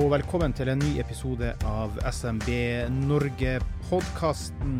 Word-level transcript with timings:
og 0.00 0.06
velkommen 0.14 0.52
til 0.56 0.70
en 0.72 0.78
ny 0.80 0.94
episode 1.02 1.50
av 1.68 1.96
SMB 2.08 2.46
Norge-podkasten. 3.04 4.78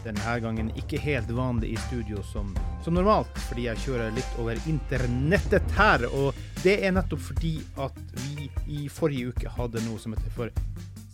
Denne 0.00 0.36
gangen 0.40 0.70
ikke 0.80 1.00
helt 1.02 1.28
vanlig 1.36 1.74
i 1.74 1.80
studio 1.84 2.22
som, 2.24 2.54
som, 2.84 2.96
normalt, 2.96 3.36
fordi 3.50 3.66
jeg 3.66 3.82
kjører 3.84 4.14
litt 4.16 4.38
over 4.40 4.56
internettet 4.70 5.66
her. 5.76 6.06
Og 6.08 6.38
det 6.62 6.78
er 6.86 6.94
nettopp 6.96 7.20
fordi 7.26 7.58
at 7.84 7.98
vi 8.22 8.48
i 8.78 8.86
forrige 8.88 9.34
uke 9.34 9.52
hadde 9.58 9.82
noe 9.84 10.00
som 10.00 10.16
heter 10.16 10.32
for 10.38 10.48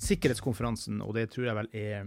Sikkerhetskonferansen, 0.02 1.02
og 1.02 1.16
det 1.18 1.29
tror 1.32 1.49
jeg 1.49 1.59
vel 1.59 1.73
er 1.73 1.99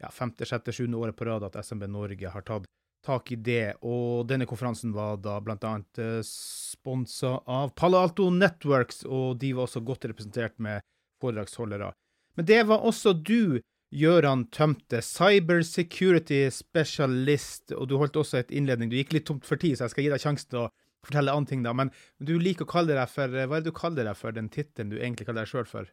ja, 0.00 0.08
femte, 0.12 0.48
sjette, 0.48 0.72
sjuende 0.72 1.02
året 1.02 1.18
på 1.18 1.28
rad 1.28 1.44
at 1.50 1.60
SMB 1.60 1.90
Norge 1.90 2.32
har 2.32 2.48
tatt 2.48 2.70
tak 3.06 3.30
i 3.32 3.38
det. 3.38 3.76
Og 3.86 4.26
denne 4.28 4.48
konferansen 4.48 4.92
var 4.96 5.20
da 5.22 5.38
bl.a. 5.44 5.72
Uh, 5.98 6.18
sponsa 6.26 7.36
av 7.46 7.72
Palo 7.78 8.02
Alto 8.02 8.28
Networks, 8.34 9.04
og 9.06 9.38
de 9.42 9.54
var 9.56 9.68
også 9.68 9.84
godt 9.86 10.08
representert 10.10 10.58
med 10.62 10.84
foredragsholdere. 11.22 11.92
Men 12.36 12.48
det 12.48 12.62
var 12.68 12.84
også 12.84 13.14
du, 13.16 13.60
Gøran 13.96 14.48
Tømte, 14.52 14.98
cyber 15.04 15.62
security 15.64 16.42
specialist, 16.52 17.72
og 17.72 17.86
du 17.88 17.96
holdt 18.00 18.18
også 18.20 18.42
et 18.42 18.50
innledning. 18.50 18.90
Du 18.90 18.98
gikk 18.98 19.14
litt 19.14 19.28
tomt 19.30 19.46
for 19.46 19.60
tid, 19.62 19.78
så 19.78 19.86
jeg 19.86 19.94
skal 19.94 20.04
gi 20.04 20.10
deg 20.12 20.24
sjansen 20.24 20.50
til 20.52 20.64
å 20.64 20.70
fortelle 21.06 21.32
andre 21.32 21.52
ting, 21.52 21.62
da. 21.64 21.72
Men 21.76 21.92
du 22.18 22.34
liker 22.42 22.66
å 22.66 22.72
kalle 22.74 22.98
deg 22.98 23.08
for 23.12 23.30
Hva 23.30 23.46
er 23.46 23.62
det 23.62 23.70
du 23.70 23.78
kaller 23.78 24.10
deg 24.10 24.18
for, 24.18 24.34
den 24.34 24.50
tittelen 24.52 24.90
du 24.92 24.98
egentlig 24.98 25.28
kaller 25.28 25.46
deg 25.46 25.54
sjøl 25.54 25.70
for? 25.70 25.88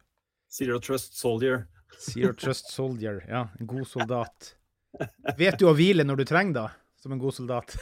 Zero 0.52 0.80
Trust 0.82 1.16
Soldier. 1.18 1.64
Zero 2.02 2.34
Trust 2.36 2.70
Soldier, 2.74 3.22
ja. 3.30 3.46
En 3.60 3.70
god 3.70 3.86
soldat. 3.88 4.54
Vet 5.40 5.58
du 5.62 5.68
å 5.70 5.76
hvile 5.78 6.04
når 6.06 6.22
du 6.22 6.28
trenger 6.28 6.58
det? 6.58 6.68
Som 7.04 7.14
en 7.14 7.20
god 7.20 7.36
soldat? 7.36 7.76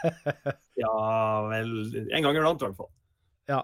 ja 0.82 0.96
vel 1.52 1.72
En 2.08 2.24
gang 2.24 2.36
iblant, 2.36 2.62
i 2.62 2.68
hvert 2.68 2.80
fall. 2.80 2.92
Ja. 3.50 3.60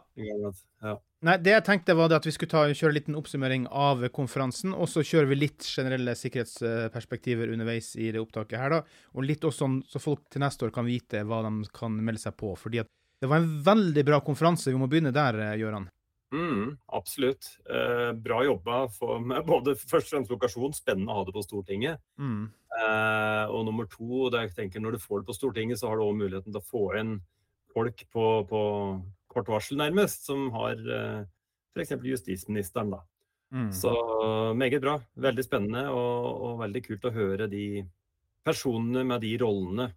ja. 0.83 0.95
Nei, 1.25 1.37
det 1.43 1.53
jeg 1.55 1.65
tenkte 1.67 1.95
var 1.97 2.13
at 2.15 2.27
vi 2.27 2.33
skulle 2.35 2.51
ta, 2.51 2.65
kjøre 2.69 2.93
en 2.93 2.97
liten 2.97 3.19
oppsummering 3.19 3.65
av 3.71 4.05
konferansen, 4.15 4.75
og 4.75 4.91
så 4.91 5.05
kjører 5.07 5.31
vi 5.31 5.39
litt 5.39 5.67
generelle 5.67 6.15
sikkerhetsperspektiver 6.19 7.53
underveis 7.55 7.95
i 7.97 8.11
det 8.15 8.21
opptaket 8.23 8.59
her, 8.61 8.75
da. 8.77 9.05
Og 9.17 9.27
litt 9.27 9.47
også 9.47 9.65
sånn 9.65 9.81
så 9.89 10.03
folk 10.03 10.27
til 10.33 10.45
neste 10.45 10.69
år 10.69 10.75
kan 10.75 10.87
vite 10.89 11.25
hva 11.27 11.41
de 11.47 11.71
kan 11.75 11.97
melde 11.97 12.23
seg 12.23 12.37
på. 12.39 12.53
fordi 12.59 12.83
at 12.85 12.91
det 13.19 13.31
var 13.31 13.43
en 13.43 13.63
veldig 13.67 14.05
bra 14.07 14.21
konferanse. 14.23 14.71
Vi 14.71 14.79
må 14.79 14.87
begynne 14.91 15.15
der, 15.15 15.41
Gøran. 15.59 15.89
Mm, 16.35 16.77
absolutt. 16.93 17.47
Eh, 17.71 18.13
bra 18.13 18.43
jobba 18.45 18.83
for, 18.93 19.21
med 19.25 19.47
både 19.49 19.75
først 19.81 20.11
og 20.11 20.15
fremst 20.15 20.33
lokasjon, 20.33 20.77
spennende 20.77 21.15
å 21.15 21.21
ha 21.21 21.27
det 21.29 21.35
på 21.37 21.45
Stortinget. 21.47 22.03
Mm. 22.21 22.49
Eh, 22.79 23.45
og 23.55 23.65
nummer 23.69 23.89
to, 23.91 24.29
jeg 24.35 24.53
tenker 24.57 24.85
når 24.85 24.97
du 24.97 25.05
får 25.05 25.23
det 25.23 25.31
på 25.31 25.37
Stortinget, 25.39 25.81
så 25.81 25.89
har 25.89 25.99
du 25.99 26.05
òg 26.05 26.19
muligheten 26.19 26.53
til 26.53 26.61
å 26.61 26.69
få 26.69 26.85
inn 27.01 27.17
folk 27.73 28.05
på, 28.13 28.27
på 28.51 28.63
kort 29.33 29.53
varsel, 29.53 29.79
nærmest, 29.81 30.27
som 30.29 30.51
har 30.57 30.77
eh, 30.77 31.23
f.eks. 31.77 31.97
justisministeren, 32.05 32.93
da. 32.97 33.05
Mm. 33.49 33.71
Så 33.73 33.93
meget 34.55 34.83
bra. 34.85 34.99
Veldig 35.17 35.45
spennende 35.45 35.87
og, 35.89 36.27
og, 36.29 36.59
veldig 36.61 36.83
kult 36.85 37.07
å 37.09 37.15
høre 37.15 37.47
de 37.49 37.87
personene 38.45 39.07
med 39.09 39.25
de 39.25 39.31
rollene 39.41 39.89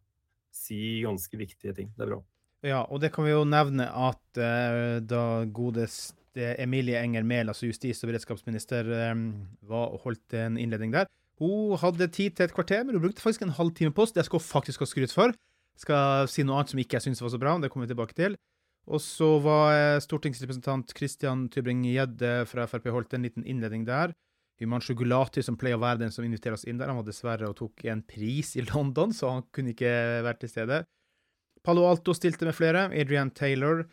si 0.55 1.01
ganske 1.03 1.35
viktige 1.39 1.75
ting. 1.75 1.91
Det 1.97 2.05
er 2.05 2.13
bra. 2.13 2.21
Ja, 2.61 2.81
og 2.85 3.01
det 3.01 3.09
kan 3.15 3.25
vi 3.25 3.33
jo 3.33 3.43
nevne 3.47 3.87
at 3.89 4.39
uh, 4.39 5.01
da 5.03 5.43
godest 5.49 6.20
Emilie 6.37 6.99
Enger 7.01 7.25
Mehl, 7.27 7.49
altså 7.51 7.67
justis- 7.67 8.03
og 8.03 8.11
beredskapsminister, 8.11 8.87
um, 9.11 9.25
var 9.67 9.91
og 9.95 10.05
holdt 10.05 10.37
en 10.37 10.59
innledning 10.61 10.93
der. 10.93 11.09
Hun 11.41 11.77
hadde 11.81 12.07
tid 12.13 12.37
til 12.37 12.45
et 12.45 12.53
kvarter, 12.53 12.83
men 12.85 12.95
hun 12.95 13.03
brukte 13.07 13.23
faktisk 13.23 13.41
en 13.41 13.55
halvtime 13.57 13.93
på 13.95 14.05
oss. 14.05 14.13
Det 14.13 14.25
skal 14.27 14.39
hun 14.39 14.45
faktisk 14.45 14.83
ha 14.83 14.87
skryt 14.89 15.13
for. 15.15 15.33
Skal 15.81 16.29
si 16.29 16.45
noe 16.45 16.59
annet 16.59 16.73
som 16.73 16.81
ikke 16.81 16.99
jeg 16.99 17.07
syns 17.07 17.23
var 17.23 17.33
så 17.33 17.39
bra. 17.41 17.55
men 17.55 17.65
Det 17.65 17.71
kommer 17.73 17.87
vi 17.87 17.95
tilbake 17.95 18.17
til. 18.17 18.37
Og 18.89 19.01
så 19.01 19.37
var 19.41 19.73
eh, 19.73 20.01
stortingsrepresentant 20.01 20.93
Christian 20.97 21.47
Tybring-Gjedde 21.53 22.45
fra 22.49 22.65
Frp 22.69 22.89
holdt 22.93 23.13
en 23.17 23.25
liten 23.25 23.45
innledning 23.45 23.85
der. 23.85 24.13
Himanshu 24.61 24.93
Gulati, 24.97 25.41
som 25.41 25.57
pleier 25.57 25.79
å 25.79 25.81
være 25.81 26.03
den 26.03 26.13
som 26.13 26.25
inviterer 26.25 26.57
oss 26.57 26.67
inn 26.69 26.77
der, 26.77 26.91
han 26.91 26.99
var 26.99 27.07
dessverre 27.07 27.49
og 27.49 27.57
tok 27.57 27.85
en 27.89 28.03
pris 28.05 28.55
i 28.57 28.65
London, 28.71 29.13
så 29.13 29.37
han 29.37 29.45
kunne 29.53 29.73
ikke 29.73 29.93
vært 30.25 30.43
til 30.43 30.53
stede. 30.53 30.83
Palo 31.65 31.85
Alto 31.89 32.13
stilte 32.17 32.47
med 32.47 32.57
flere. 32.57 32.87
Adrian 32.93 33.33
Taylor, 33.37 33.83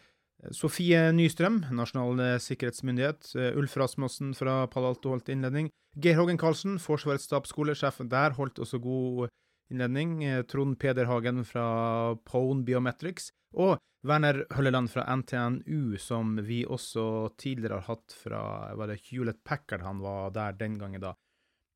Sofie 0.54 1.00
Nystrøm, 1.12 1.64
Nasjonal 1.74 2.20
eh, 2.22 2.36
sikkerhetsmyndighet. 2.42 3.32
Eh, 3.34 3.56
Ulf 3.58 3.74
Rasmussen 3.76 4.34
fra 4.38 4.60
Palo 4.70 4.92
Alto 4.92 5.10
holdt 5.12 5.30
innledning. 5.32 5.70
Geir 5.98 6.18
Hågen 6.20 6.38
Karlsen, 6.38 6.78
Forsvarets 6.78 7.26
stabsskolesjef 7.26 7.98
der, 8.06 8.36
holdt 8.38 8.60
også 8.62 8.78
god 8.82 9.32
innledning. 9.72 10.22
Eh, 10.24 10.44
Trond 10.46 10.78
Peder 10.78 11.10
Hagen 11.10 11.42
fra 11.48 12.14
Pone 12.28 12.62
Biometrics. 12.64 13.32
Og 13.58 13.78
Werner 14.06 14.44
Hølleland 14.54 14.92
fra 14.92 15.08
NTNU, 15.16 15.98
som 15.98 16.36
vi 16.46 16.62
også 16.64 17.32
tidligere 17.40 17.80
har 17.80 17.96
hatt 17.96 18.14
fra 18.14 18.42
var 18.78 18.92
det 18.92 19.00
Hewlett 19.08 19.42
Packard 19.42 19.82
han 19.82 19.98
var 20.04 20.30
der 20.36 20.54
den 20.54 20.78
gangen, 20.78 21.02
da. 21.02 21.16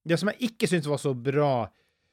Det 0.06 0.18
som 0.18 0.30
jeg 0.30 0.52
ikke 0.52 0.68
syntes 0.70 0.90
var 0.90 1.02
så 1.02 1.14
bra, 1.14 1.68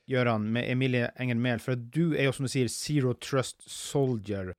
Gøran, 0.10 0.48
med 0.50 0.66
Emilie 0.66 1.12
Enger 1.22 1.38
Mehl, 1.38 1.62
for 1.62 1.78
du 1.78 2.16
er 2.16 2.26
jo 2.26 2.34
som 2.34 2.48
du 2.48 2.50
sier 2.50 2.70
Zero 2.74 3.14
Trust 3.22 3.62
Soldier. 3.70 4.56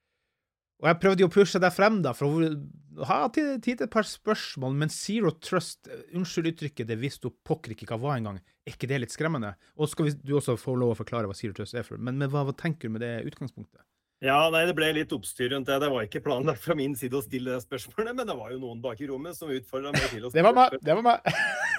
Og 0.80 0.88
jeg 0.88 1.00
prøvde 1.02 1.24
jo 1.24 1.28
å 1.28 1.32
pushe 1.32 1.60
deg 1.60 1.74
frem, 1.76 2.00
da, 2.04 2.14
for 2.16 2.40
å 2.40 3.06
ha 3.08 3.20
tid 3.32 3.60
til 3.64 3.84
et 3.84 3.92
par 3.92 4.06
spørsmål, 4.08 4.74
men 4.80 4.92
Zero 4.92 5.32
Trust, 5.36 5.90
unnskyld 6.16 6.54
uttrykket, 6.54 6.88
det 6.88 6.98
visste 7.00 7.28
hun 7.28 7.36
pokker 7.46 7.74
ikke 7.74 7.90
hva 7.92 8.00
var 8.00 8.18
engang. 8.20 8.40
Er 8.64 8.74
ikke 8.74 8.88
det 8.90 9.02
litt 9.04 9.14
skremmende? 9.14 9.54
Og 9.76 9.92
skal 9.92 10.08
vi, 10.08 10.16
du 10.24 10.34
også 10.38 10.56
få 10.60 10.74
lov 10.80 10.94
å 10.94 10.98
forklare 10.98 11.28
hva 11.28 11.36
Zero 11.36 11.56
Trust 11.56 11.76
er 11.76 11.86
for, 11.86 12.00
men, 12.00 12.16
men 12.20 12.32
hva, 12.32 12.46
hva, 12.48 12.56
tenker 12.56 12.88
du 12.88 12.96
med 12.96 13.04
det 13.04 13.18
utgangspunktet? 13.28 13.84
Ja, 14.24 14.40
nei, 14.52 14.66
Det 14.68 14.74
ble 14.76 14.90
litt 14.92 15.12
oppstyr 15.16 15.48
rundt 15.54 15.68
det. 15.70 15.78
Det 15.80 15.88
var 15.88 16.04
ikke 16.04 16.20
planlagt 16.24 16.60
fra 16.60 16.74
min 16.76 16.92
side 16.96 17.16
å 17.16 17.24
stille 17.24 17.54
det 17.54 17.64
spørsmålet, 17.64 18.12
men 18.16 18.28
det 18.28 18.36
var 18.36 18.52
jo 18.52 18.60
noen 18.60 18.82
bak 18.84 19.00
i 19.00 19.08
rommet 19.08 19.36
som 19.36 19.52
utfordra 19.52 19.94
meg 19.94 20.10
til 20.12 20.26
å 20.26 20.32
spørre. 20.32 20.36
Det 20.36 20.44
var 20.44 20.56
meg! 20.58 20.76
Det 20.84 20.96
var 20.98 21.06
meg. 21.06 21.32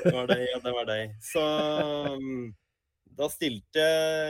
det 0.06 0.16
var 0.16 0.32
deg, 0.34 0.48
ja, 0.48 0.62
det 0.64 0.74
var 0.78 0.90
deg. 0.90 1.14
Så 1.26 1.46
da 3.22 3.30
stilte 3.30 3.84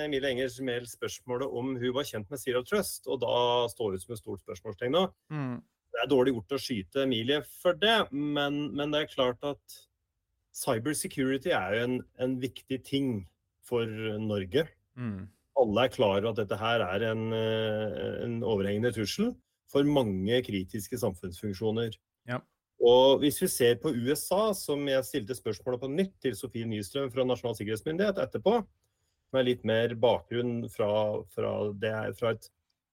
Emilie 0.06 0.34
Enger 0.34 0.56
Mehl 0.68 0.88
spørsmålet 0.90 1.52
om 1.60 1.76
hun 1.80 1.94
var 1.96 2.08
kjent 2.08 2.30
med 2.32 2.42
Zero 2.42 2.64
Trust, 2.68 3.08
og 3.08 3.22
da 3.24 3.36
står 3.72 3.96
det 3.96 4.02
som 4.04 4.16
et 4.16 4.22
stort 4.22 4.44
spørsmålstegn 4.44 4.96
nå. 4.98 5.06
Mm. 5.32 5.60
Det 5.92 6.02
er 6.04 6.12
dårlig 6.12 6.34
gjort 6.36 6.56
å 6.56 6.62
skyte 6.62 7.06
Emilie 7.06 7.42
for 7.62 7.78
det, 7.80 7.98
men, 8.12 8.64
men 8.76 8.94
det 8.94 9.04
er 9.04 9.14
klart 9.14 9.44
at 9.48 9.80
cyber 10.56 10.96
security 10.98 11.54
er 11.56 11.76
jo 11.78 11.86
en, 11.86 12.00
en 12.24 12.36
viktig 12.42 12.82
ting 12.88 13.12
for 13.68 13.88
Norge. 14.20 14.66
Mm. 15.00 15.30
Alle 15.62 15.86
er 15.86 15.94
klar 15.94 16.20
over 16.20 16.32
at 16.32 16.40
dette 16.42 16.58
her 16.60 16.84
er 16.84 17.08
en, 17.12 17.28
eh, 17.36 18.24
en 18.26 18.40
overhengende 18.44 18.92
trussel 18.96 19.34
for 19.72 19.88
mange 19.88 20.42
kritiske 20.44 21.00
samfunnsfunksjoner. 21.00 21.96
Ja. 22.28 22.42
Og 22.82 23.22
hvis 23.22 23.38
vi 23.44 23.48
ser 23.52 23.76
på 23.82 23.94
USA, 23.94 24.52
som 24.58 24.88
jeg 24.90 25.06
stilte 25.06 25.38
spørsmålet 25.38 25.84
på 25.84 25.92
nytt 25.92 26.16
til 26.24 26.36
Sofie 26.36 26.68
Nystrøm 26.68 27.12
fra 27.14 27.26
Nasjonal 27.28 27.56
sikkerhetsmyndighet 27.60 28.20
etterpå, 28.24 28.58
med 29.36 29.48
litt 29.48 29.66
mer 29.68 29.94
bakgrunn 30.00 30.66
fra, 30.72 30.92
fra, 31.34 31.52
det, 31.82 31.94
fra 32.20 32.34
et, 32.36 32.48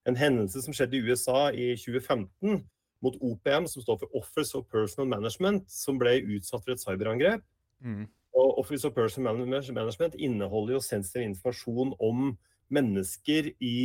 en 0.09 0.17
hendelse 0.19 0.63
som 0.65 0.75
skjedde 0.75 0.99
i 0.99 1.03
USA 1.07 1.49
i 1.51 1.71
2015 1.79 2.61
mot 3.03 3.17
OPM, 3.23 3.67
som 3.71 3.83
står 3.83 4.01
for 4.01 4.15
Office 4.19 4.57
of 4.57 4.67
Personal 4.71 5.09
Management, 5.11 5.69
som 5.71 5.99
ble 5.99 6.17
utsatt 6.35 6.65
for 6.65 6.75
et 6.75 6.83
cyberangrep. 6.83 7.43
Mm. 7.83 8.07
Og 8.39 8.59
Office 8.61 8.87
of 8.87 8.95
Personal 8.95 9.39
Management 9.39 10.15
inneholder 10.19 10.77
jo 10.77 10.83
sensitiv 10.83 11.25
informasjon 11.25 11.95
om 11.99 12.33
mennesker 12.69 13.51
i 13.59 13.79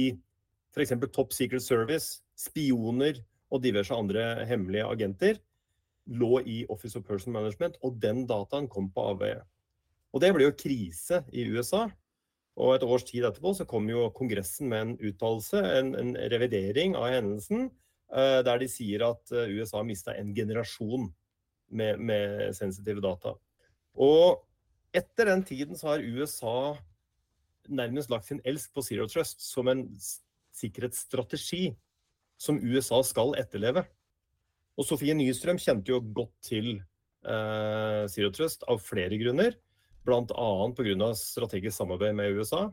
f.eks. 0.75 0.95
Top 1.15 1.33
Secret 1.33 1.63
Service, 1.63 2.21
spioner 2.35 3.21
og 3.55 3.63
diverse 3.63 3.95
andre 3.95 4.45
hemmelige 4.49 4.87
agenter 4.91 5.39
lå 6.11 6.41
i 6.45 6.65
Office 6.69 6.99
of 6.99 7.05
Personal 7.07 7.43
Management, 7.43 7.79
og 7.83 8.01
den 8.03 8.27
dataen 8.29 8.69
kom 8.69 8.91
på 8.93 9.05
avveie. 9.15 9.41
Og 10.13 10.23
det 10.23 10.33
ble 10.35 10.49
jo 10.49 10.57
krise 10.59 11.23
i 11.33 11.47
USA. 11.51 11.87
Og 12.55 12.77
et 12.77 12.85
års 12.87 13.05
tid 13.07 13.27
etterpå 13.27 13.51
så 13.59 13.67
kom 13.67 13.89
jo 13.91 14.07
Kongressen 14.15 14.71
med 14.71 14.85
en 14.85 14.95
uttalelse, 15.03 15.59
en, 15.59 15.95
en, 15.99 16.15
revidering 16.31 16.95
av 16.99 17.09
hendelsen, 17.11 17.67
uh, 18.15 18.41
der 18.47 18.61
de 18.63 18.69
sier 18.71 19.03
at 19.09 19.35
uh, 19.35 19.49
USA 19.51 19.83
mista 19.87 20.15
en 20.15 20.31
generasjon 20.37 21.09
med, 21.75 21.99
med, 21.99 22.53
sensitive 22.55 23.03
data. 23.03 23.35
Og 23.99 24.45
etter 24.95 25.33
den 25.33 25.43
tiden 25.47 25.79
så 25.79 25.95
har 25.95 26.07
USA 26.07 26.77
nærmest 27.67 28.13
lagt 28.13 28.29
sin 28.29 28.43
elsk 28.47 28.75
på 28.77 28.85
Zero 28.87 29.09
Trust 29.11 29.43
som 29.43 29.71
en 29.73 29.89
sikkerhetsstrategi 30.55 31.73
som 32.39 32.61
USA 32.63 33.01
skal 33.07 33.35
etterleve. 33.41 33.83
Og 34.79 34.87
Sofie 34.87 35.15
Nystrøm 35.17 35.59
kjente 35.63 35.91
jo 35.91 36.01
godt 36.15 36.35
til 36.45 36.77
uh, 37.27 38.07
Zero 38.11 38.31
Trust 38.35 38.67
av 38.71 38.83
flere 38.83 39.19
grunner. 39.19 39.57
Bl.a. 40.05 40.51
pga. 40.77 41.11
strategisk 41.17 41.77
samarbeid 41.77 42.15
med 42.15 42.37
USA. 42.37 42.69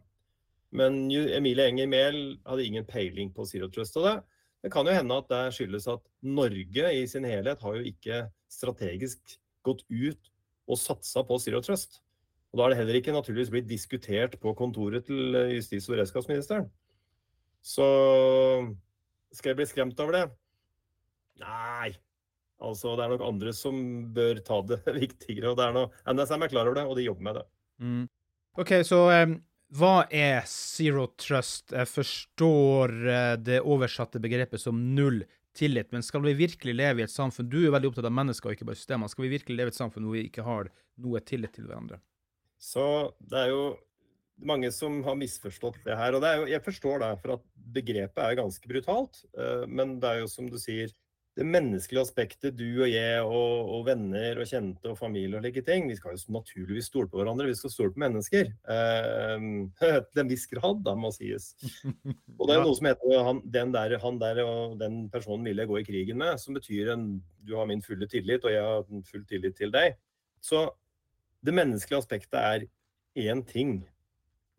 Men 0.72 1.10
Emilie 1.12 1.68
Enger 1.68 1.88
Mehl 1.88 2.22
hadde 2.48 2.66
ingen 2.66 2.86
peiling 2.88 3.32
på 3.36 3.46
Zero 3.46 3.68
Trust. 3.72 3.98
Og 4.00 4.08
det, 4.08 4.16
det 4.64 4.72
kan 4.72 4.88
jo 4.88 4.96
hende 4.96 5.18
at 5.18 5.32
det 5.32 5.42
skyldes 5.56 5.88
at 5.92 6.04
Norge 6.22 6.94
i 6.96 7.08
sin 7.08 7.28
helhet 7.28 7.64
har 7.64 7.76
jo 7.76 7.88
ikke 7.92 8.24
strategisk 8.52 9.36
gått 9.68 9.84
ut 9.90 10.32
og 10.72 10.80
satsa 10.80 11.24
på 11.28 11.40
Zero 11.44 11.62
Trust. 11.64 12.00
Og 12.52 12.60
Da 12.60 12.66
er 12.66 12.74
det 12.74 12.80
heller 12.82 13.00
ikke 13.00 13.16
naturligvis 13.16 13.52
blitt 13.52 13.70
diskutert 13.70 14.38
på 14.40 14.54
kontoret 14.60 15.06
til 15.08 15.36
justis- 15.56 15.88
og 15.88 15.96
beredskapsministeren. 15.96 16.68
Så 17.64 17.86
skal 19.32 19.52
jeg 19.52 19.60
bli 19.62 19.68
skremt 19.70 20.00
over 20.04 20.18
det? 20.18 20.24
Nei, 21.40 21.94
Altså, 22.62 22.96
Det 22.98 23.06
er 23.06 23.14
nok 23.16 23.28
andre 23.28 23.54
som 23.58 23.78
bør 24.16 24.42
ta 24.46 24.62
det 24.70 24.82
viktigere. 25.04 25.52
og 25.52 25.60
det 25.60 25.68
er 25.68 25.78
noe, 25.78 25.92
NSM 26.06 26.46
er 26.46 26.54
klar 26.54 26.70
over 26.70 26.78
det, 26.80 26.88
og 26.88 27.00
de 27.00 27.08
jobber 27.08 27.28
med 27.30 27.40
det. 27.40 27.46
Mm. 27.82 28.04
OK, 28.62 28.74
så 28.86 29.00
um, 29.24 29.38
hva 29.80 29.94
er 30.12 30.42
zero 30.50 31.08
trust? 31.20 31.72
Jeg 31.72 31.88
forstår 31.88 32.96
uh, 33.08 33.36
det 33.40 33.62
oversatte 33.64 34.22
begrepet 34.24 34.62
som 34.62 34.80
null 34.96 35.24
tillit, 35.58 35.92
men 35.92 36.04
skal 36.04 36.24
vi 36.24 36.34
virkelig 36.38 36.76
leve 36.76 37.02
i 37.02 37.04
et 37.04 37.12
samfunn 37.12 37.50
Du 37.52 37.60
er 37.66 37.74
veldig 37.74 37.92
opptatt 37.92 38.08
av 38.08 38.16
mennesker 38.16 38.50
og 38.52 38.56
ikke 38.56 38.68
bare 38.70 38.80
systemer. 38.80 39.12
Skal 39.12 39.26
vi 39.26 39.36
virkelig 39.36 39.58
leve 39.58 39.72
i 39.72 39.74
et 39.74 39.80
samfunn 39.80 40.08
hvor 40.08 40.16
vi 40.16 40.28
ikke 40.30 40.46
har 40.48 40.70
noe 41.02 41.22
tillit 41.28 41.56
til 41.56 41.68
hverandre? 41.68 42.00
Så 42.62 42.84
det 43.20 43.48
er 43.48 43.52
jo 43.52 43.64
mange 44.48 44.72
som 44.74 45.02
har 45.06 45.18
misforstått 45.20 45.82
det 45.86 45.98
her. 45.98 46.16
og 46.16 46.24
det 46.24 46.30
er 46.30 46.40
jo, 46.40 46.48
Jeg 46.54 46.66
forstår 46.66 47.04
det, 47.04 47.12
for 47.24 47.36
at 47.38 47.44
begrepet 47.74 48.24
er 48.24 48.40
ganske 48.40 48.68
brutalt. 48.70 49.24
Uh, 49.38 49.68
men 49.68 50.00
det 50.02 50.10
er 50.10 50.22
jo 50.24 50.32
som 50.32 50.50
du 50.50 50.58
sier, 50.62 50.94
det 51.40 51.46
menneskelige 51.48 52.02
aspektet, 52.04 52.58
du 52.60 52.82
og 52.84 52.90
jeg 52.92 53.22
og, 53.24 53.70
og, 53.72 53.86
venner 53.88 54.42
og 54.42 54.50
kjente 54.50 54.92
og 54.92 54.98
familie 55.00 55.40
og 55.40 55.46
like 55.46 55.64
ting, 55.64 55.88
vi 55.88 55.96
skal 55.96 56.18
jo 56.18 56.36
naturligvis 56.36 56.90
stole 56.92 57.08
på 57.08 57.22
hverandre. 57.22 57.48
Vi 57.48 57.56
skal 57.56 57.72
stole 57.72 57.94
på 57.96 58.04
mennesker. 58.04 58.52
Eh, 58.76 59.46
til 60.12 60.24
en 60.24 60.32
viss 60.32 60.44
grad, 60.52 60.82
da, 60.84 60.96
må 61.00 61.14
sies. 61.16 61.54
Og 62.36 62.50
det 62.50 62.58
er 62.58 62.66
noe 62.66 62.76
som 62.76 62.90
heter 62.92 63.24
han, 63.30 63.40
den 63.54 63.72
der, 63.76 63.96
han 64.04 64.20
der 64.20 64.44
og 64.44 64.76
den 64.82 65.06
personen 65.14 65.48
vil 65.48 65.64
jeg 65.64 65.72
gå 65.72 65.80
i 65.80 65.88
krigen 65.88 66.20
med, 66.20 66.36
som 66.42 66.58
betyr 66.58 66.92
en 66.98 67.08
du 67.42 67.56
har 67.58 67.66
min 67.66 67.82
fulle 67.82 68.06
tillit, 68.12 68.44
og 68.46 68.54
jeg 68.54 68.62
har 68.62 68.84
full 69.08 69.24
tillit 69.30 69.56
til 69.58 69.72
deg. 69.74 69.96
Så 70.44 70.68
det 71.42 71.56
menneskelige 71.56 72.04
aspektet 72.04 72.38
er 72.38 72.68
én 73.18 73.42
ting. 73.48 73.80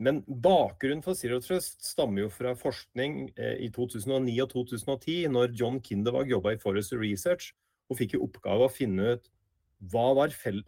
Men 0.03 0.23
bakgrunnen 0.27 1.03
for 1.05 1.15
Zero 1.15 1.39
Trust 1.43 1.85
stammer 1.87 2.25
jo 2.25 2.31
fra 2.33 2.57
forskning 2.59 3.29
eh, 3.37 3.61
i 3.63 3.69
2009 3.75 4.35
og 4.43 4.49
2010, 4.51 5.29
når 5.31 5.55
John 5.59 5.79
Kindervag 5.85 6.33
jobba 6.33 6.57
i 6.57 6.61
Forest 6.63 6.97
Research 6.99 7.53
og 7.91 8.01
fikk 8.01 8.17
i 8.17 8.23
oppgave 8.25 8.67
å 8.67 8.73
finne 8.73 9.15
ut 9.15 9.31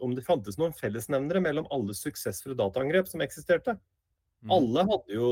om 0.03 0.11
det 0.15 0.25
fantes 0.27 0.57
noen 0.59 0.73
fellesnevnere 0.75 1.39
mellom 1.39 1.67
alle 1.71 1.93
suksessfulle 1.95 2.57
dataangrep 2.59 3.07
som 3.07 3.23
eksisterte. 3.23 3.77
Mm. 4.43 4.51
Alle 4.51 4.83
hadde 4.89 5.15
jo 5.15 5.29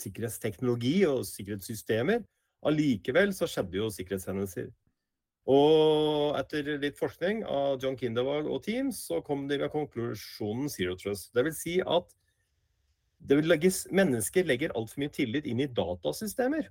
sikkerhetsteknologi 0.00 0.94
og 1.08 1.26
sikkerhetssystemer. 1.28 2.22
Allikevel 2.64 3.34
så 3.36 3.48
skjedde 3.50 3.76
jo 3.76 3.90
sikkerhetshendelser. 3.92 4.70
Og 5.52 6.38
etter 6.38 6.72
litt 6.80 6.96
forskning 6.96 7.42
av 7.44 7.82
John 7.82 7.98
Kindervag 7.98 8.48
og 8.48 8.62
Teams, 8.64 9.02
så 9.08 9.20
kom 9.26 9.44
de 9.50 9.58
ved 9.60 9.72
konklusjonen 9.74 10.70
Zero 10.72 10.96
Trust. 10.96 11.32
Det 11.34 11.44
vil 11.48 11.56
si 11.56 11.78
at 11.82 12.08
legges, 13.28 13.86
mennesker 13.90 14.44
legger 14.44 14.74
altfor 14.76 15.02
mye 15.02 15.12
tillit 15.12 15.46
inn 15.46 15.60
i 15.60 15.66
datasystemer. 15.70 16.70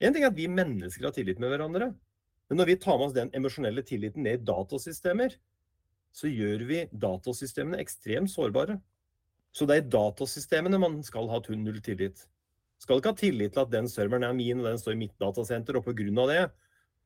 En 0.00 0.14
ting 0.14 0.22
er 0.22 0.30
at 0.30 0.36
vi 0.38 0.46
mennesker 0.48 1.04
har 1.04 1.12
tillit 1.12 1.38
med 1.38 1.50
hverandre. 1.50 1.94
Men 2.48 2.60
når 2.60 2.66
vi 2.66 2.76
tar 2.80 2.98
med 2.98 3.08
oss 3.08 3.16
den 3.16 3.32
emosjonelle 3.34 3.82
tilliten 3.82 4.22
ned 4.22 4.40
i 4.40 4.44
datasystemer, 4.44 5.34
så 6.14 6.30
gjør 6.30 6.64
vi 6.68 6.84
datasystemene 6.92 7.80
ekstremt 7.82 8.30
sårbare. 8.30 8.78
Så 9.52 9.66
det 9.66 9.76
er 9.76 9.84
i 9.84 9.90
datasystemene 9.92 10.80
man 10.80 11.02
skal 11.04 11.28
ha 11.28 11.40
null 11.50 11.80
tillit. 11.82 12.26
Skal 12.78 13.00
ikke 13.00 13.12
ha 13.12 13.18
tillit 13.18 13.52
til 13.54 13.64
at 13.64 13.72
den 13.72 13.88
serveren 13.90 14.24
er 14.24 14.36
min, 14.36 14.60
og 14.60 14.68
den 14.70 14.78
står 14.78 14.94
i 14.94 15.02
mitt 15.02 15.16
datasenter, 15.18 15.76
og 15.76 15.84
pga. 15.84 16.26
det 16.30 16.50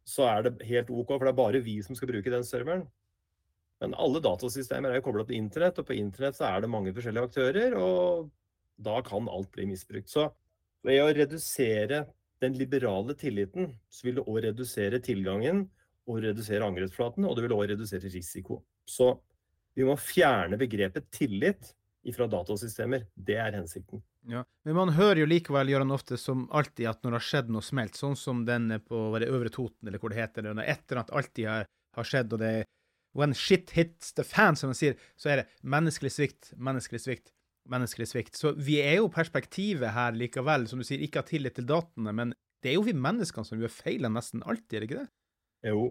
så 0.05 0.27
er 0.27 0.43
det 0.43 0.67
helt 0.67 0.91
OK, 0.91 1.09
for 1.09 1.25
det 1.25 1.33
er 1.33 1.39
bare 1.39 1.62
vi 1.62 1.81
som 1.83 1.97
skal 1.97 2.11
bruke 2.11 2.31
den 2.31 2.44
serveren. 2.44 2.87
Men 3.81 3.94
alle 3.94 4.21
datasystemer 4.23 4.91
er 4.91 5.00
jo 5.00 5.06
kobla 5.06 5.25
til 5.25 5.39
internett, 5.39 5.79
og 5.79 5.87
på 5.87 5.97
internett 5.97 6.37
så 6.37 6.44
er 6.50 6.61
det 6.61 6.71
mange 6.71 6.93
forskjellige 6.94 7.29
aktører. 7.31 7.75
og 7.79 8.31
da 8.77 9.01
kan 9.07 9.29
alt 9.29 9.51
bli 9.53 9.67
misbrukt. 9.71 10.11
Så 10.11 10.29
ved 10.87 11.03
å 11.03 11.13
redusere 11.15 12.05
den 12.43 12.57
liberale 12.59 13.15
tilliten, 13.19 13.71
så 13.91 14.09
vil 14.09 14.19
det 14.19 14.27
òg 14.27 14.41
redusere 14.49 14.99
tilgangen 15.03 15.67
og 16.11 16.23
redusere 16.25 16.67
angrepsflaten, 16.67 17.27
og 17.27 17.37
det 17.37 17.45
vil 17.47 17.55
òg 17.55 17.69
redusere 17.71 18.11
risiko. 18.11 18.63
Så 18.85 19.15
vi 19.79 19.87
må 19.87 19.95
fjerne 20.01 20.59
begrepet 20.61 21.07
tillit 21.15 21.71
fra 22.17 22.27
datasystemer. 22.27 23.07
Det 23.15 23.39
er 23.39 23.55
hensikten. 23.55 24.03
Ja, 24.27 24.45
Men 24.67 24.75
man 24.75 24.93
hører 24.95 25.23
jo 25.23 25.29
likevel 25.31 25.71
Jørgen, 25.71 25.95
ofte 25.95 26.19
som 26.19 26.45
alltid 26.55 26.89
at 26.91 27.03
når 27.03 27.15
det 27.15 27.19
har 27.19 27.29
skjedd 27.29 27.53
noe 27.55 27.67
smelt, 27.67 27.99
sånn 27.99 28.19
som 28.19 28.45
den 28.47 28.69
på 28.87 29.05
det 29.23 29.31
Øvre 29.31 29.51
Toten, 29.51 29.89
eller 29.89 30.03
hvor 30.03 30.13
det 30.13 30.21
heter, 30.21 30.47
eller 30.47 30.67
et 30.67 30.83
eller 30.87 31.03
annet 31.03 31.15
alltid 31.19 31.49
har, 31.51 31.71
har 31.99 32.09
skjedd, 32.09 32.35
og 32.35 32.43
det 32.43 32.53
er 32.61 32.71
When 33.13 33.35
shit 33.37 33.75
hits 33.77 34.15
the 34.17 34.25
fan, 34.25 34.57
som 34.57 34.71
man 34.71 34.77
sier, 34.79 34.95
så 35.21 35.29
er 35.29 35.43
det 35.43 35.67
menneskelig 35.69 36.15
svikt, 36.15 36.55
menneskelig 36.57 37.03
svikt 37.03 37.27
menneskelig 37.70 38.09
svikt. 38.11 38.38
Så 38.38 38.55
vi 38.59 38.79
er 38.82 38.99
jo 39.00 39.11
perspektivet 39.12 39.94
her 39.94 40.14
likevel, 40.17 40.67
som 40.70 40.82
du 40.82 40.87
sier, 40.87 41.03
ikke 41.03 41.23
har 41.23 41.29
tillit 41.29 41.56
til 41.59 41.69
dataene, 41.69 42.14
men 42.17 42.35
det 42.62 42.73
er 42.73 42.79
jo 42.79 42.87
vi 42.87 42.94
menneskene 42.94 43.47
som 43.47 43.61
gjør 43.61 43.75
feilene 43.75 44.14
nesten 44.17 44.43
alltid, 44.47 44.76
er 44.76 44.82
det 44.82 44.88
ikke 44.88 45.03
det? 45.03 45.11
Jo. 45.73 45.91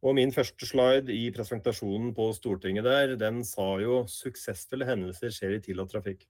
Og 0.00 0.16
min 0.16 0.32
første 0.32 0.64
slide 0.64 1.12
i 1.12 1.26
presentasjonen 1.34 2.14
på 2.16 2.30
Stortinget 2.32 2.86
der, 2.88 3.16
den 3.20 3.42
sa 3.44 3.74
jo 3.82 4.04
'suksessfulle 4.08 4.88
hendelser 4.88 5.32
skjer 5.34 5.58
i 5.58 5.60
tillatt 5.60 5.92
trafikk'. 5.92 6.24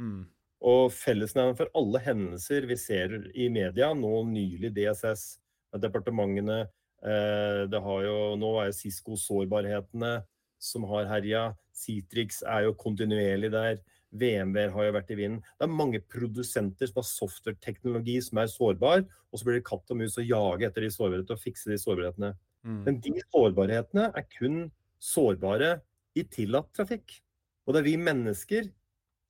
Mm. 0.00 0.24
Og 0.60 0.92
fellesnevneren 0.92 1.56
for 1.56 1.68
alle 1.76 2.00
hendelser 2.00 2.66
vi 2.68 2.76
ser 2.80 3.12
i 3.34 3.48
media, 3.52 3.92
nå 3.92 4.24
nylig 4.28 4.72
DSS, 4.76 5.38
departementene 5.80 6.62
eh, 7.04 7.68
det 7.70 7.80
har 7.80 8.02
jo, 8.04 8.16
Nå 8.40 8.50
er 8.60 8.70
jo 8.70 8.78
Cisco-sårbarhetene 8.80 10.22
som 10.60 10.84
har 10.84 11.08
herja. 11.08 11.44
Citrix 11.72 12.42
er 12.42 12.66
jo 12.68 12.76
kontinuerlig 12.76 13.52
der. 13.52 13.80
VMware 14.10 14.72
har 14.74 14.86
jo 14.86 14.94
vært 14.96 15.12
i 15.14 15.18
vinden. 15.18 15.40
Det 15.58 15.66
er 15.66 15.72
mange 15.72 16.00
produsenter 16.02 16.90
som 16.90 17.00
har 17.00 17.08
software-teknologi 17.08 18.16
som 18.26 18.40
er 18.42 18.50
sårbar, 18.50 19.04
og 19.30 19.38
så 19.38 19.46
blir 19.46 19.60
det 19.60 19.66
katt 19.68 19.92
og 19.92 20.00
mus 20.00 20.18
å 20.18 20.26
jage 20.26 20.66
etter 20.66 20.86
de 20.86 20.90
sårbarhetene 20.94 21.36
og 21.36 21.44
fikse 21.44 21.70
de 21.70 21.78
sårbarhetene. 21.80 22.32
Mm. 22.66 22.82
Men 22.86 23.00
de 23.04 23.14
sårbarhetene 23.28 24.10
er 24.10 24.28
kun 24.34 24.60
sårbare 25.00 25.76
i 26.18 26.26
tillatt 26.26 26.72
trafikk. 26.76 27.20
Og 27.66 27.74
det 27.74 27.82
er 27.82 27.88
vi 27.88 27.96
mennesker 28.00 28.70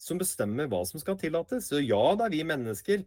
som 0.01 0.21
bestemmer 0.21 0.71
hva 0.71 0.81
som 0.89 1.03
skal 1.03 1.19
tillates. 1.21 1.69
Så 1.69 1.83
ja, 1.85 2.01
det 2.17 2.27
er 2.27 2.37
vi 2.39 2.45
mennesker, 2.49 3.05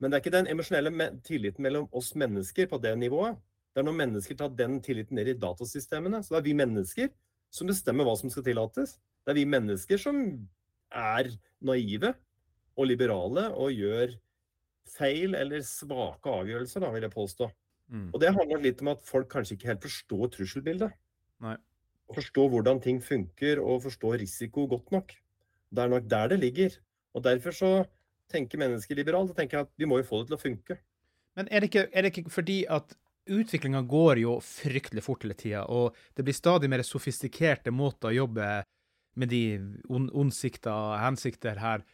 men 0.00 0.10
det 0.10 0.16
er 0.16 0.22
ikke 0.22 0.36
den 0.36 0.50
emosjonelle 0.52 1.08
tilliten 1.26 1.66
mellom 1.66 1.88
oss 1.96 2.14
mennesker 2.18 2.70
på 2.70 2.78
det 2.82 2.94
nivået. 3.00 3.40
Det 3.74 3.82
er 3.82 3.86
når 3.86 3.98
mennesker 3.98 4.38
tar 4.38 4.54
den 4.58 4.78
tilliten 4.82 5.18
ned 5.18 5.28
i 5.30 5.36
datasystemene. 5.38 6.22
Så 6.22 6.34
det 6.34 6.40
er 6.40 6.48
vi 6.48 6.56
mennesker 6.58 7.10
som 7.54 7.68
bestemmer 7.70 8.06
hva 8.06 8.14
som 8.18 8.30
skal 8.32 8.46
tillates. 8.46 8.96
Det 9.26 9.34
er 9.34 9.38
vi 9.42 9.46
mennesker 9.50 10.00
som 10.00 10.22
er 10.90 11.30
naive 11.64 12.14
og 12.78 12.88
liberale 12.88 13.48
og 13.52 13.72
gjør 13.74 14.14
feil 14.90 15.36
eller 15.38 15.62
svake 15.66 16.32
avgjørelser, 16.32 16.82
da, 16.82 16.90
vil 16.94 17.06
jeg 17.06 17.14
påstå. 17.14 17.48
Mm. 17.90 18.08
Og 18.14 18.20
det 18.22 18.34
handler 18.34 18.62
litt 18.62 18.82
om 18.84 18.92
at 18.92 19.02
folk 19.06 19.30
kanskje 19.32 19.56
ikke 19.56 19.70
helt 19.72 19.86
forstår 19.86 20.32
trusselbildet. 20.36 20.94
Nei. 21.44 21.56
Forstår 22.14 22.50
hvordan 22.50 22.80
ting 22.82 22.98
funker 23.02 23.60
og 23.62 23.84
forstår 23.86 24.18
risiko 24.22 24.66
godt 24.70 24.90
nok. 24.94 25.14
Det 25.70 25.82
er 25.84 25.92
nok 25.92 26.08
der 26.10 26.32
det 26.32 26.40
ligger. 26.42 26.74
Og 27.14 27.22
derfor 27.26 27.54
så 27.54 27.70
tenker 28.30 28.62
mennesker 28.62 28.98
liberalt 28.98 29.32
og 29.32 29.38
tenker 29.38 29.64
at 29.64 29.70
vi 29.78 29.88
må 29.90 30.00
jo 30.00 30.06
få 30.06 30.22
det 30.22 30.30
til 30.30 30.38
å 30.38 30.42
funke. 30.42 30.78
Men 31.38 31.50
er 31.50 31.62
det 31.62 31.70
ikke, 31.70 31.86
er 31.94 32.06
det 32.06 32.12
ikke 32.12 32.34
fordi 32.34 32.58
at 32.70 32.94
utviklinga 33.30 33.82
går 33.86 34.22
jo 34.24 34.36
fryktelig 34.42 35.04
fort 35.06 35.22
hele 35.22 35.36
tida, 35.38 35.62
og 35.70 35.94
det 36.18 36.24
blir 36.26 36.34
stadig 36.34 36.70
mer 36.70 36.82
sofistikerte 36.86 37.70
måter 37.74 38.10
å 38.10 38.16
jobbe 38.22 38.48
med 39.18 39.32
de 39.32 39.42
on 39.88 40.08
ondsikta 40.12 40.74
hensikter 41.02 41.58
her. 41.60 41.84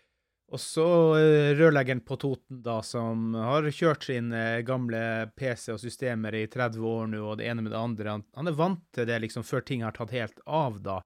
Og 0.55 0.61
så 0.63 0.87
uh, 1.19 1.53
rørleggeren 1.59 2.05
på 2.07 2.19
Toten, 2.23 2.61
da, 2.63 2.79
som 2.87 3.35
har 3.35 3.67
kjørt 3.75 4.07
sine 4.07 4.63
gamle 4.67 5.01
PC 5.35 5.73
og 5.75 5.81
systemer 5.83 6.37
i 6.39 6.45
30 6.51 6.87
år 6.87 7.11
nå, 7.11 7.23
og 7.25 7.41
det 7.41 7.49
ene 7.51 7.65
med 7.67 7.75
det 7.75 7.81
andre. 7.81 8.13
Han, 8.15 8.25
han, 8.39 8.51
er 8.51 8.59
vant 8.59 8.85
til 8.95 9.09
det 9.11 9.19
liksom 9.25 9.47
før 9.47 9.67
ting 9.67 9.83
har 9.83 9.97
tatt 9.97 10.15
helt 10.15 10.39
av, 10.47 10.79
da. 10.85 11.01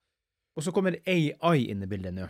Og 0.58 0.66
så 0.66 0.74
kommer 0.76 0.98
AI 1.08 1.70
inn 1.72 1.86
i 1.86 1.88
bildet 1.88 2.16
nå. 2.18 2.28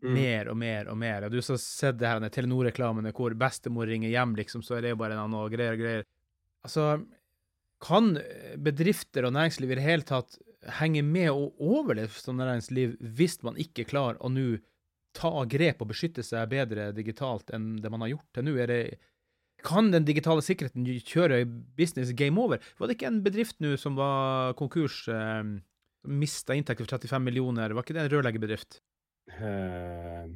Mm. 0.00 0.12
Mer 0.16 0.48
og 0.48 0.56
mer 0.56 0.88
og 0.88 0.96
mer. 0.96 1.26
Og 1.26 1.34
du 1.34 1.42
har 1.42 1.60
sett 1.60 1.98
det 2.00 2.08
her 2.08 2.24
Telenor-reklamene 2.32 3.12
hvor 3.12 3.34
bestemor 3.36 3.90
ringer 3.90 4.08
hjem, 4.08 4.32
liksom, 4.38 4.64
så 4.64 4.78
er 4.78 4.86
det 4.86 4.94
jo 4.94 5.00
bare 5.02 5.18
og 5.20 5.52
greier 5.52 5.76
og 5.76 5.82
greier. 5.82 6.06
Altså, 6.64 7.02
Kan 7.80 8.14
bedrifter 8.56 9.24
og 9.28 9.32
næringsliv 9.36 9.70
i 9.72 9.76
det 9.76 9.84
hele 9.84 10.08
tatt 10.08 10.38
henge 10.80 11.02
med 11.06 11.30
og 11.32 11.60
overleve 11.60 12.12
sånn 12.12 12.40
næringsliv 12.40 12.98
hvis 13.16 13.38
man 13.46 13.56
ikke 13.60 13.88
klarer 13.88 14.20
å 14.20 14.28
nå 14.32 14.58
ta 15.16 15.32
grep 15.50 15.80
og 15.82 15.90
beskytte 15.90 16.22
seg 16.22 16.50
bedre 16.52 16.90
digitalt 16.94 17.50
enn 17.54 17.78
det 17.82 17.90
man 17.90 18.04
har 18.04 18.12
gjort 18.14 18.28
til 18.36 18.46
nå? 18.46 18.58
Er 18.60 18.70
det 18.70 18.82
kan 19.64 19.90
den 19.92 20.06
digitale 20.08 20.44
sikkerheten 20.44 20.86
kjøre 21.04 21.42
business 21.76 22.14
game 22.16 22.40
over? 22.40 22.62
Var 22.78 22.88
det 22.88 22.96
ikke 22.96 23.10
en 23.10 23.24
bedrift 23.24 23.58
nå 23.60 23.74
som 23.80 23.98
var 23.98 24.54
konkurs, 24.56 25.02
eh, 25.12 25.42
mista 26.08 26.56
inntekter 26.56 26.86
for 26.86 26.96
35 26.96 27.26
millioner? 27.26 27.74
Var 27.76 27.84
ikke 27.84 27.96
det 27.98 28.06
en 28.06 28.14
rørleggerbedrift? 28.14 28.80
Uh, 29.30 30.26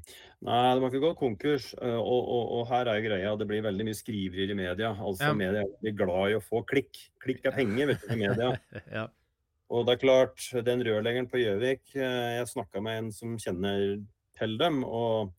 nei, 0.44 0.66
det 0.70 0.82
var 0.82 0.90
ikke 0.90 1.02
gått 1.02 1.18
konkurs. 1.18 1.72
Uh, 1.80 1.98
og, 1.98 2.20
og, 2.20 2.44
og, 2.58 2.62
her 2.70 2.90
er 2.90 3.00
jo 3.00 3.06
greia, 3.08 3.32
det 3.40 3.48
blir 3.50 3.64
veldig 3.64 3.88
mye 3.88 3.98
skriverier 3.98 4.52
i 4.54 4.58
media. 4.58 4.92
Altså 4.94 5.32
ja. 5.32 5.34
Media 5.38 5.64
blir 5.80 5.96
glad 5.98 6.34
i 6.34 6.36
å 6.38 6.44
få 6.44 6.62
klikk. 6.68 7.00
Klikk 7.24 7.48
er 7.48 7.56
penger, 7.56 7.90
vet 7.90 8.04
du, 8.04 8.12
i 8.14 8.20
media. 8.20 8.52
ja. 9.00 9.08
Og 9.72 9.86
det 9.86 9.94
er 9.94 10.02
klart, 10.02 10.44
den 10.66 10.84
rørleggeren 10.84 11.30
på 11.30 11.40
Gjøvik, 11.40 11.86
uh, 11.96 12.34
jeg 12.38 12.50
snakka 12.50 12.82
med 12.84 13.00
en 13.00 13.10
som 13.14 13.38
kjenner 13.40 14.02
til 14.38 14.58
dem, 14.60 14.82
og 14.84 15.32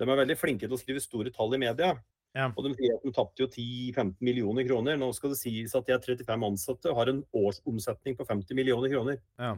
de 0.00 0.08
er 0.08 0.20
veldig 0.22 0.36
flinke 0.38 0.66
til 0.66 0.76
å 0.76 0.80
skrive 0.80 1.02
store 1.02 1.32
tall 1.34 1.54
i 1.56 1.60
media. 1.62 1.94
Ja. 2.36 2.46
Og 2.54 2.64
de 2.64 2.74
sier 2.78 2.94
at 2.94 3.04
de 3.04 3.10
tapte 3.14 3.42
jo 3.42 3.48
10-15 3.48 4.14
millioner 4.22 4.66
kroner. 4.68 4.98
Nå 5.00 5.10
skal 5.16 5.32
det 5.34 5.40
sies 5.40 5.74
at 5.74 5.88
de 5.88 5.96
er 5.96 6.04
35 6.04 6.46
ansatte 6.46 6.92
og 6.92 7.00
har 7.00 7.10
en 7.10 7.24
årsomsetning 7.36 8.16
på 8.18 8.26
50 8.28 8.58
millioner 8.58 8.92
kroner. 8.92 9.18
Ja. 9.40 9.56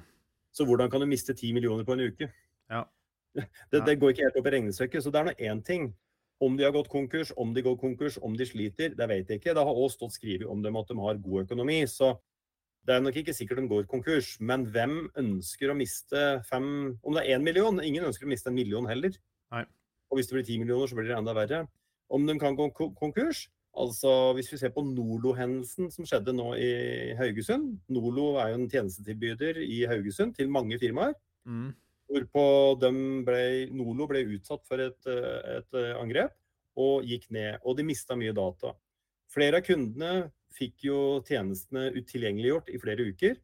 Så 0.52 0.64
hvordan 0.68 0.90
kan 0.92 1.04
du 1.04 1.08
miste 1.08 1.34
10 1.34 1.52
millioner 1.56 1.84
på 1.84 1.96
en 1.96 2.06
uke? 2.08 2.30
Ja. 2.72 2.86
Det, 3.72 3.78
det, 3.86 3.96
går 3.96 4.12
ikke 4.12 4.26
helt 4.26 4.34
opp 4.36 4.48
i 4.50 4.50
regnestykket. 4.52 5.00
Så 5.04 5.10
det 5.12 5.20
er 5.20 5.28
nå 5.30 5.32
én 5.40 5.62
ting. 5.64 5.86
Om 6.42 6.58
de 6.58 6.66
har 6.66 6.74
gått 6.74 6.90
konkurs, 6.92 7.30
om 7.40 7.54
de 7.54 7.62
går 7.64 7.78
konkurs, 7.80 8.18
om 8.20 8.34
de 8.36 8.44
sliter, 8.44 8.92
det 8.98 9.06
vet 9.08 9.30
jeg 9.30 9.40
ikke. 9.40 9.54
Det 9.56 9.62
har 9.64 9.78
også 9.84 10.02
stått 10.02 10.18
skrevet 10.18 10.50
om 10.50 10.60
dem 10.60 10.76
at 10.76 10.90
de 10.90 10.96
har 10.98 11.20
god 11.22 11.46
økonomi. 11.46 11.78
Så 11.88 12.10
det 12.86 12.96
er 12.96 13.02
nok 13.04 13.16
ikke 13.20 13.34
sikkert 13.36 13.60
de 13.62 13.68
går 13.70 13.86
konkurs. 13.90 14.34
Men 14.40 14.64
hvem 14.74 14.96
ønsker 15.18 15.70
å 15.70 15.76
miste 15.78 16.22
fem 16.48 16.66
Om 16.98 17.14
det 17.14 17.22
er 17.22 17.36
én 17.36 17.44
million? 17.46 17.78
Ingen 17.78 18.08
ønsker 18.08 18.26
å 18.26 18.32
miste 18.32 18.50
en 18.50 18.58
million 18.58 18.88
heller. 18.90 19.14
Nei. 19.54 19.62
Og 20.10 20.18
hvis 20.18 20.28
det 20.28 20.36
blir 20.36 20.46
ti 20.48 20.58
millioner, 20.60 20.90
så 20.90 20.98
blir 20.98 21.08
det 21.08 21.18
enda 21.18 21.34
verre 21.36 21.66
om 22.12 22.26
de 22.28 22.34
kan 22.40 22.56
gå 22.56 22.68
konkurs. 22.98 23.46
Altså 23.72 24.34
Hvis 24.36 24.50
vi 24.52 24.58
ser 24.60 24.72
på 24.74 24.84
Nolo-hendelsen 24.84 25.88
som 25.94 26.04
skjedde 26.08 26.34
nå 26.36 26.50
i 26.60 27.14
Haugesund. 27.16 27.78
Nolo 27.88 28.34
er 28.42 28.52
jo 28.52 28.58
en 28.60 28.68
tjenestetilbyder 28.68 29.62
i 29.64 29.78
Haugesund 29.88 30.34
til 30.36 30.52
mange 30.52 30.76
firmaer. 30.82 31.14
Mm. 31.48 31.70
Hvorpå 32.12 32.44
ble, 33.24 33.40
Nolo 33.72 34.08
ble 34.10 34.26
utsatt 34.36 34.66
for 34.68 34.82
et, 34.84 35.08
et, 35.08 35.80
angrep 35.96 36.36
og 36.76 37.08
gikk 37.08 37.30
ned. 37.32 37.62
Og 37.64 37.78
de 37.78 37.86
mista 37.88 38.18
mye 38.18 38.36
data. 38.36 38.74
Flere 39.32 39.62
av 39.62 39.64
kundene 39.64 40.28
fikk 40.54 40.86
jo 40.88 40.98
tjenestene 41.26 41.90
utilgjengeliggjort 41.96 42.70
i 42.72 42.80
flere 42.82 43.08
uker. 43.12 43.36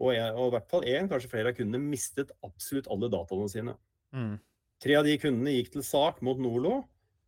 Og, 0.00 0.14
jeg, 0.16 0.32
og 0.32 0.46
i 0.48 0.54
hvert 0.54 0.70
fall 0.70 0.86
én, 0.88 1.08
kanskje 1.10 1.28
flere 1.32 1.52
av 1.52 1.58
kundene, 1.58 1.90
mistet 1.92 2.32
absolutt 2.46 2.88
alle 2.92 3.10
dataene 3.12 3.50
sine. 3.52 3.74
Mm. 4.16 4.38
Tre 4.80 4.96
av 4.96 5.04
de 5.04 5.18
kundene 5.20 5.58
gikk 5.58 5.74
til 5.74 5.84
sak 5.84 6.22
mot 6.24 6.40
Nolo 6.40 6.78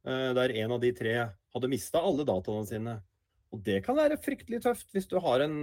Eh, 0.02 0.30
der 0.34 0.54
en 0.64 0.74
av 0.74 0.80
de 0.82 0.90
tre 0.96 1.14
hadde 1.54 1.70
mista 1.70 2.00
alle 2.02 2.26
dataene 2.26 2.66
sine. 2.66 2.96
Og 3.52 3.60
det 3.62 3.82
kan 3.86 3.98
være 3.98 4.18
fryktelig 4.22 4.62
tøft 4.64 4.88
hvis 4.94 5.06
du 5.10 5.18
har 5.22 5.44
en 5.44 5.54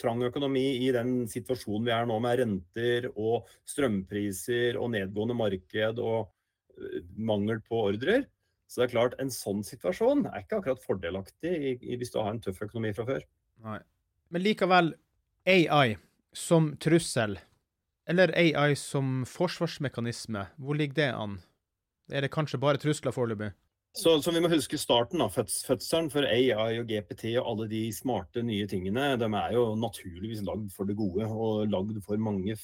trang 0.00 0.22
økonomi 0.24 0.78
i 0.86 0.92
den 0.94 1.26
situasjonen 1.28 1.84
vi 1.88 1.92
er 1.92 2.08
nå, 2.08 2.16
med 2.22 2.40
renter 2.40 3.10
og 3.12 3.50
strømpriser 3.68 4.78
og 4.80 4.92
nedgående 4.94 5.36
marked 5.36 6.00
og 6.00 6.30
eh, 6.80 7.02
mangel 7.16 7.60
på 7.66 7.84
ordrer. 7.90 8.24
Så 8.66 8.80
det 8.80 8.88
er 8.88 8.94
klart, 8.96 9.18
en 9.22 9.30
sånn 9.30 9.62
situasjon 9.66 10.24
er 10.30 10.42
ikke 10.42 10.60
akkurat 10.60 10.82
fordelaktig 10.82 11.52
i, 11.54 11.74
i, 11.80 11.98
hvis 11.98 12.10
du 12.14 12.18
har 12.18 12.32
en 12.32 12.40
tøff 12.42 12.58
økonomi 12.66 12.90
fra 12.96 13.06
før. 13.08 13.26
Nei. 13.66 13.78
Men 14.34 14.42
likevel, 14.42 14.94
AI 15.46 15.96
som 16.36 16.72
trussel, 16.82 17.38
eller 18.10 18.34
AI 18.34 18.74
som 18.78 19.22
forsvarsmekanisme, 19.30 20.48
hvor 20.58 20.78
ligger 20.78 20.98
det 20.98 21.12
an? 21.14 21.38
Er 22.10 22.26
det 22.26 22.34
kanskje 22.34 22.60
bare 22.62 22.82
trusler 22.82 23.14
foreløpig? 23.14 23.52
Så, 23.96 24.18
så, 24.20 24.32
vi 24.34 24.42
må 24.44 24.50
huske 24.52 24.76
starten 24.76 25.22
av 25.24 25.32
fødselen 25.32 26.10
for 26.12 26.26
AI 26.28 26.76
og 26.76 26.90
GPT 26.90 27.30
og 27.38 27.46
alle 27.54 27.68
de 27.70 27.86
smarte 27.96 28.42
nye 28.44 28.66
tingene. 28.68 29.14
De 29.16 29.28
er 29.30 29.54
jo 29.56 29.70
naturligvis 29.80 30.42
lagd 30.44 30.68
for 30.74 30.88
det 30.88 30.98
gode 30.98 31.24
og 31.24 31.70
lagd 31.72 31.96
for 32.04 32.20
mange 32.20 32.58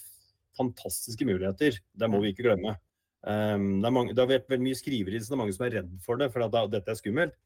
fantastiske 0.58 1.24
muligheter. 1.24 1.78
Det 1.80 2.10
må 2.12 2.20
vi 2.20 2.34
ikke 2.34 2.50
glemme. 2.50 2.76
Um, 3.22 3.80
det, 3.84 3.92
mange, 3.94 4.14
det, 4.14 4.18
har 4.18 4.30
vært 4.30 4.50
mye 4.58 4.76
skriveri, 4.78 5.20
så 5.22 5.30
det 5.30 5.36
er 5.36 5.42
mange 5.44 5.54
som 5.54 5.66
er 5.68 5.76
redd 5.78 5.90
for 6.02 6.18
det, 6.18 6.30
for 6.34 6.42
at 6.42 6.72
dette 6.72 6.90
er 6.90 6.98
skummelt. 6.98 7.36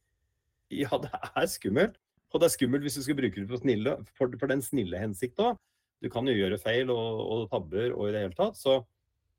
Ja, 0.73 0.99
det 1.03 1.13
er 1.13 1.49
skummelt. 1.53 1.99
Og 2.33 2.43
det 2.43 2.49
er 2.49 2.57
skummelt 2.57 2.85
hvis 2.85 2.99
du 2.99 3.05
skal 3.05 3.19
bruke 3.19 3.41
det 3.41 3.49
for, 3.49 3.63
snille, 3.63 3.97
for, 4.17 4.33
for 4.41 4.51
den 4.51 4.65
snille 4.65 5.01
hensikt 5.01 5.41
òg. 5.41 5.59
Du 6.05 6.09
kan 6.13 6.27
jo 6.29 6.35
gjøre 6.37 6.59
feil 6.61 6.91
og, 6.93 7.21
og 7.25 7.45
tabber 7.53 7.95
og 7.95 8.09
i 8.09 8.15
det 8.15 8.25
hele 8.27 8.37
tatt. 8.37 8.59
Så, 8.59 8.81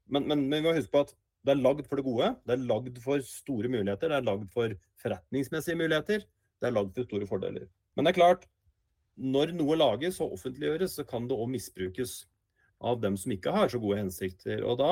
men, 0.10 0.26
men, 0.30 0.46
men 0.48 0.62
vi 0.62 0.70
må 0.70 0.76
huske 0.78 0.94
på 0.94 1.04
at 1.06 1.14
det 1.46 1.54
er 1.54 1.62
lagd 1.62 1.86
for 1.88 2.00
det 2.00 2.06
gode. 2.08 2.32
Det 2.48 2.56
er 2.56 2.64
lagd 2.70 3.02
for 3.04 3.26
store 3.26 3.70
muligheter. 3.72 4.12
Det 4.12 4.18
er 4.18 4.26
lagd 4.26 4.48
for 4.54 4.74
forretningsmessige 5.04 5.80
muligheter. 5.80 6.26
Det 6.58 6.70
er 6.70 6.74
lagd 6.74 6.96
for 6.96 7.10
store 7.10 7.28
fordeler. 7.30 7.68
Men 7.96 8.08
det 8.08 8.14
er 8.14 8.20
klart, 8.20 8.48
når 9.18 9.54
noe 9.58 9.78
lages 9.78 10.20
og 10.24 10.36
offentliggjøres, 10.38 10.98
så 10.98 11.06
kan 11.08 11.30
det 11.30 11.38
òg 11.38 11.50
misbrukes 11.54 12.20
av 12.78 13.00
dem 13.02 13.18
som 13.18 13.34
ikke 13.34 13.54
har 13.54 13.72
så 13.74 13.80
gode 13.82 14.00
hensikter. 14.02 14.64
Og 14.66 14.78
da 14.82 14.92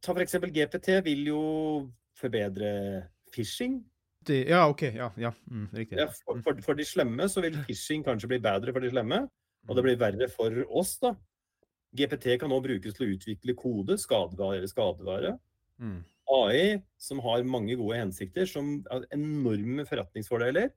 Ta 0.00 0.14
f.eks. 0.16 0.36
GPT 0.52 1.00
vil 1.06 1.26
jo 1.28 1.42
forbedre 2.18 2.70
phishing. 3.32 3.80
Ja, 4.28 4.66
OK. 4.68 4.82
Ja, 4.94 5.10
ja. 5.16 5.32
Mm, 5.50 5.68
riktig. 5.72 5.98
Ja, 5.98 6.08
for, 6.24 6.40
for, 6.44 6.60
for, 6.64 6.76
de 6.76 6.84
slemme 6.84 7.28
så 7.32 7.42
vil 7.44 7.56
phishing 7.64 8.04
kanskje 8.04 8.34
bli 8.34 8.40
bedre 8.44 8.74
for 8.76 8.84
de 8.84 8.92
slemme. 8.92 9.24
Og 9.68 9.76
det 9.76 9.84
blir 9.84 10.00
verre 10.00 10.28
for 10.32 10.54
oss, 10.68 10.96
da. 11.02 11.14
GPT 11.96 12.36
kan 12.40 12.52
nå 12.52 12.60
brukes 12.62 12.94
til 12.96 13.06
å 13.06 13.14
utvikle 13.16 13.56
kode, 13.58 13.96
skadevare, 14.00 14.68
skadevare. 14.70 15.34
Mm. 15.82 15.98
AI, 16.30 16.78
som 17.00 17.20
har 17.24 17.42
mange 17.48 17.74
gode 17.80 17.98
hensikter, 17.98 18.46
som 18.46 18.78
har 18.90 19.06
enorme 19.14 19.84
forretningsfordeler, 19.88 20.70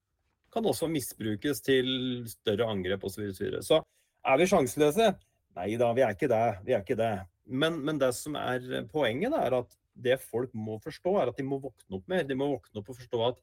kan 0.53 0.65
også 0.70 0.89
misbrukes 0.89 1.62
til 1.65 1.88
større 2.30 2.68
angrep 2.70 3.06
osv. 3.06 3.27
Så, 3.34 3.44
videre. 3.44 3.62
så 3.65 3.82
er 4.25 4.42
vi 4.42 4.50
sjanseløse? 4.50 5.13
Nei 5.58 5.74
da, 5.77 5.92
vi 5.94 6.03
er 6.06 6.15
ikke 6.15 6.30
det. 6.32 6.46
Vi 6.65 6.74
er 6.74 6.84
ikke 6.86 6.98
det. 6.98 7.13
Men, 7.45 7.79
men, 7.83 8.00
det 8.00 8.13
som 8.15 8.38
er 8.39 8.85
poenget, 8.91 9.35
er 9.35 9.57
at 9.57 9.73
det 9.93 10.19
folk 10.23 10.53
må 10.55 10.79
forstå, 10.83 11.17
er 11.19 11.31
at 11.31 11.39
de 11.39 11.45
må 11.45 11.59
våkne 11.62 12.00
opp 12.00 12.07
mer. 12.09 12.23
De 12.27 12.38
må 12.38 12.47
våkne 12.55 12.81
opp 12.81 12.93
og 12.93 13.00
forstå 13.01 13.25
at 13.27 13.41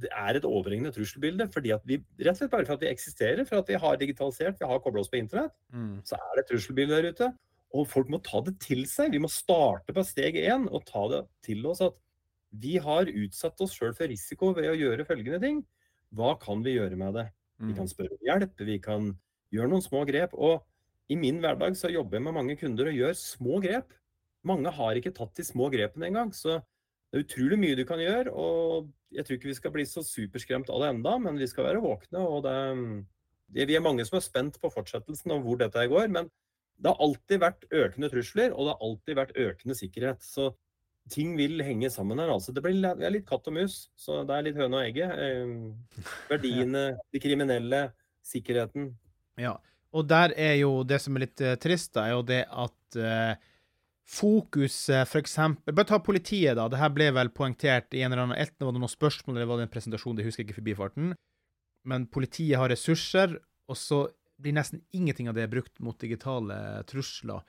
det 0.00 0.10
er 0.14 0.38
et 0.38 0.46
overhengende 0.46 0.92
trusselbilde. 0.94 1.48
fordi 1.52 1.72
at 1.74 1.84
vi, 1.84 1.98
Rett 2.20 2.32
og 2.32 2.38
slett 2.38 2.52
bare 2.52 2.66
for 2.66 2.78
at 2.78 2.84
vi 2.84 2.90
eksisterer, 2.90 3.44
for 3.44 3.60
at 3.60 3.68
vi 3.68 3.78
har 3.82 3.96
digitalisert, 4.00 4.60
vi 4.60 4.68
har 4.70 4.82
kobla 4.82 5.02
oss 5.02 5.10
på 5.10 5.18
internett, 5.18 5.54
mm. 5.74 6.02
så 6.06 6.16
er 6.16 6.36
det 6.36 6.44
et 6.44 6.52
trusselbilde 6.52 6.96
der 6.96 7.10
ute. 7.10 7.32
Og 7.74 7.86
folk 7.86 8.08
må 8.10 8.18
ta 8.26 8.40
det 8.46 8.56
til 8.62 8.84
seg. 8.90 9.12
Vi 9.14 9.22
må 9.22 9.30
starte 9.30 9.94
på 9.94 10.04
steg 10.06 10.38
én 10.40 10.66
og 10.70 10.86
ta 10.88 11.04
det 11.12 11.24
til 11.46 11.66
oss 11.70 11.82
at 11.86 11.98
vi 12.50 12.78
har 12.82 13.06
utsatt 13.06 13.60
oss 13.62 13.76
sjøl 13.76 13.92
for 13.94 14.10
risiko 14.10 14.50
ved 14.56 14.72
å 14.72 14.78
gjøre 14.78 15.06
følgende 15.06 15.38
ting. 15.42 15.60
Hva 16.18 16.34
kan 16.42 16.64
vi 16.66 16.74
gjøre 16.74 16.98
med 16.98 17.14
det? 17.14 17.28
Vi 17.60 17.74
kan 17.76 17.86
mm. 17.86 17.92
spørre 17.92 18.16
om 18.16 18.24
hjelp, 18.26 18.64
vi 18.66 18.78
kan 18.82 19.12
gjøre 19.54 19.70
noen 19.70 19.84
små 19.84 20.02
grep. 20.08 20.34
Og 20.34 20.64
i 21.10 21.18
min 21.18 21.40
hverdag 21.42 21.74
så 21.78 21.90
jobber 21.90 22.18
jeg 22.18 22.26
med 22.28 22.36
mange 22.36 22.56
kunder 22.60 22.90
og 22.90 22.96
gjør 22.96 23.16
små 23.18 23.58
grep. 23.64 23.94
Mange 24.46 24.70
har 24.72 24.98
ikke 24.98 25.12
tatt 25.16 25.34
de 25.36 25.44
små 25.44 25.68
grepene 25.72 26.06
engang. 26.08 26.30
Så 26.34 26.60
det 27.10 27.18
er 27.18 27.24
utrolig 27.24 27.58
mye 27.58 27.78
du 27.78 27.82
kan 27.88 28.00
gjøre, 28.00 28.30
og 28.30 28.90
jeg 29.10 29.26
tror 29.26 29.36
ikke 29.36 29.50
vi 29.50 29.58
skal 29.58 29.72
bli 29.74 29.86
så 29.90 30.04
superskremt 30.06 30.70
av 30.70 30.84
det 30.84 30.92
enda, 30.94 31.16
men 31.18 31.40
vi 31.40 31.48
skal 31.50 31.66
være 31.66 31.82
våkne. 31.82 32.22
og 32.22 32.44
det, 32.46 32.54
det, 33.50 33.66
Vi 33.66 33.76
er 33.76 33.82
mange 33.82 34.06
som 34.06 34.20
er 34.20 34.24
spent 34.24 34.60
på 34.62 34.70
fortsettelsen 34.70 35.34
og 35.34 35.42
hvor 35.46 35.58
dette 35.58 35.86
går. 35.90 36.06
Men 36.14 36.30
det 36.78 36.92
har 36.92 37.02
alltid 37.02 37.42
vært 37.42 37.66
økende 37.74 38.10
trusler, 38.12 38.54
og 38.54 38.68
det 38.68 38.74
har 38.74 38.84
alltid 38.86 39.18
vært 39.18 39.34
økende 39.36 39.76
sikkerhet. 39.76 40.22
Så 40.22 40.52
ting 41.10 41.34
vil 41.36 41.58
henge 41.66 41.90
sammen 41.90 42.22
her. 42.22 42.30
altså. 42.30 42.54
Det 42.54 42.62
blir 42.62 42.78
litt 43.10 43.26
katt 43.26 43.50
og 43.50 43.56
mus, 43.58 43.88
så 43.98 44.22
det 44.22 44.36
er 44.36 44.46
litt 44.46 44.60
høne 44.62 44.78
og 44.78 44.86
egget. 44.86 45.10
Eh, 45.18 46.06
verdiene, 46.30 46.84
de 47.10 47.22
kriminelle, 47.22 47.82
sikkerheten. 48.22 48.92
Ja, 49.40 49.56
og 49.96 50.06
der 50.10 50.34
er 50.38 50.56
jo 50.60 50.82
det 50.86 51.00
som 51.02 51.16
er 51.16 51.26
litt 51.26 51.42
uh, 51.42 51.56
trist, 51.60 51.92
da, 51.96 52.06
er 52.06 52.16
jo 52.18 52.26
det 52.26 52.44
at 52.46 52.98
uh, 53.00 53.48
fokuset 54.10 55.06
f.eks. 55.06 55.36
Bare 55.70 55.86
ta 55.86 56.00
politiet, 56.02 56.56
da. 56.58 56.66
Det 56.70 56.80
her 56.80 56.92
ble 56.94 57.10
vel 57.14 57.30
poengtert 57.34 57.94
i 57.94 58.02
en 58.02 58.12
eller 58.12 58.26
annen 58.26 58.40
Enten 58.40 58.66
var 58.66 58.74
det 58.74 58.82
noen 58.82 58.92
spørsmål 58.92 59.36
eller 59.36 59.50
var 59.50 59.60
det 59.60 59.68
en 59.68 59.74
presentasjon, 59.74 60.16
det 60.18 60.26
husker 60.26 60.42
jeg 60.42 60.50
ikke 60.50 60.60
forbifarten. 60.62 61.14
Men 61.88 62.08
politiet 62.12 62.58
har 62.60 62.72
ressurser, 62.72 63.38
og 63.70 63.78
så 63.78 64.04
blir 64.40 64.56
nesten 64.56 64.82
ingenting 64.96 65.28
av 65.30 65.36
det 65.36 65.50
brukt 65.52 65.78
mot 65.84 65.98
digitale 66.00 66.56
trusler. 66.90 67.44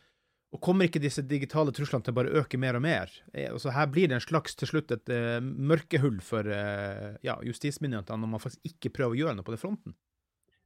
Og 0.52 0.60
kommer 0.64 0.90
ikke 0.90 1.00
disse 1.00 1.24
digitale 1.24 1.72
truslene 1.76 2.04
til 2.04 2.12
å 2.12 2.18
bare 2.18 2.34
øke 2.42 2.60
mer 2.60 2.76
og 2.76 2.84
mer? 2.84 3.12
Eh, 3.32 3.48
altså 3.48 3.72
her 3.72 3.88
blir 3.92 4.10
det 4.12 4.18
en 4.18 4.24
slags 4.24 4.58
til 4.60 4.68
slutt 4.68 4.92
et 4.92 5.12
uh, 5.14 5.40
mørkehull 5.40 6.20
for 6.26 6.44
uh, 6.44 7.16
ja, 7.24 7.38
justismyndighetene 7.48 8.20
når 8.20 8.34
man 8.34 8.44
faktisk 8.44 8.74
ikke 8.74 8.92
prøver 8.98 9.16
å 9.16 9.22
gjøre 9.22 9.38
noe 9.38 9.48
på 9.48 9.56
den 9.56 9.62
fronten. 9.62 9.96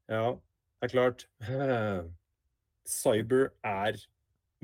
Ja, 0.09 0.33
det 0.81 0.87
er 0.87 0.93
klart. 0.93 1.25
Cyber 2.85 3.49
er 3.65 3.99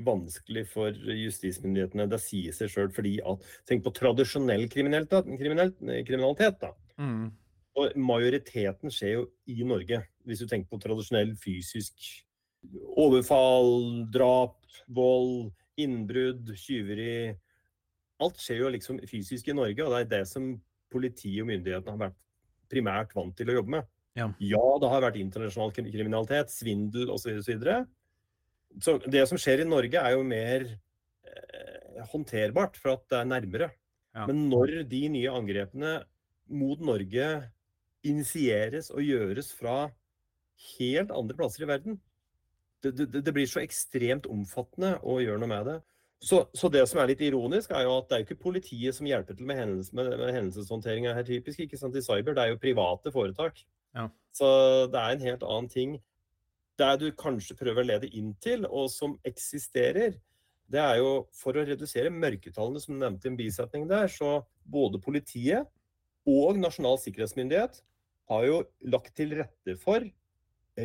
vanskelig 0.02 0.64
for 0.72 0.94
justismyndighetene. 0.94 2.08
Det 2.10 2.20
sier 2.22 2.56
seg 2.56 2.72
sjøl 2.72 2.90
fordi 2.94 3.16
at 3.28 3.46
Tenk 3.68 3.84
på 3.86 3.94
tradisjonell 3.96 4.68
kriminalitet. 4.72 5.30
kriminalitet 5.38 6.60
da. 6.62 6.72
Mm. 7.00 7.30
Og 7.80 7.96
majoriteten 7.96 8.92
skjer 8.92 9.14
jo 9.16 9.24
i 9.48 9.64
Norge, 9.64 10.02
hvis 10.28 10.42
du 10.42 10.48
tenker 10.48 10.68
på 10.68 10.80
tradisjonell 10.82 11.32
fysisk 11.40 12.10
overfall, 13.00 14.04
drap, 14.12 14.58
vold, 14.92 15.50
innbrudd, 15.80 16.52
tyveri. 16.60 17.32
Alt 18.22 18.38
skjer 18.42 18.62
jo 18.62 18.74
liksom 18.76 19.00
fysisk 19.08 19.48
i 19.48 19.56
Norge, 19.56 19.82
og 19.82 19.94
det 19.94 20.02
er 20.02 20.10
det 20.12 20.26
som 20.30 20.52
politiet 20.92 21.42
og 21.42 21.48
myndighetene 21.48 21.96
har 21.96 22.04
vært 22.06 22.20
primært 22.72 23.16
vant 23.16 23.34
til 23.36 23.50
å 23.50 23.58
jobbe 23.58 23.78
med. 23.78 23.88
Ja, 24.18 24.28
ja 24.44 24.64
det 24.80 24.90
har 24.92 25.04
vært 25.06 25.18
internasjonal 25.20 25.72
kriminalitet, 25.74 26.52
svindel 26.52 27.12
osv. 27.12 27.38
Så, 27.40 27.54
videre. 27.54 27.78
så 28.82 28.98
det 29.06 29.24
som 29.30 29.40
skjer 29.40 29.64
i 29.64 29.68
Norge, 29.68 30.00
er 30.00 30.16
jo 30.16 30.26
mer 30.26 30.66
eh, 30.68 32.02
håndterbart, 32.12 32.76
for 32.80 32.96
at 32.96 33.06
det 33.08 33.20
er 33.20 33.30
nærmere. 33.30 33.70
Ja. 34.12 34.26
Men 34.28 34.46
når 34.52 34.82
de 34.90 35.02
nye 35.14 35.32
angrepene 35.32 35.96
mot 36.52 36.80
Norge 36.84 37.28
initieres 38.04 38.90
og 38.92 39.04
gjøres 39.06 39.52
fra 39.56 39.86
helt 40.76 41.12
andre 41.14 41.38
plasser 41.38 41.64
i 41.64 41.70
verden, 41.70 41.96
det, 42.82 42.96
det, 42.98 43.22
det, 43.22 43.32
blir 43.32 43.46
så 43.46 43.62
ekstremt 43.62 44.26
omfattende 44.30 44.96
å 45.06 45.20
gjøre 45.22 45.40
noe 45.40 45.50
med 45.50 45.68
det. 45.70 45.78
Så, 46.22 46.44
så, 46.54 46.68
det 46.70 46.82
som 46.90 47.00
er 47.02 47.10
litt 47.10 47.22
ironisk, 47.24 47.72
er 47.74 47.86
jo 47.86 47.96
at 47.96 48.08
det 48.10 48.16
er 48.16 48.22
jo 48.22 48.26
ikke 48.28 48.44
politiet 48.44 48.94
som 48.94 49.06
hjelper 49.08 49.38
til 49.38 49.46
med, 49.46 49.58
hendels, 49.58 49.90
med, 49.94 50.10
med 50.20 50.34
hendelseshåndteringa 50.36 51.14
her, 51.16 51.26
typisk. 51.26 51.62
ikke 51.64 51.78
sant, 51.78 51.96
I 51.98 52.02
cyber. 52.04 52.36
Det 52.36 52.44
er 52.44 52.52
jo 52.52 52.60
private 52.62 53.14
foretak. 53.14 53.62
Ja. 53.96 54.08
Så 54.32 54.48
det 54.92 55.00
er 55.00 55.14
en 55.14 55.26
helt 55.26 55.46
annen 55.46 55.70
ting. 55.72 55.96
Der 56.80 56.96
du 57.00 57.10
kanskje 57.12 57.56
prøver 57.58 57.82
å 57.82 57.88
lede 57.90 58.10
inn 58.16 58.32
til, 58.42 58.64
og 58.66 58.88
som 58.90 59.18
eksisterer, 59.28 60.16
det 60.72 60.80
er 60.80 61.02
jo 61.02 61.26
for 61.36 61.58
å 61.58 61.64
redusere 61.68 62.12
mørketallene, 62.14 62.80
som 62.80 62.96
du 62.96 63.02
nevnte 63.02 63.28
i 63.28 63.32
en 63.32 63.38
bisetning 63.38 63.84
der, 63.90 64.08
så 64.08 64.40
både 64.64 65.02
politiet 65.02 65.68
og 66.28 66.58
Nasjonal 66.60 67.00
sikkerhetsmyndighet 67.02 67.82
har 68.30 68.44
jo 68.46 68.58
lagt 68.88 69.12
til 69.18 69.34
rette 69.36 69.76
for 69.82 70.06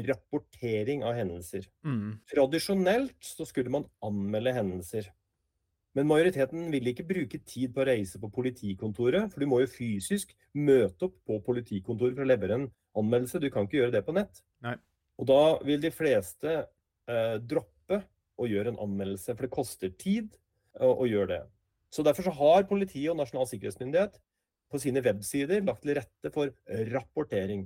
rapportering 0.07 1.05
av 1.07 1.15
hendelser. 1.15 1.69
Mm. 1.87 2.17
Tradisjonelt 2.27 3.15
så 3.23 3.47
skulle 3.47 3.71
man 3.71 3.87
anmelde 4.03 4.55
hendelser. 4.57 5.07
Men 5.97 6.09
majoriteten 6.09 6.67
vil 6.73 6.91
ikke 6.91 7.07
bruke 7.07 7.39
tid 7.47 7.71
på 7.73 7.81
å 7.81 7.87
reise 7.87 8.19
på 8.21 8.29
politikontoret, 8.33 9.31
for 9.31 9.41
du 9.41 9.49
må 9.49 9.63
jo 9.63 9.71
fysisk 9.71 10.35
møte 10.53 11.07
opp 11.07 11.15
på 11.25 11.39
politikontoret 11.45 12.17
for 12.17 12.25
å 12.25 12.29
levere 12.29 12.59
en 12.59 12.67
anmeldelse. 12.99 13.41
Du 13.41 13.49
kan 13.53 13.67
ikke 13.67 13.81
gjøre 13.81 13.95
det 13.95 14.03
på 14.07 14.15
nett. 14.17 14.41
Nei. 14.65 14.75
Og 15.17 15.29
da 15.29 15.41
vil 15.65 15.81
de 15.81 15.91
fleste 15.93 16.53
eh, 17.09 17.37
droppe 17.41 18.01
å 18.37 18.49
gjøre 18.49 18.73
en 18.73 18.81
anmeldelse, 18.85 19.33
for 19.33 19.47
det 19.47 19.53
koster 19.53 19.93
tid 19.97 20.35
å, 20.77 20.91
å 20.93 21.07
gjøre 21.09 21.31
det. 21.33 21.43
Så 21.93 22.03
Derfor 22.05 22.27
så 22.27 22.35
har 22.37 22.67
politiet 22.69 23.09
og 23.13 23.17
Nasjonal 23.19 23.47
sikkerhetsmyndighet 23.49 24.19
på 24.67 24.81
sine 24.83 25.01
websider 25.03 25.63
lagt 25.65 25.85
til 25.85 25.95
rette 25.97 26.31
for 26.33 26.51
rapportering. 26.91 27.65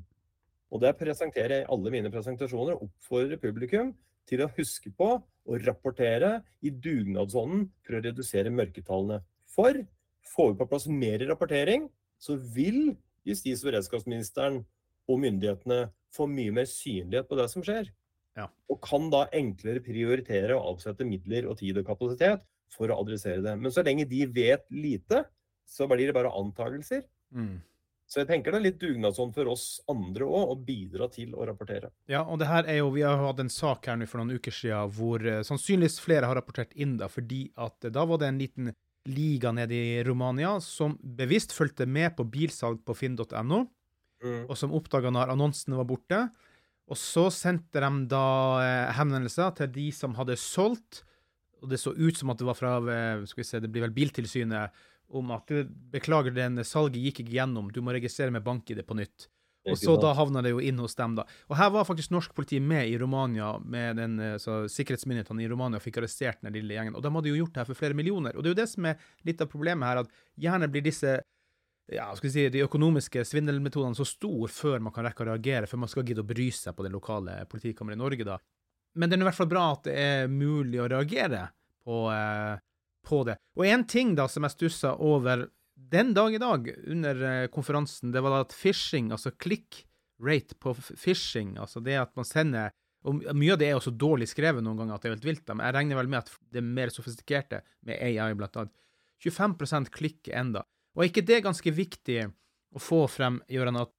Og 0.71 0.83
det 0.83 0.93
presenterer 1.00 1.57
jeg 1.57 1.65
i 1.65 1.71
alle 1.73 1.91
mine 1.93 2.11
presentasjoner 2.13 2.77
og 2.77 2.88
oppfordrer 2.88 3.41
publikum 3.41 3.91
til 4.29 4.43
å 4.45 4.51
huske 4.55 4.91
på 4.95 5.09
å 5.19 5.57
rapportere 5.65 6.38
i 6.63 6.71
dugnadsånden 6.71 7.65
for 7.83 7.97
å 7.97 8.03
redusere 8.05 8.53
mørketallene. 8.53 9.19
For 9.51 9.81
får 10.31 10.53
vi 10.53 10.59
på 10.61 10.69
plass 10.69 10.88
mer 10.88 11.25
rapportering, 11.27 11.89
så 12.21 12.38
vil 12.38 12.93
justis- 13.27 13.65
og 13.65 13.71
beredskapsministeren 13.71 14.61
og 15.10 15.20
myndighetene 15.24 15.86
får 16.15 16.29
mye 16.31 16.53
mer 16.55 16.70
synlighet 16.70 17.29
på 17.29 17.39
det 17.39 17.48
som 17.51 17.65
skjer. 17.65 17.89
Ja. 18.38 18.48
Og 18.72 18.79
kan 18.84 19.10
da 19.12 19.25
enklere 19.36 19.84
prioritere 19.84 20.55
og 20.58 20.75
avsette 20.75 21.08
midler 21.08 21.50
og 21.50 21.58
tid 21.60 21.79
og 21.81 21.88
kapasitet 21.88 22.46
for 22.72 22.91
å 22.91 23.01
adressere 23.03 23.43
det. 23.43 23.58
Men 23.60 23.74
så 23.74 23.84
lenge 23.84 24.08
de 24.08 24.24
vet 24.31 24.63
lite, 24.72 25.25
så 25.67 25.88
blir 25.91 26.10
det 26.10 26.15
bare 26.15 26.31
antakelser. 26.36 27.03
Mm. 27.36 27.60
Så 28.12 28.20
jeg 28.20 28.27
tenker 28.27 28.51
det 28.51 28.60
er 28.60 28.65
litt 28.65 28.79
dugnadsånd 28.81 29.31
for 29.36 29.48
oss 29.53 29.65
andre 29.91 30.25
òg, 30.27 30.50
å 30.51 30.55
bidra 30.67 31.08
til 31.12 31.31
å 31.31 31.46
rapportere. 31.48 31.93
Ja, 32.12 32.25
og 32.25 32.41
det 32.41 32.50
her 32.50 32.67
er 32.67 32.81
jo, 32.81 32.89
Vi 32.91 33.05
har 33.08 33.20
hatt 33.22 33.39
en 33.39 33.51
sak 33.51 33.88
her 33.88 34.00
nå 34.00 34.08
for 34.12 34.20
noen 34.20 34.36
uker 34.36 34.51
siden 34.51 34.91
hvor 34.98 35.24
uh, 35.24 35.39
sannsynligvis 35.48 36.01
flere 36.03 36.27
har 36.27 36.36
rapportert 36.36 36.75
inn, 36.75 36.98
da, 37.00 37.07
fordi 37.11 37.46
at 37.55 37.87
uh, 37.87 37.92
da 37.92 38.03
var 38.07 38.20
det 38.20 38.27
en 38.27 38.42
liten 38.42 38.74
liga 39.07 39.53
nede 39.55 39.74
i 39.74 40.03
Romania 40.05 40.57
som 40.61 40.98
bevisst 41.01 41.55
fulgte 41.55 41.87
med 41.87 42.11
på 42.18 42.27
bilsalg 42.27 42.83
på 42.85 42.98
finn.no, 43.00 43.64
mm. 44.24 44.46
og 44.48 44.55
som 44.60 44.74
oppdaga 44.77 45.12
når 45.14 45.34
annonsene 45.34 45.79
var 45.79 45.90
borte. 45.90 46.22
Og 46.92 47.00
så 47.00 47.27
sendte 47.34 47.81
de 47.84 47.92
da 48.12 48.27
uh, 48.60 48.94
henvendelser 48.98 49.53
til 49.60 49.74
de 49.75 49.90
som 49.96 50.16
hadde 50.18 50.40
solgt, 50.40 51.03
og 51.62 51.70
det 51.72 51.77
så 51.77 51.94
ut 51.94 52.18
som 52.18 52.31
at 52.34 52.40
det 52.42 52.48
var 52.48 52.57
fra 52.57 52.72
skal 53.29 53.44
vi 53.44 53.46
se, 53.46 53.60
det 53.62 53.70
blir 53.70 53.86
vel 53.86 53.94
Biltilsynet 53.94 54.79
om 55.14 55.29
at 55.36 55.51
du 55.51 55.68
beklager, 55.94 56.34
den 56.34 56.64
salget 56.66 57.03
gikk 57.03 57.22
ikke 57.22 57.36
gjennom, 57.36 57.70
du 57.70 57.84
må 57.86 57.94
registrere 57.94 58.34
med 58.34 58.44
bank-ID 58.46 58.81
på 58.88 58.98
nytt. 58.98 59.27
Og 59.70 59.77
så 59.77 59.94
da 60.01 60.14
havna 60.18 60.42
det 60.42 60.55
jo 60.55 60.62
inn 60.64 60.79
hos 60.81 60.96
dem, 60.98 61.14
da. 61.20 61.27
Og 61.51 61.57
her 61.60 61.70
var 61.74 61.86
faktisk 61.86 62.14
norsk 62.14 62.34
politi 62.34 62.57
med 62.64 62.90
i 62.90 62.96
Romania, 62.98 63.53
med 63.62 64.00
den 64.01 64.16
eh, 64.20 64.38
så 64.42 64.64
sikkerhetsmyndighetene 64.72 65.44
i 65.46 65.50
Romania 65.51 65.81
fikk 65.81 66.00
arrestert 66.01 66.42
den 66.42 66.55
lille 66.55 66.74
gjengen. 66.74 66.96
Og 66.98 67.03
de 67.05 67.12
hadde 67.14 67.29
jo 67.29 67.38
gjort 67.44 67.53
det 67.53 67.62
her 67.62 67.70
for 67.70 67.77
flere 67.77 67.98
millioner. 67.98 68.34
Og 68.34 68.42
det 68.42 68.50
er 68.50 68.55
jo 68.55 68.62
det 68.64 68.72
som 68.72 68.88
er 68.90 69.03
litt 69.27 69.44
av 69.44 69.51
problemet 69.51 69.86
her, 69.86 70.01
at 70.01 70.42
gjerne 70.42 70.72
blir 70.72 70.86
disse 70.88 71.20
ja, 71.91 72.09
skal 72.15 72.27
vi 72.27 72.33
si, 72.33 72.48
de 72.53 72.65
økonomiske 72.65 73.24
svindelmetodene 73.27 73.98
så 73.98 74.05
stor 74.07 74.51
før 74.53 74.83
man 74.83 74.94
kan 74.96 75.07
rekke 75.07 75.25
å 75.25 75.31
reagere, 75.31 75.70
før 75.70 75.83
man 75.83 75.91
skal 75.91 76.05
gidde 76.07 76.24
å 76.24 76.29
bry 76.29 76.50
seg 76.55 76.75
på 76.77 76.85
det 76.85 76.91
lokale 76.94 77.41
politikammeret 77.51 77.98
i 77.98 78.03
Norge, 78.03 78.27
da. 78.27 78.37
Men 79.00 79.09
det 79.09 79.17
er 79.17 79.24
i 79.24 79.29
hvert 79.29 79.39
fall 79.39 79.51
bra 79.51 79.65
at 79.74 79.87
det 79.87 79.96
er 79.96 80.31
mulig 80.31 80.81
å 80.83 80.89
reagere 80.91 81.46
på 81.81 82.03
eh, 82.13 82.59
på 83.01 83.24
det. 83.27 83.37
Og 83.57 83.65
én 83.65 83.83
ting 83.87 84.13
da 84.17 84.27
som 84.29 84.46
jeg 84.46 84.55
stussa 84.55 84.94
over 85.01 85.48
den 85.91 86.13
dag 86.13 86.35
i 86.35 86.41
dag 86.41 86.67
under 86.85 87.24
eh, 87.27 87.48
konferansen, 87.53 88.11
det 88.13 88.22
var 88.22 88.35
da 88.35 88.44
at 88.46 88.55
phishing, 88.55 89.11
altså 89.13 89.33
click 89.33 89.85
rate 90.22 90.55
på 90.61 90.75
phishing, 90.77 91.55
altså 91.59 91.81
det 91.83 91.98
at 92.03 92.15
man 92.20 92.27
sender 92.27 92.77
og 93.01 93.17
Mye 93.33 93.55
av 93.55 93.57
det 93.57 93.65
er 93.65 93.79
også 93.79 93.96
dårlig 93.98 94.27
skrevet 94.29 94.61
noen 94.61 94.77
ganger 94.77 94.94
at 94.94 95.01
det 95.01 95.09
er 95.09 95.13
helt 95.15 95.24
vilt, 95.25 95.48
men 95.50 95.63
jeg 95.65 95.74
regner 95.74 95.98
vel 95.98 96.09
med 96.13 96.20
at 96.20 96.27
det 96.53 96.59
er 96.61 96.67
mer 96.67 96.91
sofistikerte, 96.94 97.63
med 97.89 97.98
AI 97.98 98.27
blant 98.37 98.59
annet. 98.61 98.75
25% 99.25 99.89
klikker 99.96 100.35
enda. 100.37 100.61
Og 100.96 101.04
er 101.04 101.12
ikke 101.12 101.25
det 101.27 101.42
ganske 101.46 101.74
viktig 101.74 102.20
å 102.72 102.82
få 102.82 103.06
frem, 103.12 103.40
Gøran, 103.51 103.80
at 103.82 103.92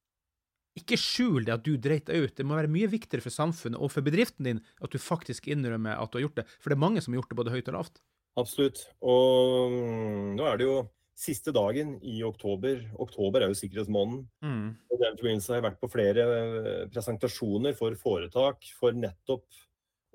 ikke 0.77 0.97
skjul 0.97 1.45
det 1.45 1.53
at 1.53 1.65
du 1.65 1.75
dreit 1.77 2.07
deg 2.09 2.25
ut. 2.25 2.33
Det 2.37 2.45
må 2.47 2.57
være 2.57 2.71
mye 2.71 2.89
viktigere 2.89 3.21
for 3.21 3.33
samfunnet 3.33 3.77
og 3.77 3.91
for 3.93 4.05
bedriften 4.05 4.47
din 4.47 4.63
at 4.81 4.93
du 4.93 4.97
faktisk 5.01 5.47
innrømmer 5.53 5.99
at 6.01 6.09
du 6.09 6.17
har 6.17 6.27
gjort 6.27 6.41
det. 6.41 6.47
For 6.57 6.73
det 6.73 6.77
er 6.77 6.85
mange 6.85 7.03
som 7.03 7.13
har 7.13 7.21
gjort 7.21 7.33
det 7.33 7.39
både 7.39 7.53
høyt 7.53 7.69
og 7.69 7.77
lavt. 7.77 8.01
Absolutt. 8.41 8.81
Og 9.05 9.75
mm, 9.75 10.29
nå 10.39 10.47
er 10.49 10.57
det 10.57 10.65
jo 10.65 10.77
siste 11.23 11.53
dagen 11.53 11.93
i 12.01 12.17
oktober. 12.25 12.81
Oktober 13.01 13.45
er 13.45 13.53
jo 13.53 13.59
sikkerhetsmåneden. 13.59 14.25
Mm. 14.41 14.65
Og 14.89 15.03
den 15.03 15.19
forbindelse 15.19 15.53
har 15.53 15.65
vært 15.67 15.79
på 15.81 15.91
flere 15.93 16.25
eh, 16.39 16.81
presentasjoner 16.93 17.77
for 17.77 17.97
foretak 17.99 18.65
for 18.79 18.97
nettopp 18.97 19.45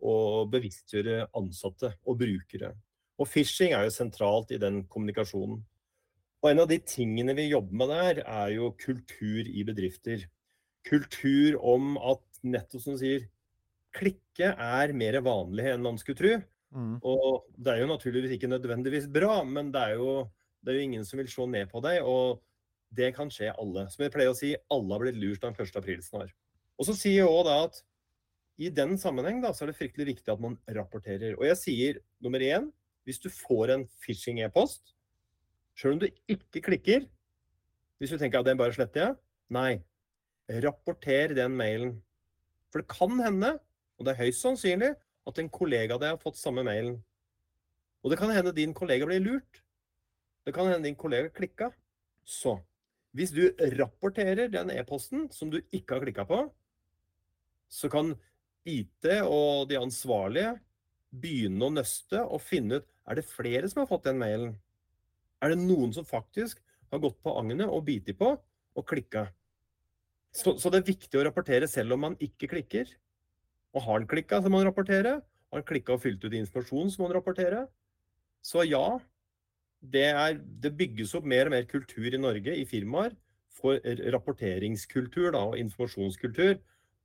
å 0.03 0.45
bevisstgjøre 0.51 1.31
ansatte 1.39 1.95
og 2.07 2.19
brukere. 2.19 2.75
Og 3.19 3.27
phishing 3.31 3.75
er 3.75 3.87
jo 3.87 3.95
sentralt 3.95 4.51
i 4.55 4.61
den 4.63 4.85
kommunikasjonen. 4.91 5.63
Og 6.43 6.51
en 6.53 6.63
av 6.63 6.69
de 6.71 6.79
tingene 6.87 7.35
vi 7.35 7.49
jobber 7.49 7.81
med 7.81 7.91
der, 7.91 8.21
er 8.23 8.53
jo 8.55 8.71
kultur 8.79 9.49
i 9.49 9.65
bedrifter. 9.67 10.23
Kultur 10.87 11.59
om 11.59 11.97
at 11.99 12.23
nettopp 12.47 12.85
som 12.85 12.95
du 12.95 13.03
sier, 13.03 13.27
klikke 13.97 14.53
er 14.53 14.95
mer 14.95 15.19
vanlig 15.27 15.67
enn 15.73 15.83
man 15.85 15.99
skulle 15.99 16.21
tro. 16.21 16.35
Mm. 16.77 16.99
Og 17.03 17.49
det 17.57 17.73
er 17.73 17.83
jo 17.83 17.91
naturligvis 17.91 18.37
ikke 18.37 18.51
nødvendigvis 18.53 19.09
bra, 19.11 19.41
men 19.45 19.73
det 19.75 19.83
er, 19.83 19.97
jo, 19.99 20.29
det 20.63 20.73
er 20.73 20.79
jo 20.79 20.87
ingen 20.87 21.09
som 21.09 21.19
vil 21.19 21.31
se 21.33 21.49
ned 21.51 21.73
på 21.73 21.83
deg. 21.85 22.07
Og 22.07 22.39
det 22.95 23.13
kan 23.17 23.33
skje 23.33 23.51
alle. 23.59 23.89
Som 23.93 24.07
jeg 24.07 24.15
pleier 24.15 24.33
å 24.33 24.39
si, 24.39 24.55
alle 24.73 24.95
har 24.95 25.03
blitt 25.03 25.19
lurt 25.21 25.43
den 25.45 25.57
1. 25.57 25.75
april 25.81 26.05
snart. 26.05 26.35
Og 26.79 26.87
så 26.87 26.95
sier 26.95 27.25
jeg 27.25 27.31
òg 27.31 27.49
da 27.49 27.63
at 27.67 27.83
i 28.59 28.71
den 28.75 28.97
sammenheng 28.99 29.43
da, 29.43 29.53
så 29.55 29.65
er 29.65 29.73
det 29.73 29.79
fryktelig 29.79 30.15
viktig 30.15 30.33
at 30.33 30.43
man 30.43 30.57
rapporterer. 30.75 31.37
Og 31.39 31.47
jeg 31.47 31.59
sier 31.61 32.01
nummer 32.23 32.43
én, 32.43 32.71
hvis 33.07 33.21
du 33.23 33.29
får 33.33 33.75
en 33.75 33.85
phishing-e-post, 34.03 34.95
sjøl 35.79 35.97
om 35.97 36.03
du 36.03 36.09
ikke 36.31 36.63
klikker 36.67 37.07
Hvis 37.99 38.13
du 38.15 38.19
tenker 38.19 38.41
at 38.41 38.47
den 38.47 38.59
bare 38.59 38.75
sletter 38.75 39.03
jeg, 39.03 39.15
nei. 39.51 39.81
Rapporter 40.63 41.35
den 41.35 41.57
mailen. 41.59 41.97
For 42.71 42.81
det 42.81 42.89
kan 42.93 43.19
hende, 43.19 43.57
og 43.99 44.07
det 44.07 44.13
er 44.13 44.21
høyst 44.23 44.45
sannsynlig, 44.45 44.93
at 45.27 45.41
en 45.43 45.51
kollega 45.51 45.97
av 45.97 46.03
deg 46.05 46.15
har 46.15 46.21
fått 46.23 46.39
samme 46.39 46.63
mailen. 46.65 47.01
Og 48.05 48.13
det 48.13 48.21
kan 48.21 48.31
hende 48.31 48.55
din 48.55 48.75
kollega 48.77 49.09
blir 49.09 49.21
lurt. 49.25 49.61
Det 50.47 50.55
kan 50.55 50.71
hende 50.71 50.87
din 50.87 50.97
kollega 50.97 51.33
klikka. 51.35 51.73
Så 52.23 52.55
hvis 53.17 53.35
du 53.35 53.51
rapporterer 53.81 54.53
den 54.53 54.71
e-posten 54.71 55.27
som 55.35 55.51
du 55.51 55.59
ikke 55.75 55.97
har 55.97 56.07
klikka 56.07 56.25
på, 56.29 56.41
så 57.69 57.91
kan 57.93 58.15
IT 58.69 59.11
og 59.25 59.69
de 59.69 59.81
ansvarlige 59.81 60.55
begynne 61.11 61.67
å 61.67 61.75
nøste 61.75 62.23
og 62.23 62.41
finne 62.45 62.81
ut 62.81 62.89
er 63.09 63.19
det 63.19 63.27
flere 63.27 63.69
som 63.69 63.83
har 63.83 63.91
fått 63.91 64.07
den 64.07 64.21
mailen. 64.21 64.57
Er 65.43 65.55
det 65.55 65.61
noen 65.63 65.93
som 65.95 66.07
faktisk 66.07 66.61
har 66.93 67.03
gått 67.03 67.19
på 67.23 67.35
agnet 67.39 67.69
og 67.69 67.85
bitt 67.87 68.09
på 68.19 68.33
og 68.35 68.87
klikka? 68.89 69.29
Så, 70.35 70.57
så, 70.61 70.71
det 70.71 70.83
er 70.83 70.91
viktig 70.91 71.19
å 71.19 71.25
rapportere 71.27 71.69
selv 71.71 71.97
om 71.97 72.05
man 72.05 72.17
ikke 72.23 72.51
klikker. 72.53 72.91
Og 73.77 73.85
har 73.85 74.01
han 74.01 74.09
klikka, 74.11 74.41
så 74.43 74.51
må 74.53 74.61
han 74.61 74.69
rapportere. 74.69 75.19
Har 75.49 75.61
han 75.61 75.69
klikka 75.69 75.97
og 75.97 76.03
fylt 76.03 76.25
ut 76.25 76.35
informasjon, 76.37 76.91
så 76.93 77.01
må 77.01 77.09
han 77.09 77.17
rapportere. 77.17 77.65
Så 78.45 78.65
ja, 78.69 78.99
det, 79.81 80.09
er, 80.11 80.39
det, 80.39 80.75
bygges 80.79 81.15
opp 81.19 81.27
mer 81.29 81.49
og 81.49 81.57
mer 81.57 81.69
kultur 81.71 82.09
i 82.11 82.21
Norge, 82.21 82.55
i 82.55 82.67
firmaer, 82.69 83.17
for 83.59 83.81
rapporteringskultur 84.15 85.33
da, 85.35 85.41
og 85.51 85.59
informasjonskultur, 85.59 86.59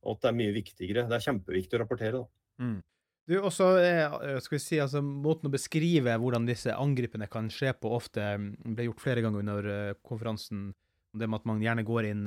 og 0.04 0.12
at 0.12 0.22
det 0.22 0.30
er 0.30 0.36
mye 0.38 0.54
viktigere. 0.54 1.06
Det 1.10 1.16
er 1.16 1.26
kjempeviktig 1.28 1.78
å 1.78 1.82
rapportere. 1.82 2.20
da. 2.22 2.64
Mm. 2.64 2.76
Du, 3.24 3.38
også, 3.40 3.70
eh, 3.80 4.38
skal 4.44 4.58
vi 4.58 4.60
si, 4.60 4.78
altså, 4.82 5.00
Måten 5.00 5.48
å 5.48 5.54
beskrive 5.54 6.16
hvordan 6.20 6.44
disse 6.48 6.74
angripene 6.76 7.28
kan 7.32 7.48
skje 7.52 7.72
på, 7.80 7.92
ofte 7.96 8.20
mm, 8.20 8.50
ble 8.76 8.88
gjort 8.90 9.00
flere 9.00 9.24
ganger 9.24 9.44
under 9.44 9.68
uh, 9.70 9.94
konferansen. 10.04 10.66
Det 11.14 11.28
med 11.30 11.40
at 11.40 11.48
man 11.48 11.62
gjerne 11.62 11.86
går 11.86 12.10
inn 12.10 12.24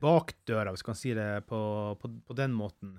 bak 0.00 0.32
døra, 0.46 0.70
hvis 0.72 0.84
man 0.84 0.92
kan 0.92 0.98
si 0.98 1.14
det 1.16 1.28
på, 1.48 1.58
på, 2.00 2.10
på, 2.26 2.36
den 2.38 2.54
måten. 2.54 2.98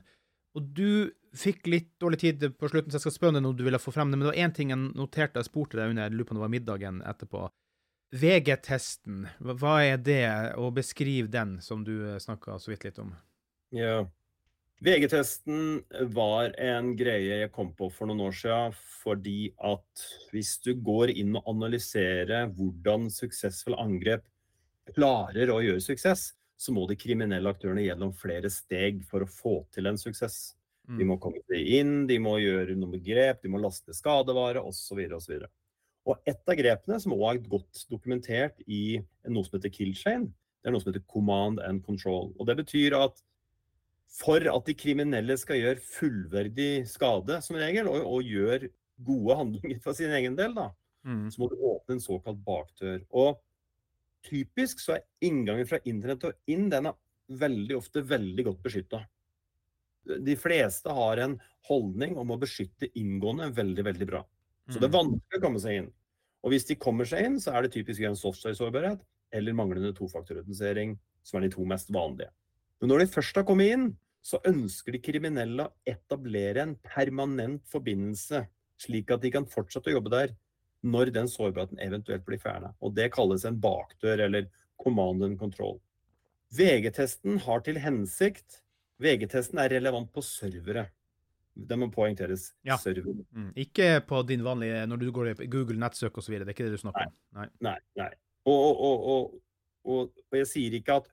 Og 0.56 0.68
du 0.76 1.12
fikk 1.36 1.68
litt 1.68 1.94
dårlig 2.00 2.20
tid 2.22 2.44
på 2.60 2.70
slutten, 2.72 2.92
så 2.92 3.00
jeg 3.00 3.06
skal 3.06 3.16
spørre 3.16 3.38
deg 3.38 3.46
noe 3.46 3.56
du 3.58 3.64
ville 3.66 3.80
få 3.82 3.94
frem. 3.96 4.12
Men 4.12 4.24
det 4.24 4.30
var 4.32 4.42
én 4.46 4.56
ting 4.56 4.74
jeg 4.74 4.82
noterte 4.96 5.42
og 5.42 5.48
spurte 5.48 5.80
deg 5.80 5.94
under, 5.94 6.10
jeg 6.10 6.16
lurer 6.16 6.34
om 6.34 6.40
det 6.40 6.46
var 6.46 6.54
middagen 6.54 7.00
etterpå. 7.08 7.46
VG-testen, 8.16 9.26
hva 9.44 9.80
er 9.84 9.98
det? 10.00 10.28
Og 10.62 10.76
beskriv 10.78 11.32
den, 11.34 11.58
som 11.64 11.84
du 11.88 11.96
snakka 12.22 12.60
så 12.62 12.72
vidt 12.72 12.86
litt 12.88 13.02
om. 13.04 13.12
Ja, 13.76 14.06
VG-testen 14.84 15.84
var 16.12 16.52
en 16.60 16.92
greie 17.00 17.40
jeg 17.40 17.52
kom 17.56 17.72
på 17.78 17.88
for 17.94 18.10
noen 18.10 18.26
år 18.28 18.36
siden, 18.36 18.74
fordi 19.02 19.54
at 19.64 20.06
hvis 20.34 20.58
du 20.66 20.74
går 20.76 21.14
inn 21.16 21.38
og 21.40 21.48
analyserer 21.54 22.50
hvordan 22.58 23.08
suksessfulle 23.14 23.80
angrep 23.80 24.26
klarer 24.94 25.54
å 25.54 25.62
gjøre 25.64 25.84
suksess, 25.84 26.34
så 26.60 26.76
må 26.76 26.86
de 26.90 26.98
kriminelle 27.00 27.52
aktørene 27.52 27.86
gjennom 27.86 28.14
flere 28.16 28.52
steg 28.52 29.02
for 29.08 29.24
å 29.24 29.32
få 29.32 29.56
til 29.76 29.90
en 29.90 30.00
suksess. 30.00 30.56
De 30.86 31.02
mm. 31.02 31.10
må 31.10 31.18
komme 31.24 31.42
seg 31.50 31.72
inn, 31.80 31.94
de 32.10 32.20
må 32.22 32.38
gjøre 32.44 32.76
noen 32.78 33.02
grep, 33.04 33.42
de 33.42 33.52
må 33.52 33.62
laste 33.64 33.96
skadevare 33.96 34.62
osv. 34.62 35.02
osv. 35.18 35.46
Og 36.06 36.28
et 36.30 36.52
av 36.52 36.60
grepene 36.60 37.00
som 37.02 37.16
også 37.16 37.32
er 37.32 37.46
godt 37.50 37.86
dokumentert 37.90 38.60
i 38.68 39.00
noe 39.26 39.48
som 39.48 39.58
heter 39.58 39.74
Kill 39.74 39.96
Chain, 39.98 40.28
det 40.62 40.70
er 40.70 40.76
noe 40.76 40.84
som 40.84 40.92
heter 40.92 41.06
Command 41.10 41.60
and 41.66 41.82
Control. 41.86 42.32
Og 42.38 42.48
Det 42.50 42.58
betyr 42.62 42.98
at 42.98 43.24
for 44.16 44.46
at 44.48 44.70
de 44.70 44.76
kriminelle 44.78 45.36
skal 45.40 45.60
gjøre 45.60 45.84
fullverdig 45.84 46.86
skade, 46.88 47.42
som 47.44 47.58
regel, 47.60 47.90
og, 47.92 48.06
og 48.08 48.30
gjøre 48.30 48.72
gode 49.06 49.40
handlinger 49.42 49.82
for 49.84 49.98
sin 49.98 50.14
egen 50.16 50.38
del, 50.38 50.54
da, 50.56 50.70
mm. 51.08 51.26
så 51.34 51.42
må 51.42 51.50
du 51.52 51.58
åpne 51.60 51.98
en 51.98 52.04
såkalt 52.04 52.40
bakdør. 52.46 53.02
Og 53.12 53.42
typisk 54.26 54.80
så 54.82 54.98
er 54.98 55.04
inngangen 55.26 55.68
fra 55.70 55.82
internett 55.84 56.24
og 56.30 56.52
inn 56.52 56.70
den 56.72 56.90
er 56.90 56.96
veldig 57.42 57.76
ofte 57.78 58.06
veldig 58.06 58.46
godt 58.48 58.64
beskytta. 58.64 59.02
De 60.06 60.36
fleste 60.38 60.94
har 60.94 61.20
en 61.24 61.36
holdning 61.68 62.16
om 62.22 62.32
å 62.32 62.40
beskytte 62.40 62.92
inngående 62.94 63.50
veldig, 63.58 63.86
veldig 63.88 64.08
bra. 64.10 64.22
Så 64.70 64.80
det 64.80 64.88
er 64.88 64.94
mm. 64.94 65.00
vanskelig 65.00 65.42
å 65.42 65.44
komme 65.44 65.62
seg 65.62 65.82
inn. 65.82 65.92
Og 66.46 66.54
hvis 66.54 66.68
de 66.70 66.78
kommer 66.78 67.10
seg 67.10 67.26
inn, 67.26 67.38
så 67.42 67.56
er 67.56 67.66
det 67.66 67.74
typisk 67.74 68.06
en 68.06 68.18
software-sårbarhet 68.18 69.02
eller 69.36 69.58
manglende 69.58 69.92
tofaktorautentisering 69.98 70.94
som 71.26 71.40
er 71.40 71.48
de 71.48 71.56
to 71.56 71.66
mest 71.68 71.90
vanlige. 71.94 72.30
Men 72.80 72.92
når 72.92 73.02
de 73.02 73.14
først 73.16 73.40
har 73.40 73.48
kommet 73.48 73.74
inn, 73.74 73.88
så 74.26 74.40
ønsker 74.50 74.96
de 74.96 75.04
kriminelle 75.06 75.68
å 75.68 75.74
etablere 75.90 76.64
en 76.64 76.74
permanent 76.82 77.62
forbindelse, 77.70 78.46
slik 78.82 79.14
at 79.14 79.22
de 79.22 79.32
kan 79.36 79.46
fortsette 79.50 79.92
å 79.92 79.98
jobbe 80.00 80.14
der 80.14 80.36
når 80.86 81.12
den 81.14 81.30
sårbarheten 81.30 81.82
eventuelt 81.82 82.26
blir 82.26 82.42
fjerna. 82.42 82.74
Det 82.94 83.12
kalles 83.14 83.46
en 83.46 83.58
bakdør, 83.62 84.26
eller 84.28 84.50
command 84.82 85.24
and 85.26 85.40
control. 85.40 85.80
VG-testen 86.56 87.40
har 87.46 87.64
til 87.66 87.80
hensikt 87.82 88.62
VG-testen 89.02 89.60
er 89.60 89.74
relevant 89.76 90.12
på 90.14 90.24
servere. 90.24 90.86
Det 91.56 91.78
må 91.80 91.88
poengteres. 91.92 92.50
Ja. 92.68 92.78
Mm. 92.84 93.52
Ikke 93.60 94.02
på 94.08 94.22
din 94.28 94.44
vanlige 94.44 94.84
når 94.88 95.02
du 95.02 95.10
går 95.16 95.32
i 95.32 95.48
Google 95.52 95.80
nettsøk 95.80 96.18
osv. 96.20 96.38
Det 96.40 96.48
er 96.48 96.56
ikke 96.56 96.68
det 96.68 96.78
du 96.78 96.84
snakker 96.84 97.10
om? 97.10 97.16
Nei. 97.38 97.48
nei, 97.64 97.78
nei. 98.00 98.10
Og, 98.52 98.82
og, 98.88 99.06
og, 99.12 100.10
og 100.32 100.40
jeg 100.40 100.50
sier 100.52 100.80
at 100.96 101.12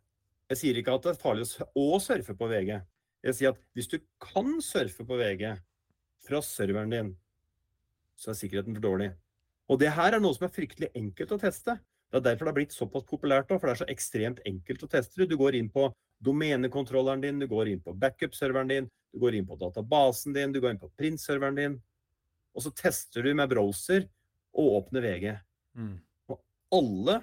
jeg 0.53 0.61
sier 0.61 0.79
ikke 0.81 0.97
at 0.99 1.07
det 1.07 1.13
er 1.15 1.21
farlig 1.23 1.47
å 1.79 2.01
surfe 2.03 2.35
på 2.37 2.49
VG. 2.51 2.75
Jeg 3.23 3.39
sier 3.39 3.55
at 3.55 3.61
hvis 3.77 3.91
du 3.91 3.99
kan 4.23 4.57
surfe 4.65 5.07
på 5.07 5.19
VG 5.19 5.53
fra 6.27 6.41
serveren 6.43 6.93
din, 6.93 7.13
så 8.19 8.33
er 8.33 8.39
sikkerheten 8.39 8.75
for 8.77 8.85
dårlig. 8.85 9.13
Og 9.71 9.79
det 9.81 9.93
her 9.95 10.17
er 10.17 10.23
noe 10.23 10.35
som 10.37 10.47
er 10.47 10.55
fryktelig 10.55 10.91
enkelt 10.99 11.35
å 11.35 11.41
teste. 11.43 11.77
Det 12.13 12.19
er 12.19 12.27
derfor 12.27 12.45
det 12.45 12.53
har 12.53 12.59
blitt 12.59 12.75
såpass 12.77 13.07
populært 13.09 13.49
for 13.49 13.65
det 13.65 13.73
er 13.73 13.83
så 13.85 13.93
ekstremt 13.93 14.43
enkelt 14.49 14.83
å 14.85 14.91
teste 14.91 15.23
det. 15.23 15.31
Du 15.31 15.39
går 15.41 15.57
inn 15.57 15.71
på 15.73 15.87
domenekontrolleren 16.23 17.23
din, 17.23 17.41
du 17.41 17.49
går 17.51 17.71
inn 17.73 17.81
på 17.83 17.95
backup-serveren 17.99 18.71
din, 18.71 18.91
du 19.15 19.23
går 19.23 19.39
inn 19.39 19.49
på 19.49 19.59
databasen 19.59 20.35
din, 20.37 20.53
du 20.53 20.61
går 20.63 20.75
inn 20.75 20.83
på 20.83 20.91
print-serveren 20.99 21.59
din, 21.59 21.79
og 22.53 22.67
så 22.67 22.73
tester 22.77 23.25
du 23.25 23.33
med 23.35 23.51
browser 23.51 24.07
og 24.53 24.77
åpner 24.83 25.07
VG. 25.07 25.27
Mm. 25.79 25.97
Og 26.31 26.43
alle 26.77 27.19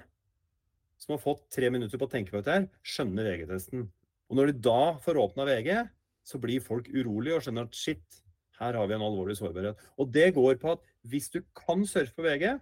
som 1.00 1.14
har 1.14 1.22
fått 1.22 1.46
tre 1.54 1.70
minutter 1.72 2.00
på 2.00 2.08
å 2.08 2.12
tenke 2.12 2.34
på 2.34 2.42
dette, 2.42 2.58
her, 2.58 2.68
skjønner 2.84 3.30
VG-testen. 3.30 3.86
Og 4.30 4.38
når 4.38 4.50
de 4.50 4.62
da 4.62 4.80
får 5.02 5.18
åpna 5.18 5.46
VG, 5.48 5.70
så 6.26 6.38
blir 6.38 6.62
folk 6.62 6.88
urolige 6.92 7.36
og 7.36 7.44
skjønner 7.44 7.66
at 7.66 7.76
shit, 7.76 8.20
her 8.60 8.76
har 8.76 8.88
vi 8.88 8.94
en 8.94 9.04
alvorlig 9.04 9.36
sårbarhet. 9.38 9.78
Og 9.98 10.10
det 10.14 10.30
går 10.36 10.60
på 10.62 10.74
at 10.76 10.82
hvis 11.10 11.30
du 11.32 11.40
kan 11.56 11.82
surfe 11.88 12.14
på 12.14 12.26
VG, 12.26 12.52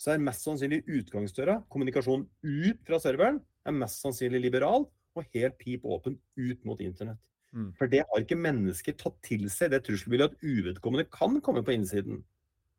så 0.00 0.12
er 0.12 0.24
mest 0.24 0.44
sannsynlig 0.44 0.82
utgangsdøra, 0.84 1.60
kommunikasjonen 1.72 2.26
ut 2.42 2.80
fra 2.88 2.98
serveren, 3.00 3.38
er 3.66 3.76
mest 3.76 4.02
sannsynlig 4.02 4.42
liberal 4.48 4.86
og 5.16 5.36
helt 5.36 5.56
pip 5.60 5.86
åpen 5.88 6.18
ut 6.36 6.64
mot 6.68 6.80
internett. 6.84 7.20
Mm. 7.56 7.70
For 7.78 7.88
det 7.88 8.02
har 8.04 8.24
ikke 8.24 8.38
mennesker 8.38 8.96
tatt 9.00 9.16
til 9.24 9.46
seg, 9.52 9.70
det 9.72 9.84
trusselbildet 9.86 10.34
at 10.34 10.42
uvedkommende 10.44 11.06
kan 11.12 11.38
komme 11.44 11.62
på 11.64 11.76
innsiden. 11.76 12.24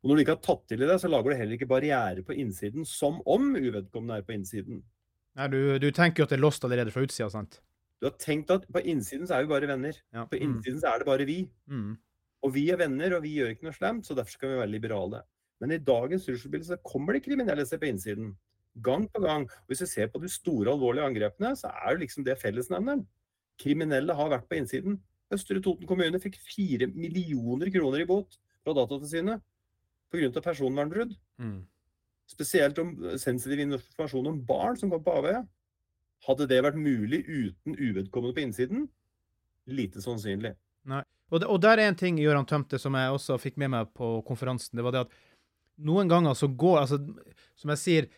Og 0.02 0.10
når 0.10 0.18
du 0.18 0.22
ikke 0.22 0.36
har 0.36 0.44
tatt 0.44 0.68
til 0.70 0.84
i 0.84 0.86
det, 0.86 0.98
så 1.02 1.10
lager 1.10 1.32
du 1.32 1.40
heller 1.40 1.56
ikke 1.56 1.70
barriere 1.70 2.22
på 2.26 2.36
innsiden 2.38 2.86
som 2.86 3.18
om 3.26 3.50
uvedkommende 3.56 4.20
er 4.20 4.26
på 4.26 4.36
innsiden. 4.36 4.84
Nei, 5.38 5.48
du, 5.50 5.58
du 5.82 5.88
tenker 5.94 6.22
jo 6.22 6.28
at 6.28 6.34
det 6.34 6.38
er 6.38 6.44
lost 6.44 6.66
allerede 6.66 6.94
fra 6.94 7.02
utsida, 7.06 7.30
sant? 7.32 7.58
Du 7.98 8.06
har 8.06 8.14
tenkt 8.20 8.50
at 8.54 8.66
på 8.70 8.82
innsiden 8.86 9.26
så 9.26 9.38
er 9.38 9.46
vi 9.46 9.52
bare 9.52 9.70
venner. 9.70 9.96
Ja. 10.14 10.24
På 10.28 10.38
mm. 10.38 10.44
innsiden 10.44 10.78
så 10.82 10.92
er 10.92 11.02
det 11.02 11.08
bare 11.08 11.26
vi. 11.28 11.40
Mm. 11.70 11.96
Og 12.46 12.54
vi 12.54 12.68
er 12.70 12.78
venner, 12.78 13.16
og 13.16 13.24
vi 13.24 13.34
gjør 13.38 13.54
ikke 13.54 13.66
noe 13.66 13.74
slemt, 13.74 14.06
så 14.06 14.14
derfor 14.14 14.36
skal 14.36 14.52
vi 14.52 14.60
være 14.60 14.70
liberale. 14.70 15.24
Men 15.58 15.74
i 15.74 15.80
dagens 15.82 16.26
trusselbilde 16.28 16.68
så 16.68 16.78
kommer 16.86 17.16
det 17.16 17.24
kriminelle 17.24 17.66
seg 17.66 17.82
på 17.82 17.88
innsiden. 17.90 18.32
Gang 18.84 19.08
på 19.10 19.22
gang. 19.24 19.48
Og 19.50 19.72
hvis 19.72 19.82
vi 19.82 19.90
ser 19.90 20.10
på 20.12 20.22
de 20.22 20.30
store, 20.30 20.70
alvorlige 20.70 21.08
angrepene, 21.08 21.56
så 21.58 21.72
er 21.72 21.96
det 21.96 22.06
liksom 22.06 22.26
det 22.26 22.38
fellesnevneren. 22.38 23.02
Kriminelle 23.58 24.14
har 24.14 24.30
vært 24.30 24.46
på 24.50 24.60
innsiden. 24.60 25.00
Østre 25.34 25.58
Toten 25.64 25.88
kommune 25.88 26.20
fikk 26.22 26.38
fire 26.40 26.86
millioner 26.94 27.72
kroner 27.74 28.04
i 28.04 28.06
bot 28.08 28.38
fra 28.62 28.76
Datatilsynet 28.76 29.42
pga. 30.12 30.40
personvernbrudd. 30.40 31.16
Mm. 31.42 31.66
Spesielt 32.28 32.78
om 32.78 32.94
sensitiv 33.18 33.60
informasjon 33.60 34.30
om 34.30 34.40
barn 34.46 34.76
som 34.76 34.90
kom 34.92 35.02
på 35.04 35.18
avveie. 35.18 35.42
Hadde 36.26 36.48
det 36.50 36.62
vært 36.64 36.78
mulig 36.80 37.22
uten 37.26 37.76
uvedkommende 37.78 38.34
på 38.36 38.42
innsiden? 38.42 38.88
Lite 39.68 40.02
sannsynlig. 40.02 40.56
Nei. 40.88 41.04
Og, 41.28 41.42
det, 41.42 41.48
og 41.52 41.60
der 41.60 41.76
er 41.76 41.90
en 41.90 41.98
ting 41.98 42.16
Gøran 42.20 42.48
Tømte 42.48 42.80
som 42.80 42.96
jeg 42.96 43.12
også 43.12 43.36
fikk 43.40 43.58
med 43.60 43.74
meg 43.74 43.90
på 43.96 44.18
konferansen. 44.26 44.78
Det 44.78 44.84
var 44.86 44.94
det 44.94 45.04
at 45.06 45.18
noen 45.84 46.08
ganger 46.10 46.34
så 46.34 46.48
går 46.50 46.80
altså, 46.80 46.98
Som 47.58 47.70
jeg 47.74 47.80
sier, 47.82 48.08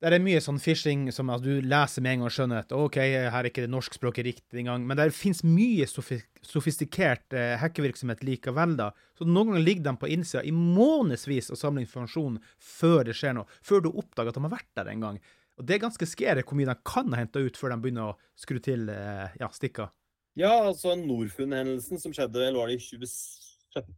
det 0.00 0.16
er 0.16 0.22
mye 0.24 0.40
sånn 0.40 0.60
phishing 0.62 1.08
som 1.12 1.28
altså, 1.28 1.50
du 1.50 1.66
leser 1.68 2.04
med 2.04 2.14
en 2.14 2.22
gang 2.22 2.30
og 2.30 2.32
skjønner 2.32 2.62
at 2.62 2.70
OK, 2.72 2.96
her 3.02 3.34
er 3.36 3.48
ikke 3.50 3.66
det 3.66 3.72
norskspråket 3.72 4.24
riktig 4.24 4.62
engang. 4.62 4.86
Men 4.88 4.96
det 4.96 5.10
fins 5.12 5.42
mye 5.44 5.84
sofistikert 5.90 7.36
eh, 7.36 7.58
hackevirksomhet 7.60 8.24
likevel, 8.24 8.78
da. 8.78 8.88
Så 9.18 9.28
noen 9.28 9.52
ganger 9.52 9.66
ligger 9.66 9.90
de 9.90 9.94
på 10.00 10.08
innsida 10.14 10.44
i 10.48 10.54
månedsvis 10.56 11.52
og 11.52 11.60
samler 11.60 11.84
informasjon 11.84 12.38
før 12.64 13.04
det 13.10 13.18
skjer 13.18 13.36
noe. 13.36 13.60
Før 13.60 13.84
du 13.84 13.90
oppdager 13.90 14.32
at 14.32 14.40
de 14.40 14.46
har 14.46 14.54
vært 14.54 14.70
der 14.80 14.92
en 14.94 15.04
gang. 15.04 15.20
Og 15.60 15.66
det 15.68 15.76
er 15.76 15.82
ganske 15.82 16.08
scary 16.08 16.40
hvor 16.40 16.56
mye 16.56 16.70
de 16.70 16.76
kan 16.88 17.12
ha 17.12 17.20
henta 17.20 17.42
ut 17.44 17.58
før 17.60 17.74
de 17.74 17.82
begynner 17.84 18.14
å 18.14 18.18
skru 18.40 18.56
til 18.64 18.88
eh, 18.88 19.36
ja, 19.40 19.50
stikka. 19.52 19.90
Ja, 20.38 20.54
altså 20.70 20.94
Norfund-hendelsen 20.96 22.00
som 22.00 22.14
skjedde, 22.16 22.46
eller 22.46 22.62
var 22.62 22.70
det 22.70 22.78
i 22.78 22.84
2017, 22.86 23.96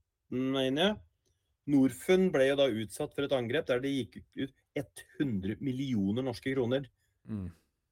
mener 0.57 0.83
jeg. 0.83 0.96
Norfund 1.70 2.33
ble 2.35 2.48
jo 2.48 2.57
da 2.59 2.66
utsatt 2.66 3.12
for 3.14 3.29
et 3.29 3.35
angrep 3.37 3.68
der 3.68 3.83
det 3.85 3.92
gikk 3.92 4.18
ut 4.40 5.05
100 5.20 5.61
millioner 5.62 6.25
norske 6.27 6.51
kroner 6.51 6.88
mm. 7.29 7.44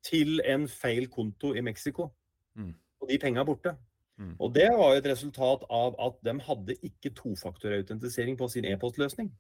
til 0.09 0.43
en 0.43 0.67
feil 0.73 1.07
konto 1.13 1.53
i 1.55 1.63
Mexico. 1.63 2.09
Mm. 2.59 2.73
Og 2.99 3.13
de 3.13 3.21
penga 3.23 3.45
er 3.45 3.47
borte. 3.47 3.77
Mm. 4.19 4.35
Og 4.41 4.51
det 4.57 4.67
var 4.75 4.97
jo 4.97 5.05
et 5.05 5.09
resultat 5.13 5.63
av 5.71 5.95
at 6.09 6.19
de 6.27 6.35
hadde 6.49 6.77
ikke 6.91 7.15
tofaktorautentisering 7.21 8.35
på 8.41 8.51
sin 8.51 8.67
e-postløsning. 8.67 9.31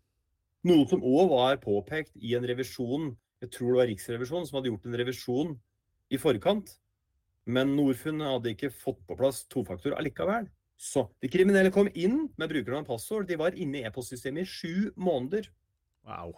Noe 0.70 0.86
som 0.86 1.02
òg 1.02 1.32
var 1.32 1.58
påpekt 1.64 2.14
i 2.20 2.36
en 2.38 2.46
revisjon, 2.46 3.10
jeg 3.40 3.52
tror 3.54 3.72
det 3.72 3.80
var 3.80 3.90
Riksrevisjonen 3.90 4.48
som 4.48 4.58
hadde 4.58 4.70
gjort 4.72 4.86
en 4.88 4.98
revisjon 5.00 5.52
i 6.12 6.20
forkant. 6.20 6.74
Men 7.50 7.72
Norfund 7.76 8.22
hadde 8.22 8.52
ikke 8.52 8.72
fått 8.74 9.00
på 9.08 9.16
plass 9.18 9.42
tofaktor 9.50 9.96
allikevel. 9.96 10.50
Så 10.80 11.06
de 11.20 11.28
kriminelle 11.32 11.72
kom 11.72 11.88
inn 11.92 12.28
med 12.40 12.52
brukernavn 12.52 12.86
og 12.86 12.92
passord. 12.94 13.26
De 13.28 13.38
var 13.40 13.56
inne 13.56 13.80
i 13.80 13.88
e-postsystemet 13.88 14.46
i 14.46 14.48
sju 14.48 14.92
måneder. 15.00 15.48
Wow. 16.08 16.36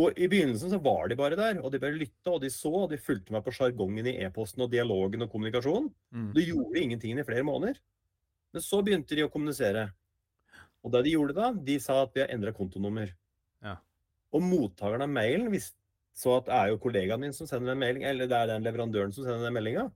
Og 0.00 0.16
I 0.16 0.28
begynnelsen 0.32 0.72
så 0.72 0.78
var 0.80 1.10
de 1.10 1.18
bare 1.18 1.36
der, 1.36 1.58
og 1.60 1.72
de 1.72 1.80
bare 1.80 1.98
lytta 2.00 2.32
og 2.32 2.40
de 2.40 2.48
så, 2.52 2.70
og 2.84 2.92
de 2.92 3.00
fulgte 3.00 3.34
meg 3.34 3.44
på 3.44 3.52
sjargongen 3.52 4.08
i 4.08 4.14
e-posten 4.24 4.64
og 4.64 4.70
dialogen 4.72 5.24
og 5.24 5.32
kommunikasjonen. 5.32 5.90
Mm. 6.14 6.30
De 6.36 6.46
gjorde 6.46 6.80
ingenting 6.80 7.20
i 7.20 7.26
flere 7.28 7.44
måneder. 7.44 7.80
Men 8.52 8.64
så 8.64 8.80
begynte 8.84 9.16
de 9.16 9.26
å 9.26 9.32
kommunisere. 9.32 9.90
Og 10.82 10.94
det 10.94 11.04
de 11.04 11.12
gjorde 11.14 11.36
da, 11.36 11.52
de 11.52 11.76
sa 11.80 12.00
at 12.06 12.16
vi 12.16 12.24
har 12.24 12.32
endra 12.32 12.54
kontonummer. 12.56 13.12
Ja. 13.64 13.76
Og 14.32 14.44
mottakeren 14.44 15.04
av 15.04 15.12
mailen 15.12 15.52
visste 15.52 15.76
Så 16.14 16.34
at 16.36 16.48
det 16.48 16.54
er 16.56 16.70
jo 16.72 16.80
kollegaen 16.82 17.22
min 17.24 17.32
som 17.36 17.48
sender 17.48 17.72
den 17.72 17.80
melding, 17.80 18.04
eller 18.04 18.28
det 18.28 18.36
er 18.36 18.50
den 18.50 18.66
leverandøren 18.66 19.14
som 19.16 19.24
sender 19.24 19.46
den 19.46 19.56
meldinga. 19.56 19.86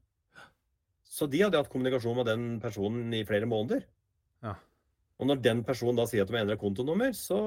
Så 1.06 1.28
de 1.30 1.42
hadde 1.44 1.58
hatt 1.60 1.70
kommunikasjon 1.72 2.16
med 2.18 2.26
den 2.28 2.46
personen 2.60 3.12
i 3.14 3.24
flere 3.28 3.46
måneder. 3.48 3.84
Ja. 4.44 4.54
Og 5.20 5.28
når 5.30 5.40
den 5.44 5.62
personen 5.64 5.96
da 5.96 6.04
sier 6.08 6.24
at 6.26 6.32
de 6.32 6.38
endrer 6.40 6.58
kontonummer, 6.60 7.12
så 7.16 7.38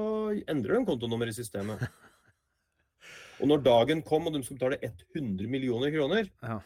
endrer 0.50 0.78
de 0.78 0.86
kontonummer 0.88 1.30
i 1.30 1.34
systemet. 1.36 1.82
Og 3.40 3.48
når 3.48 3.62
dagen 3.64 4.02
kom 4.04 4.26
og 4.28 4.34
de 4.34 4.42
skulle 4.44 4.58
betale 4.60 4.90
100 5.16 5.46
millioner 5.48 5.92
kroner, 5.94 6.26
Ja. 6.44 6.58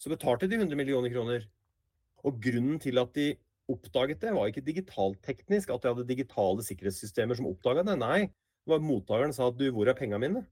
så 0.00 0.10
betalte 0.10 0.48
de 0.50 0.56
100 0.58 0.74
millioner 0.76 1.12
kroner. 1.12 1.44
Og 2.24 2.40
grunnen 2.42 2.80
til 2.82 2.98
at 2.98 3.12
de 3.14 3.28
oppdaget 3.70 4.18
det, 4.20 4.32
var 4.34 4.48
ikke 4.50 4.64
digitalteknisk, 4.66 5.70
at 5.70 5.82
de 5.84 5.92
hadde 5.92 6.08
digitale 6.08 6.64
sikkerhetssystemer 6.66 7.38
som 7.38 7.46
oppdaga 7.46 7.84
det. 7.86 7.94
Nei, 8.00 8.20
det 8.26 8.72
var 8.74 8.82
mottakeren 8.82 9.32
sa 9.32 9.46
at 9.48 9.58
du, 9.60 9.68
hvor 9.70 9.86
er 9.88 9.94
penga 9.94 10.18
mine? 10.18 10.42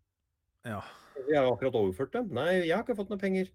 Ja. 0.68 0.82
Jeg 1.26 1.40
har 1.40 1.48
akkurat 1.50 1.76
overført 1.80 2.14
dem. 2.14 2.30
Nei, 2.36 2.52
jeg 2.68 2.74
har 2.76 2.84
ikke 2.84 2.96
fått 2.98 3.10
noen 3.12 3.20
penger. 3.20 3.50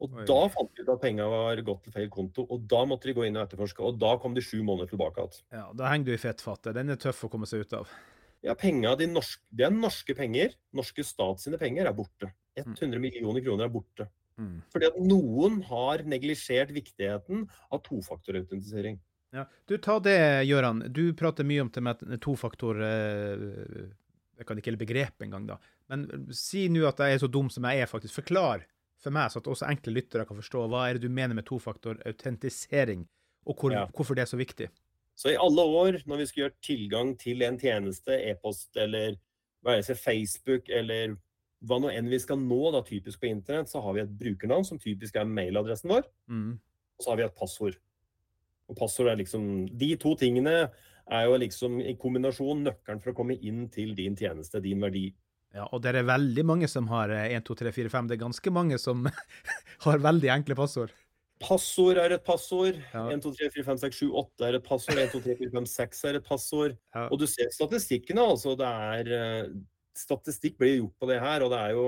Og 0.00 0.14
Oi. 0.16 0.24
da 0.28 0.38
fant 0.52 0.70
de 0.76 0.84
ut 0.84 0.92
at 0.94 1.02
penga 1.02 1.26
var 1.28 1.60
gått 1.64 1.82
til 1.84 1.92
feil 1.92 2.08
konto, 2.12 2.46
og 2.48 2.62
da 2.68 2.84
måtte 2.88 3.10
de 3.10 3.14
gå 3.16 3.26
inn 3.26 3.36
og 3.36 3.44
etterforske. 3.44 3.84
Og 3.84 3.98
da 4.00 4.14
kom 4.20 4.36
de 4.36 4.44
sju 4.44 4.62
måneder 4.64 4.88
tilbake 4.94 5.20
igjen. 5.20 5.42
ja. 5.58 5.66
Da 5.76 5.90
henger 5.92 6.08
du 6.08 6.14
i 6.14 6.22
fettfatet. 6.22 6.72
Den 6.76 6.94
er 6.94 7.00
tøff 7.00 7.26
å 7.26 7.32
komme 7.32 7.48
seg 7.48 7.66
ut 7.66 7.76
av. 7.82 7.92
Ja, 8.40 8.54
penga, 8.56 8.94
de 8.96 9.10
norske, 9.10 9.42
det 9.52 9.66
er 9.68 9.74
norske 9.74 10.16
penger. 10.16 10.56
Norske 10.76 11.04
stat 11.04 11.42
sine 11.42 11.60
penger 11.60 11.90
er 11.90 11.96
borte. 11.96 12.32
100 12.56 12.96
millioner 13.00 13.44
kroner 13.44 13.68
er 13.68 13.74
borte. 13.74 14.08
Mm. 14.40 14.62
Fordi 14.72 14.88
at 14.88 14.96
noen 15.04 15.60
har 15.68 16.06
neglisjert 16.08 16.72
viktigheten 16.72 17.44
av 17.68 17.82
tofaktorautentisering. 17.84 18.96
Ja. 19.36 19.44
Du, 19.68 19.76
ta 19.78 19.98
det, 20.02 20.16
Gøran. 20.48 20.80
Du 20.88 21.12
prater 21.14 21.46
mye 21.46 21.62
om 21.62 21.70
det 21.70 21.82
med 21.84 22.00
tofaktor 22.24 22.80
eh, 22.82 23.44
Jeg 24.40 24.48
kan 24.48 24.56
ikke 24.58 24.70
hele 24.72 24.80
begrepet 24.80 25.26
engang, 25.26 25.46
da. 25.50 25.56
Men 25.92 26.06
si 26.32 26.62
nå 26.72 26.86
at 26.88 27.00
jeg 27.04 27.18
er 27.18 27.20
så 27.20 27.28
dum 27.30 27.50
som 27.52 27.66
jeg 27.68 27.82
er, 27.84 27.88
faktisk. 27.90 28.14
Forklar 28.22 28.62
for 29.00 29.12
meg, 29.12 29.28
så 29.32 29.40
at 29.42 29.48
også 29.52 29.68
enkle 29.68 29.92
lyttere 29.92 30.24
kan 30.28 30.38
forstå. 30.40 30.62
Hva 30.72 30.86
er 30.88 30.96
det 30.96 31.02
du 31.04 31.12
mener 31.12 31.36
med 31.36 31.44
tofaktor-autentisering, 31.48 33.06
og 33.46 33.56
hvor, 33.60 33.72
Ja. 33.72 33.86
hvorfor 33.86 34.14
det 34.16 34.22
er 34.22 34.30
så 34.32 34.36
viktig? 34.40 34.68
Så 35.16 35.28
i 35.32 35.36
alle 35.36 35.60
år, 35.60 36.00
når 36.06 36.16
vi 36.16 36.26
skal 36.26 36.42
gjøre 36.44 36.60
tilgang 36.62 37.18
til 37.18 37.42
en 37.42 37.58
tjeneste, 37.58 38.08
e-post 38.30 38.76
eller 38.76 39.16
er 39.66 39.82
det, 39.82 39.98
Facebook 39.98 40.68
eller 40.70 41.16
hva 41.62 41.78
nå 41.78 41.90
enn 41.92 42.08
vi 42.08 42.18
skal 42.18 42.38
nå, 42.38 42.72
da 42.72 42.80
typisk 42.82 43.20
på 43.20 43.28
internett, 43.28 43.68
så 43.68 43.82
har 43.82 43.92
vi 43.92 44.00
et 44.00 44.18
brukernavn 44.18 44.64
som 44.64 44.78
typisk 44.78 45.16
er 45.16 45.24
mailadressen 45.28 45.90
vår, 45.90 46.04
Mm. 46.28 46.58
og 46.98 47.04
så 47.04 47.10
har 47.10 47.16
vi 47.16 47.22
et 47.24 47.34
passord. 47.36 47.76
Og 48.70 48.76
passord 48.76 49.08
er 49.08 49.16
liksom 49.16 49.76
De 49.76 49.96
to 49.96 50.14
tingene 50.16 50.70
er 51.10 51.26
jo 51.26 51.38
liksom 51.42 51.80
i 51.82 51.96
kombinasjon 51.98 52.64
nøkkelen 52.68 53.02
for 53.02 53.12
å 53.12 53.18
komme 53.18 53.36
inn 53.36 53.66
til 53.72 53.92
din 53.98 54.16
tjeneste, 54.18 54.62
din 54.62 54.82
verdi. 54.82 55.10
Ja, 55.54 55.66
og 55.74 55.82
det 55.82 55.96
er 55.98 56.06
veldig 56.06 56.44
mange 56.46 56.68
som 56.70 56.86
har 56.92 57.10
eh, 57.10 57.32
1, 57.34 57.44
2, 57.48 57.56
3, 57.64 57.72
4, 57.74 57.90
5. 57.90 58.10
Det 58.10 58.16
er 58.16 58.22
ganske 58.24 58.52
mange 58.54 58.78
som 58.78 59.08
har 59.86 60.04
veldig 60.04 60.30
enkle 60.36 60.56
passord. 60.58 60.94
Passord 61.40 61.98
er 61.98 62.14
et 62.14 62.24
passord. 62.24 62.78
Ja. 62.92 63.06
1, 63.10 63.24
2, 63.24 63.32
3, 63.40 63.50
4, 63.56 63.66
5, 63.70 63.80
6, 63.86 64.00
7, 64.04 64.12
8 64.22 64.46
er 64.46 64.58
et 64.60 64.66
passord. 64.66 65.00
1, 65.02 65.10
2, 65.16 65.22
3, 65.26 65.36
4, 65.40 65.52
5, 65.56 65.68
6 65.72 66.04
er 66.10 66.18
et 66.20 66.28
passord. 66.28 66.76
Ja. 66.94 67.06
Og 67.08 67.22
du 67.22 67.26
ser 67.30 67.50
statistikkene, 67.56 68.28
altså. 68.34 68.54
Det 68.60 68.70
er 68.94 69.14
eh, 69.18 69.52
Statistikk 70.00 70.54
blir 70.56 70.76
gjort 70.78 71.02
på 71.02 71.08
det 71.10 71.16
her, 71.20 71.42
og 71.44 71.50
det 71.52 71.58
er 71.60 71.72
jo 71.74 71.86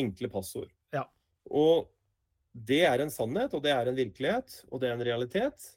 enkle 0.00 0.30
passord. 0.32 0.70
Ja. 0.96 1.04
Og 1.52 1.90
det 2.54 2.80
er 2.88 3.02
en 3.04 3.12
sannhet, 3.12 3.52
og 3.54 3.62
det 3.62 3.74
er 3.74 3.90
en 3.90 3.98
virkelighet, 3.98 4.56
og 4.72 4.80
det 4.80 4.88
er 4.88 4.96
en 4.96 5.04
realitet. 5.06 5.68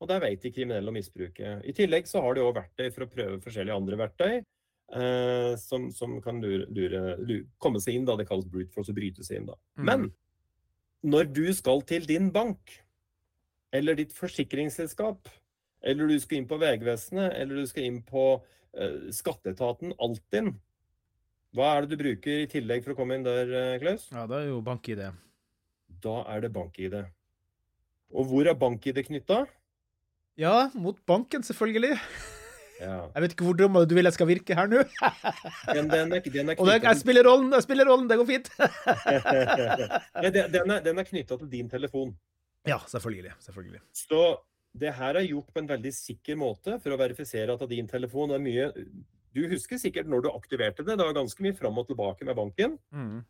Og 0.00 0.10
der 0.10 0.20
vet 0.20 0.42
de 0.42 0.52
kriminelle 0.52 0.92
å 0.92 0.94
misbruke. 0.94 1.56
I 1.64 1.72
tillegg 1.76 2.08
så 2.10 2.20
har 2.24 2.36
de 2.36 2.44
òg 2.44 2.56
verktøy 2.58 2.90
for 2.92 3.06
å 3.06 3.10
prøve 3.10 3.40
forskjellige 3.44 3.78
andre 3.80 3.98
verktøy. 4.02 4.34
eh, 4.92 5.56
som, 5.58 5.88
som 5.92 6.18
kan 6.22 6.40
lure, 6.42 6.66
lure, 6.70 7.16
lure, 7.22 7.46
komme 7.62 7.80
seg 7.82 7.98
inn, 7.98 8.06
da. 8.08 8.16
Det 8.18 8.28
kalles 8.28 8.48
brute 8.50 8.72
force 8.74 8.92
å 8.92 8.96
bryte 8.96 9.24
seg 9.26 9.40
inn, 9.40 9.48
da. 9.50 9.56
Mm. 9.78 9.88
Men 9.88 10.06
når 11.06 11.32
du 11.34 11.46
skal 11.56 11.82
til 11.88 12.06
din 12.08 12.30
bank, 12.34 12.76
eller 13.74 13.98
ditt 13.98 14.14
forsikringsselskap, 14.16 15.28
eller 15.86 16.10
du 16.10 16.16
skal 16.22 16.40
inn 16.40 16.48
på 16.50 16.58
Vegvesenet, 16.60 17.34
eller 17.36 17.62
du 17.62 17.68
skal 17.68 17.88
inn 17.88 18.00
på 18.06 18.28
eh, 18.76 19.10
skatteetaten, 19.14 19.94
Altinn, 20.02 20.54
hva 21.56 21.72
er 21.72 21.84
det 21.84 21.96
du 21.96 22.02
bruker 22.02 22.42
i 22.42 22.48
tillegg 22.50 22.84
for 22.84 22.92
å 22.92 22.98
komme 22.98 23.16
inn 23.16 23.26
der, 23.26 23.52
eh, 23.52 23.76
Klaus? 23.82 24.08
Ja, 24.12 24.26
da 24.28 24.42
er 24.42 24.50
jo 24.50 24.62
bank-ID. 24.64 25.06
Da 26.04 26.16
er 26.32 26.42
det 26.44 26.52
bank-ID. 26.54 26.98
Og 28.16 28.28
hvor 28.30 28.46
er 28.46 28.58
bank-ID 28.58 29.06
knytta? 29.08 29.44
Ja, 30.36 30.70
mot 30.74 30.98
banken, 31.06 31.42
selvfølgelig. 31.46 31.98
Ja. 32.76 33.06
Jeg 33.14 33.22
vet 33.24 33.32
ikke 33.32 33.46
hvor 33.46 33.56
du 33.56 33.94
vil 33.96 34.04
jeg 34.04 34.12
skal 34.12 34.28
virke 34.28 34.52
her 34.52 34.66
nå. 34.68 34.82
Den, 35.72 35.86
den 35.88 36.10
er, 36.12 36.20
den 36.20 36.50
er 36.52 36.58
Og 36.60 36.66
den, 36.68 36.82
jeg 36.84 36.98
spiller 37.00 37.24
rollen, 37.24 37.48
jeg 37.56 37.64
spiller 37.64 37.88
rollen, 37.88 38.08
det 38.10 38.18
går 38.20 38.26
fint. 38.28 38.50
Den, 40.26 40.34
den 40.52 40.74
er, 40.74 40.82
den 40.84 40.98
er 41.00 41.06
knytta 41.08 41.38
til 41.40 41.48
din 41.48 41.70
telefon. 41.72 42.10
Ja, 42.68 42.76
selvfølgelig. 42.84 43.32
Selvfølgelig. 43.40 43.80
Så 43.96 44.20
det 44.76 44.92
her 44.98 45.16
er 45.16 45.24
gjort 45.24 45.54
på 45.54 45.62
en 45.62 45.70
veldig 45.70 45.92
sikker 45.96 46.36
måte 46.36 46.76
for 46.82 46.92
å 46.92 46.98
verifisere 47.00 47.54
at 47.56 47.64
din 47.70 47.88
telefon 47.88 48.34
er 48.36 48.42
mye 48.44 48.66
Du 49.32 49.40
husker 49.48 49.80
sikkert 49.80 50.08
når 50.12 50.26
du 50.26 50.30
aktiverte 50.34 50.84
det. 50.84 50.98
Det 50.98 51.06
var 51.06 51.16
ganske 51.16 51.46
mye 51.46 51.56
fram 51.56 51.80
og 51.80 51.88
tilbake 51.88 52.28
med 52.28 52.36
banken. 52.36 52.76
Mm. 52.92 53.22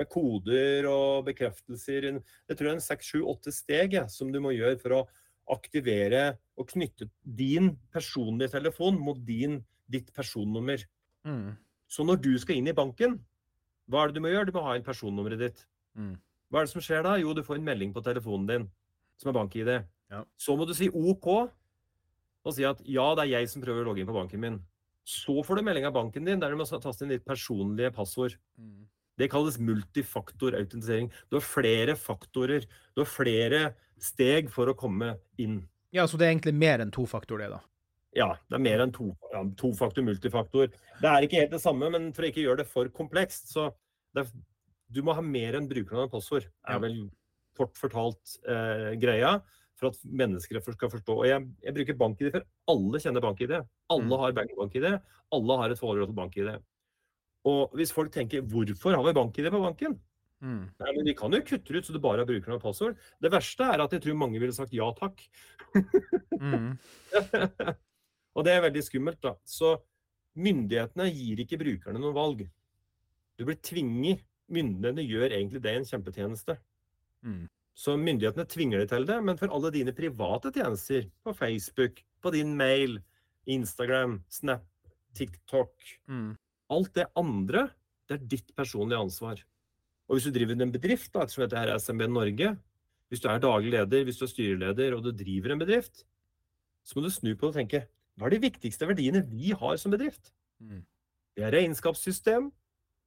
Med 0.00 0.10
koder 0.10 0.88
og 0.88 1.26
bekreftelser. 1.28 2.08
Jeg 2.08 2.56
tror 2.56 2.70
det 2.70 2.72
er 2.72 2.78
en 2.78 2.88
seks, 2.88 3.12
sju, 3.12 3.20
åtte 3.34 3.52
steg 3.52 3.98
ja, 3.98 4.06
som 4.08 4.32
du 4.32 4.40
må 4.40 4.56
gjøre 4.56 4.80
for 4.80 4.96
å 5.02 5.02
aktivere 5.50 6.24
og 6.58 6.68
knytte 6.70 7.08
din 7.22 7.74
personlige 7.92 8.54
telefon 8.54 8.98
mot 9.00 9.18
din, 9.26 9.58
ditt 9.90 10.12
personnummer. 10.16 10.82
Mm. 11.26 11.54
Så 11.90 12.06
når 12.06 12.20
du 12.24 12.32
skal 12.40 12.58
inn 12.58 12.70
i 12.70 12.76
banken, 12.76 13.18
hva 13.90 14.04
er 14.04 14.10
det 14.10 14.18
du 14.18 14.24
må 14.24 14.32
gjøre? 14.32 14.48
Du 14.48 14.56
må 14.56 14.64
ha 14.64 14.76
inn 14.78 14.86
personnummeret 14.86 15.42
ditt. 15.42 15.66
Mm. 15.98 16.14
Hva 16.48 16.62
er 16.62 16.68
det 16.68 16.72
som 16.72 16.84
skjer 16.84 17.04
da? 17.04 17.16
Jo, 17.20 17.34
du 17.36 17.42
får 17.44 17.58
en 17.58 17.66
melding 17.66 17.92
på 17.94 18.02
telefonen 18.04 18.48
din 18.48 18.70
som 19.20 19.30
er 19.30 19.36
bank-ID. 19.36 19.72
Ja. 20.12 20.22
Så 20.38 20.56
må 20.56 20.66
du 20.68 20.74
si 20.76 20.88
OK 20.90 21.28
og 22.44 22.52
si 22.52 22.64
at 22.68 22.80
ja, 22.84 23.06
det 23.16 23.24
er 23.24 23.32
jeg 23.38 23.50
som 23.52 23.62
prøver 23.64 23.84
å 23.84 23.88
logge 23.88 24.02
inn 24.02 24.08
på 24.08 24.16
banken 24.16 24.42
min. 24.42 24.58
Så 25.04 25.36
får 25.44 25.60
du 25.60 25.66
melding 25.66 25.86
av 25.88 25.94
banken 25.96 26.26
din 26.26 26.40
der 26.40 26.52
du 26.52 26.58
må 26.58 26.66
taste 26.68 27.04
inn 27.04 27.12
ditt 27.12 27.24
personlige 27.26 27.92
passord. 27.94 28.36
Mm. 28.60 28.84
Det 29.18 29.28
kalles 29.30 29.58
multifaktorautentisering. 29.62 31.10
Du 31.30 31.36
har 31.36 31.44
flere 31.46 31.94
faktorer. 31.96 32.64
Du 32.94 33.02
har 33.04 33.10
flere 33.10 33.60
steg 34.02 34.50
for 34.52 34.66
å 34.72 34.74
komme 34.78 35.14
inn. 35.40 35.60
Ja, 35.94 36.06
så 36.10 36.18
det 36.18 36.26
er 36.26 36.34
egentlig 36.34 36.54
mer 36.58 36.82
enn 36.82 36.90
to 36.94 37.04
faktor, 37.06 37.38
det, 37.38 37.50
da. 37.52 37.60
Ja, 38.14 38.28
det 38.50 38.58
er 38.58 38.62
mer 38.62 38.82
enn 38.84 38.92
to, 38.94 39.08
ja, 39.32 39.42
tofaktor, 39.58 40.04
multifaktor. 40.06 40.68
Det 41.00 41.10
er 41.10 41.26
ikke 41.26 41.40
helt 41.42 41.54
det 41.54 41.62
samme, 41.62 41.88
men 41.90 42.12
for 42.14 42.22
å 42.26 42.28
ikke 42.30 42.42
gjøre 42.44 42.62
det 42.62 42.68
for 42.70 42.90
komplekst, 42.94 43.48
så 43.54 43.68
det, 44.14 44.26
er- 44.26 44.44
du 44.94 45.00
må 45.02 45.14
ha 45.14 45.22
mer 45.24 45.56
enn 45.58 45.66
brukernavn 45.70 46.06
og 46.06 46.12
passord. 46.12 46.46
Er 46.68 46.78
vel 46.82 46.98
kort 47.58 47.74
fortalt 47.78 48.36
eh, 48.46 48.94
greia. 49.02 49.40
For 49.74 49.88
at 49.90 49.96
mennesker 50.06 50.60
skal 50.62 50.90
forstå. 50.90 51.14
Og 51.18 51.24
jeg, 51.26 51.48
jeg 51.64 51.74
bruker 51.74 51.96
bank-ID, 51.98 52.28
for 52.30 52.44
alle 52.70 53.00
kjenner 53.02 53.20
bank-ID. 53.24 53.56
Alle 53.90 54.04
Mm. 54.06 54.18
har 54.20 54.32
bank-ID. 54.32 54.86
Alle 55.34 55.56
har 55.58 55.70
et 55.74 55.78
forhold 55.80 56.06
til 56.06 56.14
bank-ID. 56.14 56.52
Og 57.44 57.74
hvis 57.76 57.92
folk 57.92 58.12
tenker 58.12 58.42
'hvorfor 58.42 58.96
har 58.96 59.04
vi 59.04 59.12
bank-ID 59.12 59.50
på 59.50 59.60
banken'? 59.60 59.98
Mm. 60.44 60.68
Nei, 60.80 60.92
men 60.96 61.04
De 61.04 61.14
kan 61.14 61.32
jo 61.32 61.40
kutte 61.40 61.72
ut 61.72 61.86
så 61.86 61.92
du 61.92 62.00
bare 62.02 62.20
har 62.20 62.28
brukernavn 62.28 62.60
og 62.60 62.62
passord. 62.62 62.98
Det 63.20 63.32
verste 63.32 63.64
er 63.64 63.80
at 63.80 63.92
jeg 63.92 64.02
tror 64.04 64.18
mange 64.20 64.40
ville 64.40 64.52
sagt 64.52 64.72
ja 64.76 64.90
takk. 64.92 65.22
Mm. 66.36 66.76
og 68.36 68.44
det 68.44 68.52
er 68.52 68.64
veldig 68.66 68.84
skummelt, 68.84 69.20
da. 69.24 69.34
Så 69.44 69.78
myndighetene 70.36 71.08
gir 71.08 71.40
ikke 71.44 71.60
brukerne 71.60 72.02
noe 72.02 72.12
valg. 72.16 72.44
Du 73.38 73.44
blir 73.48 73.56
tvinget. 73.64 74.24
Myndighetene 74.52 75.06
gjør 75.08 75.32
egentlig 75.32 75.62
det 75.64 75.72
en 75.78 75.88
kjempetjeneste. 75.88 76.58
Mm. 77.24 77.48
Så 77.74 77.96
myndighetene 77.98 78.46
tvinger 78.46 78.82
deg 78.82 78.92
til 78.92 79.08
det, 79.08 79.16
men 79.24 79.40
for 79.40 79.50
alle 79.50 79.72
dine 79.74 79.94
private 79.96 80.52
tjenester, 80.54 81.08
på 81.24 81.32
Facebook, 81.34 82.04
på 82.22 82.30
din 82.36 82.52
mail, 82.56 83.00
Instagram, 83.50 84.20
Snap, 84.28 84.66
TikTok, 85.14 85.72
Mm. 86.08 86.36
Alt 86.72 86.94
det 86.96 87.08
andre, 87.18 87.68
det 88.08 88.16
er 88.16 88.30
ditt 88.30 88.54
personlige 88.56 89.00
ansvar. 89.00 89.42
Og 90.08 90.16
hvis 90.16 90.28
du 90.28 90.34
driver 90.34 90.56
en 90.60 90.72
bedrift, 90.72 91.10
da, 91.12 91.24
ettersom 91.24 91.44
dette 91.44 91.60
er 91.60 91.78
SMB 91.80 92.06
Norge, 92.12 92.54
hvis 93.08 93.22
du 93.22 93.28
er 93.30 93.42
daglig 93.42 93.72
leder, 93.72 94.04
hvis 94.04 94.20
du 94.20 94.24
er 94.26 94.32
styreleder 94.32 94.96
og 94.96 95.04
du 95.04 95.12
driver 95.16 95.54
en 95.54 95.60
bedrift, 95.60 96.04
så 96.84 96.96
må 96.96 97.04
du 97.04 97.12
snu 97.12 97.32
på 97.32 97.48
det 97.48 97.52
og 97.52 97.58
tenke 97.62 97.84
hva 98.14 98.28
er 98.28 98.36
de 98.36 98.44
viktigste 98.44 98.86
verdiene 98.86 99.24
vi 99.26 99.52
har 99.56 99.78
som 99.80 99.94
bedrift? 99.94 100.30
Mm. 100.62 100.84
Vi 101.34 101.42
har 101.42 101.54
regnskapssystem, 101.54 102.50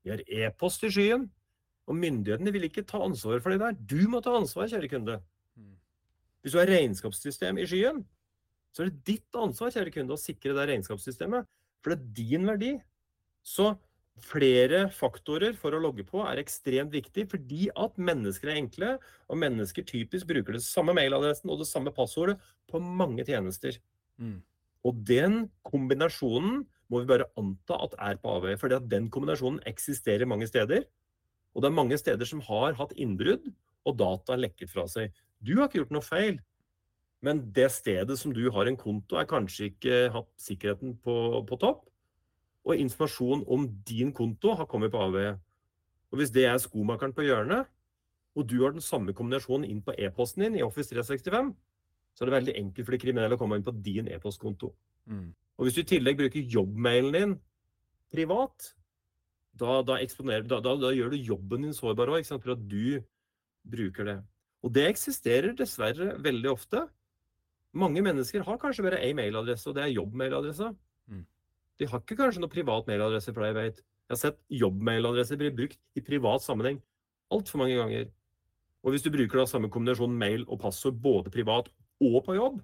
vi 0.04 0.12
har 0.12 0.24
e-post 0.28 0.84
i 0.84 0.92
skyen, 0.92 1.30
og 1.88 1.96
myndighetene 1.96 2.52
vil 2.52 2.68
ikke 2.68 2.84
ta 2.88 3.00
ansvaret 3.06 3.44
for 3.44 3.54
det 3.54 3.62
der. 3.62 3.78
Du 3.88 4.10
må 4.12 4.20
ta 4.24 4.34
ansvar, 4.36 4.68
kjære 4.68 4.90
kunde. 4.92 5.22
Mm. 5.56 5.78
Hvis 6.44 6.56
du 6.56 6.60
har 6.60 6.68
regnskapssystem 6.68 7.62
i 7.62 7.68
skyen, 7.70 8.04
så 8.76 8.84
er 8.84 8.92
det 8.92 9.06
ditt 9.08 9.40
ansvar, 9.40 9.72
kjære 9.72 9.94
kunde, 9.96 10.18
å 10.18 10.20
sikre 10.20 10.58
det 10.58 10.68
regnskapssystemet. 10.74 11.48
For 11.80 11.94
det 11.94 12.00
er 12.02 12.12
din 12.20 12.50
verdi. 12.50 12.74
Så 13.48 13.72
flere 14.28 14.88
faktorer 14.94 15.56
for 15.58 15.76
å 15.76 15.82
logge 15.82 16.04
på 16.08 16.24
er 16.26 16.42
ekstremt 16.42 16.92
viktig, 16.94 17.28
fordi 17.32 17.68
at 17.78 18.00
mennesker 18.02 18.52
er 18.52 18.60
enkle, 18.60 18.96
og 19.30 19.40
mennesker 19.40 19.86
typisk 19.88 20.28
bruker 20.30 20.58
det 20.58 20.66
samme 20.66 20.96
mailadressen 20.98 21.52
og 21.54 21.62
det 21.62 21.70
samme 21.70 21.94
passordet 21.96 22.38
på 22.68 22.82
mange 22.82 23.26
tjenester. 23.28 23.78
Mm. 24.18 24.42
Og 24.88 25.00
den 25.08 25.46
kombinasjonen 25.68 26.66
må 26.88 27.02
vi 27.04 27.10
bare 27.10 27.30
anta 27.40 27.80
at 27.84 27.96
er 28.10 28.20
på 28.22 28.36
avveie, 28.38 28.60
fordi 28.60 28.78
at 28.80 28.90
den 28.90 29.10
kombinasjonen 29.14 29.62
eksisterer 29.70 30.30
mange 30.30 30.48
steder. 30.50 30.86
Og 31.56 31.64
det 31.64 31.70
er 31.70 31.80
mange 31.80 31.98
steder 32.00 32.28
som 32.30 32.44
har 32.48 32.78
hatt 32.80 32.96
innbrudd, 33.00 33.48
og 33.88 34.00
data 34.00 34.36
lekket 34.36 34.72
fra 34.74 34.84
seg. 34.92 35.14
Du 35.40 35.56
har 35.58 35.68
ikke 35.68 35.84
gjort 35.84 35.94
noe 35.96 36.04
feil, 36.04 36.40
men 37.24 37.46
det 37.54 37.70
stedet 37.74 38.18
som 38.20 38.34
du 38.36 38.44
har 38.54 38.68
en 38.70 38.78
konto, 38.80 39.18
er 39.18 39.30
kanskje 39.30 39.72
ikke 39.72 40.02
hatt 40.14 40.30
sikkerheten 40.42 40.98
på, 41.04 41.16
på 41.48 41.60
topp. 41.62 41.86
Og 42.68 42.82
informasjon 42.84 43.46
om 43.48 43.66
din 43.88 44.12
konto 44.14 44.54
har 44.60 44.68
kommet 44.68 44.92
på 44.92 45.02
avveie. 45.02 45.38
Og 46.12 46.20
hvis 46.20 46.34
det 46.36 46.46
er 46.48 46.60
skomakeren 46.60 47.16
på 47.16 47.26
hjørnet, 47.28 47.68
og 48.38 48.46
du 48.48 48.60
har 48.62 48.76
den 48.76 48.84
samme 48.84 49.16
kombinasjonen 49.18 49.66
inn 49.66 49.82
på 49.82 49.96
e-posten 49.98 50.46
din 50.46 50.60
i 50.60 50.66
Office 50.66 50.92
365, 50.94 51.54
så 52.14 52.24
er 52.24 52.30
det 52.30 52.36
veldig 52.36 52.56
enkelt 52.60 52.86
for 52.86 52.96
de 52.96 53.02
kriminelle 53.02 53.38
å 53.38 53.42
komme 53.42 53.58
inn 53.58 53.66
på 53.66 53.74
din 53.86 54.10
e-postkonto. 54.14 54.72
Mm. 55.10 55.32
Og 55.58 55.66
hvis 55.66 55.78
du 55.78 55.82
i 55.82 55.90
tillegg 55.90 56.20
bruker 56.20 56.52
jobbmailen 56.54 57.16
din 57.16 57.36
privat, 58.14 58.72
da, 59.58 59.80
da, 59.82 59.98
da, 59.98 60.60
da 60.62 60.92
gjør 60.94 61.14
du 61.14 61.18
jobben 61.18 61.66
din 61.66 61.74
sårbar 61.74 62.12
òg, 62.14 62.28
for 62.30 62.54
at 62.54 62.66
du 62.70 63.00
bruker 63.68 64.06
det. 64.06 64.18
Og 64.66 64.74
det 64.74 64.86
eksisterer 64.90 65.56
dessverre 65.58 66.16
veldig 66.24 66.52
ofte. 66.52 66.84
Mange 67.78 68.02
mennesker 68.06 68.46
har 68.46 68.60
kanskje 68.62 68.86
bare 68.86 69.02
én 69.06 69.18
mailadresse, 69.18 69.70
og 69.70 69.78
det 69.78 69.86
er 69.86 69.96
jobbmailadresse. 69.96 70.72
De 71.78 71.88
har 71.90 72.02
ikke 72.02 72.18
kanskje 72.20 72.42
noe 72.42 72.52
privat 72.52 72.88
mailadresse, 72.90 73.34
for 73.34 73.44
det 73.44 73.52
jeg 73.52 73.60
vet. 73.60 73.82
Jeg 74.08 74.16
har 74.16 74.22
sett 74.22 74.40
jobbmailadresser 74.54 75.40
bli 75.40 75.52
brukt 75.54 75.80
i 76.00 76.04
privat 76.06 76.46
sammenheng 76.46 76.80
altfor 77.34 77.62
mange 77.62 77.76
ganger. 77.78 78.08
Og 78.86 78.94
hvis 78.94 79.04
du 79.04 79.12
bruker 79.12 79.42
da 79.42 79.46
samme 79.50 79.70
kombinasjon 79.74 80.14
mail 80.16 80.46
og 80.48 80.62
passord 80.62 80.98
både 81.04 81.32
privat 81.34 81.70
og 82.04 82.22
på 82.26 82.38
jobb, 82.38 82.62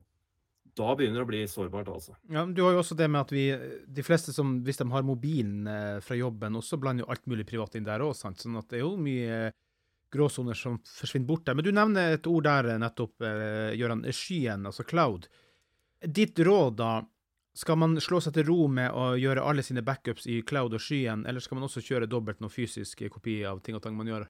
da 0.74 0.94
begynner 0.98 1.22
det 1.22 1.26
å 1.26 1.30
bli 1.30 1.42
sårbart, 1.50 1.90
altså. 1.92 2.16
Ja, 2.34 2.46
Du 2.50 2.64
har 2.64 2.74
jo 2.74 2.82
også 2.82 2.96
det 2.98 3.10
med 3.12 3.22
at 3.22 3.34
vi, 3.34 3.44
de 3.86 4.06
fleste 4.06 4.34
som, 4.34 4.56
hvis 4.66 4.80
de 4.80 4.88
har 4.90 5.06
mobilen 5.06 5.68
eh, 5.70 6.00
fra 6.02 6.18
jobben, 6.18 6.58
også 6.58 6.80
blander 6.82 7.06
jo 7.06 7.12
alt 7.14 7.28
mulig 7.30 7.46
privat 7.50 7.76
inn 7.78 7.86
der 7.86 8.02
òg. 8.02 8.16
Sånn 8.18 8.58
at 8.58 8.72
det 8.72 8.80
er 8.80 8.86
jo 8.86 8.96
mye 8.98 9.52
gråsoner 10.14 10.58
som 10.58 10.80
forsvinner 10.88 11.30
bort 11.30 11.46
der. 11.46 11.58
Men 11.58 11.68
du 11.68 11.72
nevner 11.74 12.16
et 12.16 12.30
ord 12.30 12.48
der 12.48 12.72
nettopp, 12.82 13.14
eh, 13.22 13.76
Gøran. 13.78 14.06
Skyen, 14.10 14.66
altså 14.70 14.86
cloud. 14.88 15.28
Ditt 16.02 16.40
råd, 16.42 16.80
da. 16.82 16.94
Skal 17.54 17.78
man 17.78 17.94
slå 18.02 18.18
seg 18.24 18.34
til 18.34 18.48
ro 18.48 18.64
med 18.66 18.96
å 18.98 19.12
gjøre 19.20 19.44
alle 19.46 19.62
sine 19.66 19.84
backups 19.86 20.26
i 20.26 20.40
cloud 20.42 20.74
og 20.74 20.82
skyen, 20.82 21.28
eller 21.30 21.44
skal 21.44 21.60
man 21.60 21.68
også 21.68 21.84
kjøre 21.86 22.10
dobbelt 22.10 22.42
noe 22.42 22.50
fysisk 22.50 23.04
kopi 23.14 23.44
av 23.46 23.62
ting 23.62 23.78
og 23.78 23.84
tang 23.84 23.94
man 23.98 24.10
gjør? 24.10 24.26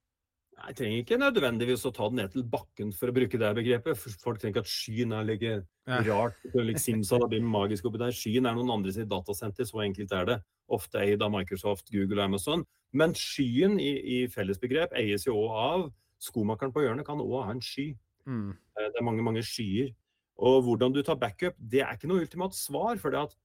Jeg 0.63 0.77
trenger 0.77 1.01
ikke 1.01 1.17
nødvendigvis 1.19 1.83
å 1.87 1.91
ta 1.95 2.07
det 2.11 2.17
ned 2.19 2.33
til 2.35 2.43
bakken 2.47 2.91
for 2.95 3.09
å 3.09 3.15
bruke 3.15 3.39
det 3.39 3.49
begrepet. 3.57 4.03
Folk 4.21 4.39
tenker 4.39 4.63
at 4.63 4.69
skyen 4.69 5.15
er 5.15 5.25
like 5.27 5.55
ja. 5.55 5.97
rart. 6.07 6.37
Like 6.53 6.79
Simsa 6.79 7.19
blir 7.27 7.43
magisk 7.43 7.89
oppi 7.89 7.99
der. 7.99 8.15
Skyen 8.15 8.47
er 8.47 8.55
noen 8.55 8.71
andre 8.75 8.93
sitt 8.95 9.09
datasenter, 9.11 9.67
så 9.67 9.81
enkelt 9.83 10.13
er 10.15 10.29
det. 10.29 10.37
Ofte 10.71 11.01
eid 11.03 11.25
av 11.25 11.33
Microsoft, 11.33 11.91
Google 11.91 12.21
og 12.21 12.29
Amazon. 12.29 12.63
Men 12.95 13.15
skyen 13.17 13.79
i, 13.81 13.91
i 14.19 14.19
fellesbegrep 14.31 14.93
eies 14.99 15.27
jo 15.27 15.35
òg 15.41 15.57
av 15.63 15.85
skomakeren 16.23 16.71
på 16.75 16.85
hjørnet 16.85 17.07
kan 17.07 17.23
òg 17.23 17.35
ha 17.41 17.51
en 17.55 17.63
sky. 17.63 17.89
Mm. 18.29 18.53
Eh, 18.53 18.87
det 18.87 19.01
er 19.01 19.07
mange, 19.07 19.25
mange 19.25 19.43
skyer. 19.43 19.91
Og 20.37 20.63
hvordan 20.65 20.93
du 20.93 21.01
tar 21.05 21.19
backup, 21.21 21.55
det 21.57 21.83
er 21.83 21.93
ikke 21.93 22.09
noe 22.09 22.23
ultimat 22.25 22.55
svar. 22.57 22.97
for 22.97 23.11
det 23.11 23.19
at 23.19 23.37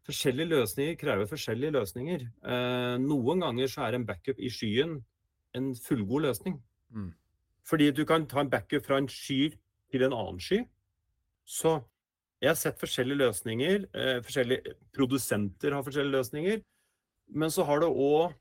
Forskjellige 0.00 0.48
løsninger 0.48 0.94
krever 0.96 1.26
forskjellige 1.28 1.70
løsninger. 1.70 2.22
Eh, 2.24 2.96
noen 2.98 3.40
ganger 3.44 3.68
så 3.68 3.82
er 3.84 3.94
en 3.94 4.06
backup 4.06 4.38
i 4.40 4.48
skyen 4.48 4.96
en 5.54 5.74
fullgod 5.76 6.24
løsning. 6.24 6.56
Mm. 6.90 7.12
Fordi 7.68 7.90
du 7.90 8.04
kan 8.04 8.26
ta 8.26 8.40
en 8.40 8.50
backup 8.50 8.86
fra 8.86 8.98
en 8.98 9.08
sky 9.08 9.52
til 9.92 10.02
en 10.06 10.16
annen 10.16 10.40
sky. 10.40 10.64
Så 11.44 11.80
jeg 12.40 12.48
har 12.48 12.56
sett 12.58 12.80
forskjellige 12.80 13.20
løsninger. 13.20 13.86
Eh, 13.94 14.22
forskjellige 14.24 14.74
produsenter 14.96 15.74
har 15.74 15.82
forskjellige 15.82 16.16
løsninger. 16.16 16.62
Men 17.28 17.50
så 17.50 17.64
har 17.64 17.80
det 17.80 17.88
òg 17.88 18.32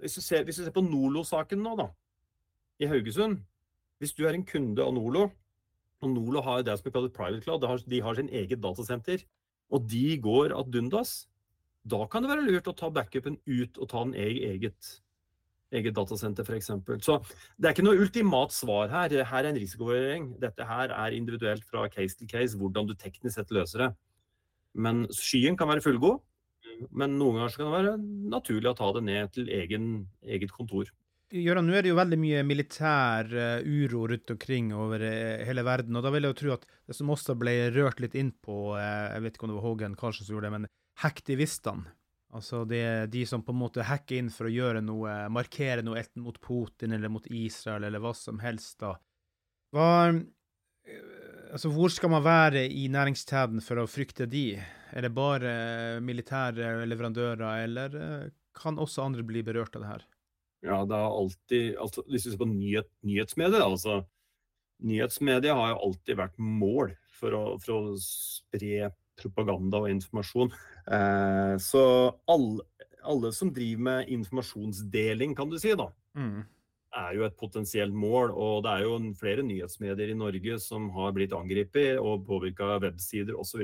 hvis, 0.00 0.16
hvis, 0.28 0.56
du 0.56 0.64
ser 0.64 0.74
på 0.74 0.82
Nolo-saken 0.82 1.60
nå, 1.62 1.76
da, 1.78 1.86
i 2.80 2.88
Haugesund 2.90 3.42
Hvis 4.00 4.14
du 4.16 4.24
er 4.26 4.34
en 4.34 4.46
kunde 4.46 4.82
av 4.82 4.94
Nolo, 4.94 5.28
og 6.02 6.10
Nolo 6.12 6.42
har 6.44 6.64
det 6.66 6.74
som 6.78 6.86
blir 6.86 6.96
kalt 6.96 7.14
private 7.16 7.44
cloud, 7.44 7.66
de 7.86 8.00
har, 8.02 8.18
sin 8.18 8.30
eget 8.32 8.62
datasenter, 8.62 9.22
og 9.72 9.86
de 9.88 10.18
går 10.20 10.54
ad 10.56 10.72
dundas, 10.74 11.26
da 11.88 12.04
kan 12.06 12.22
det 12.22 12.30
være 12.30 12.46
lurt 12.46 12.68
å 12.70 12.76
ta 12.78 12.90
backupen 12.94 13.38
ut 13.46 13.78
og 13.78 13.88
ta 13.90 14.04
den 14.04 14.14
eget 14.14 14.92
eget 15.72 15.96
datasenter 15.96 16.44
f.eks. 16.44 16.70
Så 17.04 17.18
det 17.56 17.68
er 17.68 17.74
ikke 17.74 17.86
noe 17.86 18.00
ultimat 18.02 18.52
svar 18.54 18.90
her. 18.92 19.14
Her 19.24 19.46
er 19.46 19.50
en 19.50 19.60
risikovurdering. 19.60 20.28
Dette 20.42 20.66
her 20.68 20.92
er 20.92 21.16
individuelt 21.16 21.64
fra 21.68 21.86
case 21.92 22.18
til 22.18 22.28
case 22.30 22.58
hvordan 22.60 22.90
du 22.90 22.94
teknisk 22.98 23.38
sett 23.38 23.54
løser 23.54 23.86
det. 23.86 23.90
Men 24.72 25.06
skyen 25.12 25.56
kan 25.56 25.68
være 25.68 25.84
fullgod, 25.84 26.20
men 26.90 27.18
noen 27.20 27.40
ganger 27.40 27.56
kan 27.56 27.68
det 27.68 27.78
være 27.78 27.96
naturlig 28.32 28.70
å 28.70 28.76
ta 28.78 28.90
det 28.96 29.04
ned 29.08 29.32
til 29.34 29.50
egen, 29.52 29.88
eget 30.24 30.52
kontor. 30.54 30.88
Gøran, 31.32 31.64
nå 31.64 31.72
er 31.72 31.86
det 31.86 31.92
jo 31.94 31.96
veldig 31.96 32.18
mye 32.20 32.40
militær 32.44 33.30
uh, 33.32 33.64
uro 33.64 34.04
rundt 34.10 34.34
omkring 34.34 34.68
over 34.76 35.00
uh, 35.00 35.40
hele 35.48 35.64
verden. 35.64 35.96
og 35.96 36.04
Da 36.04 36.12
vil 36.12 36.26
jeg 36.26 36.34
jo 36.34 36.38
tro 36.42 36.52
at 36.58 36.66
det 36.90 36.96
som 36.98 37.12
også 37.14 37.36
ble 37.40 37.54
rørt 37.72 38.02
litt 38.04 38.16
inn 38.20 38.34
på, 38.36 38.74
uh, 38.76 39.14
jeg 39.14 39.24
vet 39.24 39.38
ikke 39.38 39.48
om 39.48 39.52
det 39.54 39.56
var 39.56 39.64
Hågen 39.64 39.96
Karlsen 39.96 40.28
som 40.28 40.36
gjorde 40.36 40.50
det, 40.50 40.58
men 40.58 40.68
hektivistene. 41.00 41.94
Altså 42.36 42.62
det 42.68 42.82
er 42.84 43.08
de 43.12 43.24
som 43.28 43.42
på 43.44 43.52
en 43.52 43.60
måte 43.60 43.84
hacker 43.84 44.20
inn 44.20 44.30
for 44.32 44.48
å 44.48 44.52
gjøre 44.52 44.80
noe, 44.84 45.16
markere 45.32 45.84
noe 45.84 46.00
enten 46.00 46.24
mot 46.24 46.38
Putin 46.40 46.96
eller 46.96 47.12
mot 47.12 47.26
Israel 47.28 47.84
eller 47.84 48.00
hva 48.00 48.12
som 48.16 48.40
helst, 48.40 48.78
da. 48.84 48.94
Hva 49.72 49.88
Altså, 51.52 51.68
hvor 51.68 51.92
skal 51.92 52.08
man 52.08 52.24
være 52.24 52.62
i 52.64 52.86
næringskjeden 52.88 53.60
for 53.60 53.82
å 53.82 53.88
frykte 53.90 54.24
de? 54.24 54.56
Er 54.96 55.04
det 55.04 55.10
bare 55.12 56.00
militære 56.00 56.86
leverandører, 56.88 57.44
eller 57.66 57.96
eh, 58.00 58.30
kan 58.56 58.80
også 58.80 59.04
andre 59.04 59.24
bli 59.28 59.42
berørt 59.44 59.76
av 59.76 59.84
det 59.84 59.90
her? 59.90 60.06
Ja, 60.62 60.82
det 60.86 60.94
er 60.94 61.14
alltid 61.18 61.76
altså, 61.82 62.04
Hvis 62.06 62.26
vi 62.26 62.32
ser 62.32 62.38
på 62.38 62.46
nyhet, 62.46 62.90
nyhetsmedier, 63.02 63.64
altså 63.66 64.02
Nyhetsmedier 64.82 65.54
har 65.54 65.72
jo 65.72 65.82
alltid 65.88 66.18
vært 66.18 66.38
mål 66.42 66.94
for 67.14 67.36
å, 67.38 67.42
for 67.62 67.92
å 67.92 67.96
spre 68.02 68.88
propaganda 69.20 69.82
og 69.82 69.92
informasjon. 69.92 70.50
Eh, 70.90 71.52
så 71.62 71.82
alle, 72.32 72.64
alle, 73.06 73.30
som 73.36 73.52
driver 73.54 73.84
med 73.88 74.10
informasjonsdeling, 74.16 75.36
kan 75.38 75.52
du 75.52 75.54
si, 75.62 75.74
da, 75.78 75.86
mm. 76.18 76.40
er 77.04 77.14
jo 77.18 77.26
et 77.28 77.38
potensielt 77.38 77.94
mål. 77.94 78.34
Og 78.34 78.64
det 78.66 78.72
er 78.74 78.86
jo 78.88 78.98
flere 79.20 79.46
nyhetsmedier 79.46 80.10
i 80.10 80.18
Norge 80.18 80.58
som 80.64 80.90
har 80.96 81.14
blitt 81.14 81.36
angrepet 81.36 82.00
og 82.02 82.26
påvirka 82.26 82.74
websider 82.82 83.38
osv. 83.38 83.62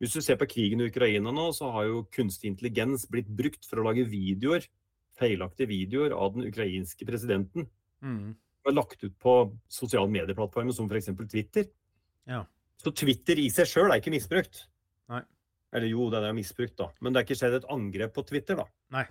Hvis 0.00 0.16
du 0.16 0.24
ser 0.24 0.40
på 0.40 0.48
krigen 0.50 0.82
i 0.82 0.88
Ukraina 0.88 1.34
nå, 1.34 1.50
så 1.52 1.68
har 1.74 1.90
jo 1.90 2.06
kunstig 2.14 2.54
intelligens 2.54 3.04
blitt 3.10 3.28
brukt 3.28 3.68
for 3.68 3.80
å 3.80 3.86
lage 3.90 4.08
videoer, 4.08 4.64
feilaktige 5.18 5.70
videoer 5.70 6.14
av 6.16 6.34
den 6.34 6.48
ukrainske 6.48 7.06
presidenten. 7.08 7.68
Mm. 8.04 8.34
Og 8.64 8.74
lagt 8.74 9.02
ut 9.04 9.14
på 9.20 9.34
sosiale 9.70 10.10
medieplattformer 10.10 10.74
som 10.74 10.88
f.eks. 10.90 11.12
Twitter. 11.30 11.68
Ja. 12.28 12.44
Så 12.80 12.92
Twitter 12.96 13.38
i 13.40 13.50
seg 13.52 13.68
sjøl 13.70 13.92
er 13.92 14.00
ikke 14.00 14.14
misbrukt. 14.14 14.64
Nei. 15.12 15.22
Eller 15.74 15.90
jo, 15.90 16.08
den 16.12 16.26
er 16.26 16.36
misbrukt, 16.36 16.76
da. 16.78 16.90
Men 17.00 17.12
det 17.12 17.20
er 17.20 17.28
ikke 17.28 17.38
skjedd 17.40 17.58
et 17.58 17.70
angrep 17.72 18.14
på 18.16 18.24
Twitter, 18.28 18.58
da. 18.62 18.66
Nei. 18.94 19.04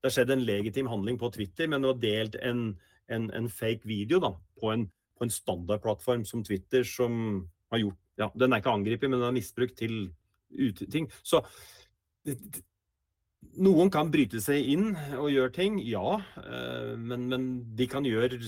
Det 0.00 0.08
har 0.08 0.16
skjedd 0.16 0.32
en 0.34 0.46
legitim 0.46 0.88
handling 0.90 1.18
på 1.20 1.28
Twitter, 1.34 1.68
men 1.68 1.82
det 1.82 1.90
var 1.90 2.00
delt 2.02 2.38
en, 2.40 2.62
en, 3.12 3.28
en 3.36 3.50
fake 3.52 3.88
video 3.88 4.20
da, 4.22 4.32
på 4.60 4.72
en, 4.72 4.86
på 5.18 5.26
en 5.26 5.32
standardplattform 5.32 6.24
som 6.28 6.44
Twitter, 6.46 6.86
som 6.88 7.44
har 7.72 7.84
gjort 7.84 7.98
Ja, 8.20 8.26
den 8.36 8.52
er 8.52 8.60
ikke 8.60 8.72
angrepet, 8.74 9.08
men 9.08 9.16
den 9.16 9.30
er 9.30 9.32
misbrukt 9.32 9.78
til 9.80 10.10
ting. 10.92 11.06
Så 11.24 11.40
noen 13.60 13.90
kan 13.92 14.10
bryte 14.12 14.40
seg 14.42 14.68
inn 14.72 14.92
og 15.18 15.30
gjøre 15.32 15.52
ting, 15.54 15.80
ja. 15.84 16.18
Eh, 16.42 16.92
men, 16.98 17.26
men 17.30 17.48
de 17.76 17.88
kan 17.90 18.06
gjøre 18.06 18.38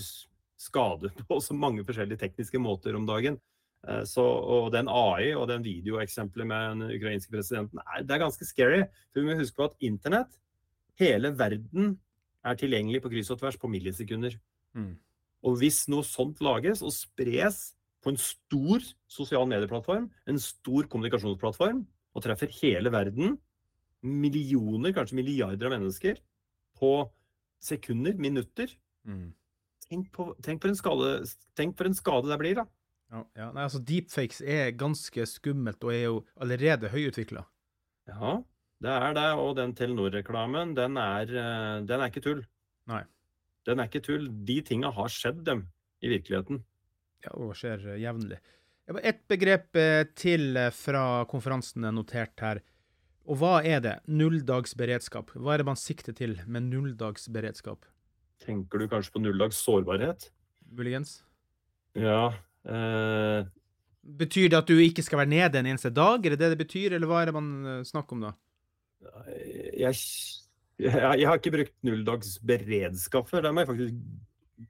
skade 0.60 1.12
på 1.28 1.40
så 1.42 1.56
mange 1.56 1.84
forskjellige 1.86 2.22
tekniske 2.22 2.60
måter 2.62 2.96
om 2.98 3.08
dagen. 3.08 3.38
Eh, 3.88 4.04
så, 4.08 4.22
og 4.22 4.70
den 4.74 4.90
AI 4.92 5.32
og 5.34 5.48
den 5.50 5.64
videoeksempelet 5.66 6.48
med 6.48 6.68
den 6.70 6.96
ukrainske 6.98 7.34
presidenten, 7.34 7.82
det 8.02 8.14
er 8.14 8.24
ganske 8.24 8.48
scary. 8.48 8.82
For 9.10 9.22
vi 9.22 9.28
må 9.28 9.38
huske 9.40 9.58
på 9.58 9.70
at 9.70 9.78
internett, 9.84 10.32
hele 11.00 11.32
verden, 11.38 11.96
er 12.42 12.58
tilgjengelig 12.58 13.04
på 13.04 13.12
kryss 13.12 13.30
og 13.30 13.38
tvers 13.38 13.56
på 13.60 13.70
millisekunder. 13.70 14.34
Mm. 14.74 14.96
Og 15.46 15.60
hvis 15.60 15.84
noe 15.90 16.02
sånt 16.06 16.40
lages 16.42 16.82
og 16.82 16.90
spres 16.94 17.68
på 18.02 18.10
en 18.10 18.18
stor 18.18 18.82
sosial 19.10 19.46
medieplattform, 19.46 20.08
en 20.26 20.40
stor 20.42 20.88
kommunikasjonsplattform, 20.90 21.84
og 22.12 22.24
treffer 22.24 22.50
hele 22.58 22.90
verden, 22.92 23.36
millioner, 24.02 24.92
kanskje 24.96 25.18
milliarder 25.18 25.68
av 25.68 25.76
mennesker, 25.76 26.20
på 26.78 26.92
sekunder, 27.62 28.16
minutter 28.18 28.70
mm. 29.06 29.26
tenk, 29.86 30.08
på, 30.14 30.32
tenk, 30.42 30.62
på 30.62 30.72
skade, 30.74 31.12
tenk, 31.58 31.76
for 31.78 31.88
en 31.88 31.96
skade 31.96 32.32
det 32.32 32.38
blir, 32.40 32.62
da. 32.62 32.66
Ja, 33.12 33.22
ja. 33.36 33.48
Nei, 33.52 33.66
altså 33.66 33.82
Deepfakes 33.84 34.40
er 34.40 34.72
ganske 34.80 35.26
skummelt 35.28 35.84
og 35.84 35.92
er 35.92 36.06
jo 36.06 36.20
allerede 36.40 36.88
høyutvikla. 36.92 37.44
Ja, 38.08 38.38
det 38.82 38.94
er 38.94 39.16
det. 39.18 39.28
Og 39.38 39.52
den 39.58 39.74
Telenor-reklamen, 39.76 40.72
den, 40.78 40.96
eh, 40.96 41.82
den, 41.84 42.00
er 42.00 42.08
ikke 42.08 42.24
tull. 42.24 42.40
Nei. 42.90 43.02
Den 43.68 43.78
er 43.78 43.90
ikke 43.90 44.02
tull. 44.06 44.26
De 44.48 44.58
tinga 44.64 44.90
har 44.96 45.12
skjedd, 45.12 45.44
dem, 45.46 45.66
i 46.02 46.10
virkeligheten. 46.10 46.64
Ja, 47.22 47.36
og 47.36 47.52
skjer 47.58 47.84
eh, 47.92 48.00
jevnlig. 48.02 48.40
Et 49.04 49.20
begrep 49.30 49.76
eh, 49.78 50.08
til 50.18 50.58
fra 50.74 51.04
konferansen 51.30 51.84
er 51.86 51.94
notert 51.94 52.42
her. 52.42 52.64
Og 53.22 53.38
hva 53.38 53.60
er 53.62 53.82
det? 53.84 53.96
Nulldagsberedskap. 54.10 55.30
Hva 55.38 55.54
er 55.54 55.62
det 55.62 55.68
man 55.68 55.78
sikter 55.78 56.14
til 56.16 56.40
med 56.46 56.66
nulldagsberedskap? 56.72 57.86
tenker 58.42 58.82
du 58.82 58.88
kanskje 58.90 59.14
på 59.14 59.22
nulldags 59.22 59.60
sårbarhet? 59.62 60.28
Muligens. 60.72 61.20
Ja. 61.98 62.32
Eh, 62.64 63.46
betyr 64.02 64.50
det 64.50 64.60
at 64.62 64.70
du 64.70 64.78
ikke 64.80 65.04
skal 65.04 65.22
være 65.22 65.32
nede 65.34 65.60
en 65.60 65.70
eneste 65.72 65.92
dag? 65.94 66.24
Er 66.24 66.34
det 66.34 66.40
det 66.42 66.52
det 66.54 66.62
betyr, 66.64 66.96
eller 66.96 67.10
hva 67.10 67.22
er 67.22 67.30
det 67.30 67.36
man 67.36 67.50
eh, 67.66 67.82
snakker 67.86 68.16
om 68.16 68.26
da? 68.26 68.34
Jeg, 69.74 69.98
jeg, 70.78 70.94
jeg 70.94 71.26
har 71.28 71.38
ikke 71.38 71.54
brukt 71.56 71.74
nulldagsberedskap 71.86 73.30
før. 73.30 73.46
Det 73.46 73.54
må 73.54 73.64
jeg 73.64 73.72
faktisk 73.72 73.98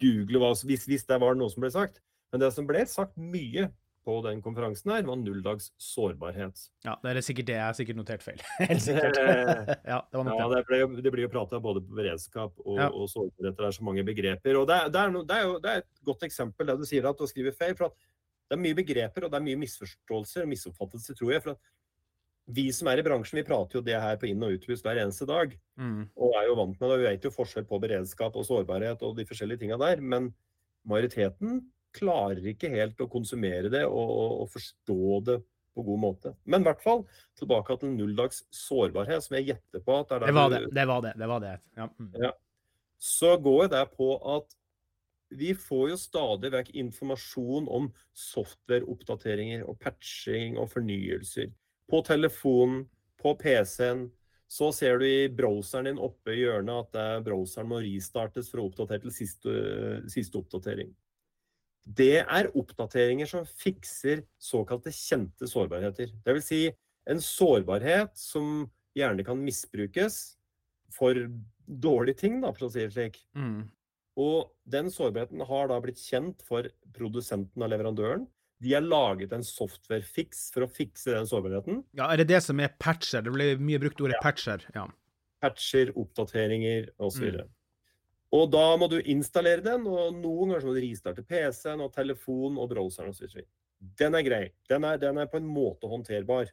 google 0.01 0.41
hva, 0.41 0.55
hvis, 0.67 0.89
hvis 0.89 1.07
det 1.09 1.21
var 1.21 1.37
noe 1.37 1.53
som 1.53 1.65
ble 1.65 1.73
sagt. 1.73 2.01
Men 2.33 2.41
det 2.41 2.53
som 2.55 2.69
ble 2.69 2.85
sagt 2.89 3.19
mye 3.21 3.69
på 4.05 4.17
den 4.25 4.41
konferansen 4.43 4.91
her, 4.91 5.05
var 5.07 5.19
null 5.21 5.43
dags 5.45 5.71
sårbarhet. 5.81 6.65
Ja, 6.87 6.97
det 7.03 7.15
er 7.15 7.25
sikkert 7.25 7.49
det. 7.51 7.57
Jeg 7.59 7.67
har 7.69 7.77
sikkert 7.79 7.99
notert 8.01 8.25
feil. 8.25 8.41
Helt 8.71 8.83
sikkert. 8.83 9.19
ja, 9.93 9.99
det 10.03 10.19
var 10.19 10.31
ja, 10.41 10.49
det. 10.53 10.63
Ble, 10.69 10.81
det 11.05 11.13
blir 11.15 11.27
jo 11.27 11.33
prata 11.33 11.61
både 11.63 11.85
på 11.85 11.99
beredskap 12.01 12.57
og, 12.65 12.79
ja. 12.81 12.89
og 12.91 13.11
sårbarhet. 13.13 13.59
Det 13.59 13.69
er 13.69 13.77
så 13.79 13.87
mange 13.87 14.07
begreper. 14.07 14.59
Og 14.61 14.67
det 14.71 14.79
er, 14.79 14.95
det, 14.95 15.05
er 15.05 15.15
no, 15.15 15.23
det, 15.29 15.39
er 15.39 15.47
jo, 15.47 15.61
det 15.63 15.75
er, 15.75 15.85
et 15.85 16.09
godt 16.09 16.27
eksempel, 16.27 16.69
det 16.71 16.81
du 16.81 16.89
sier, 16.89 17.07
at 17.09 17.21
du 17.21 17.31
skriver 17.31 17.55
feil. 17.59 17.77
for 17.79 17.95
Det 18.49 18.59
er 18.59 18.65
mye 18.65 18.79
begreper, 18.79 19.27
og 19.27 19.33
det 19.33 19.39
er 19.39 19.47
mye 19.51 19.61
misforståelser 19.63 20.47
og 20.47 20.53
misoppfattelser, 20.55 21.19
tror 21.19 21.37
jeg. 21.37 21.45
for 21.47 21.55
at 21.55 21.73
vi 22.53 22.67
som 22.75 22.89
er 22.91 22.99
i 22.99 23.05
bransjen, 23.07 23.39
vi 23.39 23.47
prater 23.47 23.79
jo 23.79 23.85
det 23.87 23.99
her 24.03 24.17
på 24.19 24.27
inn- 24.29 24.43
og 24.43 24.57
uthus 24.57 24.83
hver 24.83 24.99
eneste 24.99 25.29
dag. 25.31 25.55
Mm. 25.79 26.09
Og 26.19 26.35
er 26.41 26.49
jo 26.49 26.57
vant 26.59 26.81
med 26.81 26.91
det. 26.91 26.99
Vi 26.99 27.07
vet 27.07 27.29
jo 27.29 27.35
forskjell 27.35 27.69
på 27.69 27.79
beredskap 27.83 28.35
og 28.37 28.47
sårbarhet 28.49 29.05
og 29.07 29.15
de 29.17 29.27
forskjellige 29.29 29.63
tinga 29.63 29.79
der. 29.79 30.03
Men 30.03 30.33
majoriteten 30.89 31.61
klarer 31.97 32.45
ikke 32.53 32.71
helt 32.73 33.01
å 33.01 33.09
konsumere 33.11 33.71
det 33.73 33.83
og, 33.89 33.97
og, 34.03 34.31
og, 34.45 34.53
forstå 34.53 35.19
det 35.29 35.39
på 35.73 35.85
god 35.87 36.01
måte. 36.01 36.33
Men 36.45 36.65
i 36.65 36.69
hvert 36.69 36.83
fall 36.85 37.05
tilbake 37.39 37.77
til 37.81 37.93
nulldags 37.97 38.43
sårbarhet, 38.53 39.25
som 39.25 39.39
jeg 39.39 39.53
gjetter 39.53 39.85
på 39.85 40.01
at 40.03 40.13
er 40.13 40.27
det 40.27 40.35
var 40.37 40.53
det. 40.53 40.65
Det 40.73 40.89
var 40.89 41.05
det. 41.05 41.13
det, 41.19 41.29
var 41.31 41.45
det. 41.45 41.55
Ja. 41.79 41.89
Mm. 41.99 42.11
Ja. 42.27 42.33
Så 43.03 43.37
går 43.43 43.71
det 43.73 43.87
på 43.97 44.15
at 44.37 44.59
vi 45.33 45.55
får 45.57 45.87
jo 45.95 45.97
stadig 45.97 46.51
vekk 46.53 46.75
informasjon 46.77 47.69
om 47.73 47.89
softwareoppdateringer 48.21 49.65
og 49.65 49.79
patching 49.81 50.59
og 50.61 50.69
fornyelser. 50.75 51.49
På 51.89 52.03
telefonen, 52.05 52.85
på 53.21 53.33
PC-en. 53.41 54.11
Så 54.53 54.69
ser 54.77 55.01
du 55.01 55.07
i 55.09 55.31
browseren 55.33 55.89
din 55.89 56.01
oppe 56.03 56.35
i 56.35 56.43
hjørnet 56.43 56.93
at 56.93 57.25
browseren 57.25 57.71
må 57.71 57.81
restartes 57.81 58.51
for 58.53 58.61
å 58.61 58.67
oppdatere 58.69 59.07
til 59.07 59.15
siste, 59.17 59.55
siste 60.13 60.37
oppdatering 60.37 60.93
det 61.83 62.23
er 62.23 62.51
oppdateringer 62.59 63.27
som 63.27 63.47
fikser 63.47 64.23
såkalte 64.41 64.93
kjente 64.95 65.49
sårbarheter. 65.51 66.13
Dvs. 66.27 66.47
Si 66.47 66.63
en 67.11 67.23
sårbarhet 67.23 68.15
som 68.19 68.69
gjerne 68.95 69.25
kan 69.27 69.41
misbrukes 69.43 70.37
for 70.93 71.17
dårlige 71.67 72.21
ting, 72.23 72.41
da, 72.43 72.53
for 72.55 72.69
å 72.69 72.73
si 72.73 72.85
det 72.85 72.93
slik. 72.95 73.19
Mm. 73.35 73.65
Og 74.21 74.53
den 74.69 74.93
sårbarheten 74.93 75.43
har 75.49 75.71
da 75.71 75.81
blitt 75.83 76.01
kjent 76.03 76.45
for 76.47 76.69
produsenten 76.95 77.65
og 77.65 77.73
leverandøren. 77.73 78.27
De 78.63 78.77
har 78.77 78.85
laget 78.85 79.33
en 79.35 79.43
software-fiks 79.43 80.51
for 80.55 80.67
å 80.67 80.71
fikse 80.71 81.17
den 81.17 81.27
sårbarheten. 81.27 81.81
Ja, 81.99 82.13
Er 82.13 82.23
det 82.23 82.29
det 82.31 82.43
som 82.45 82.61
er 82.63 82.77
patcher? 82.79 83.25
Det 83.25 83.33
ble 83.35 83.57
mye 83.59 83.81
brukt 83.83 84.01
ordet 84.05 84.21
ja. 84.21 84.23
patcher. 84.23 84.63
Ja. 84.77 84.87
Patcher, 85.43 85.91
oppdateringer 85.99 86.93
osv. 87.03 87.33
Mm. 87.41 87.51
Og 88.33 88.49
da 88.53 88.65
må 88.81 88.89
du 88.89 88.99
installere 89.13 89.65
den, 89.65 89.85
og 89.85 90.17
noen 90.17 90.55
ganger 90.55 90.69
må 90.69 90.75
du 90.77 90.81
ristarte 90.81 91.25
PC-en 91.27 91.85
og 91.85 91.93
telefonen 91.93 92.61
og 92.63 92.71
browseren 92.71 93.13
osv. 93.13 93.43
Den 94.01 94.17
er 94.17 94.25
grei. 94.25 94.45
Den 94.71 94.87
er, 94.89 95.01
den 95.01 95.21
er, 95.21 95.29
på 95.29 95.41
en 95.41 95.49
måte 95.49 95.91
håndterbar. 95.91 96.49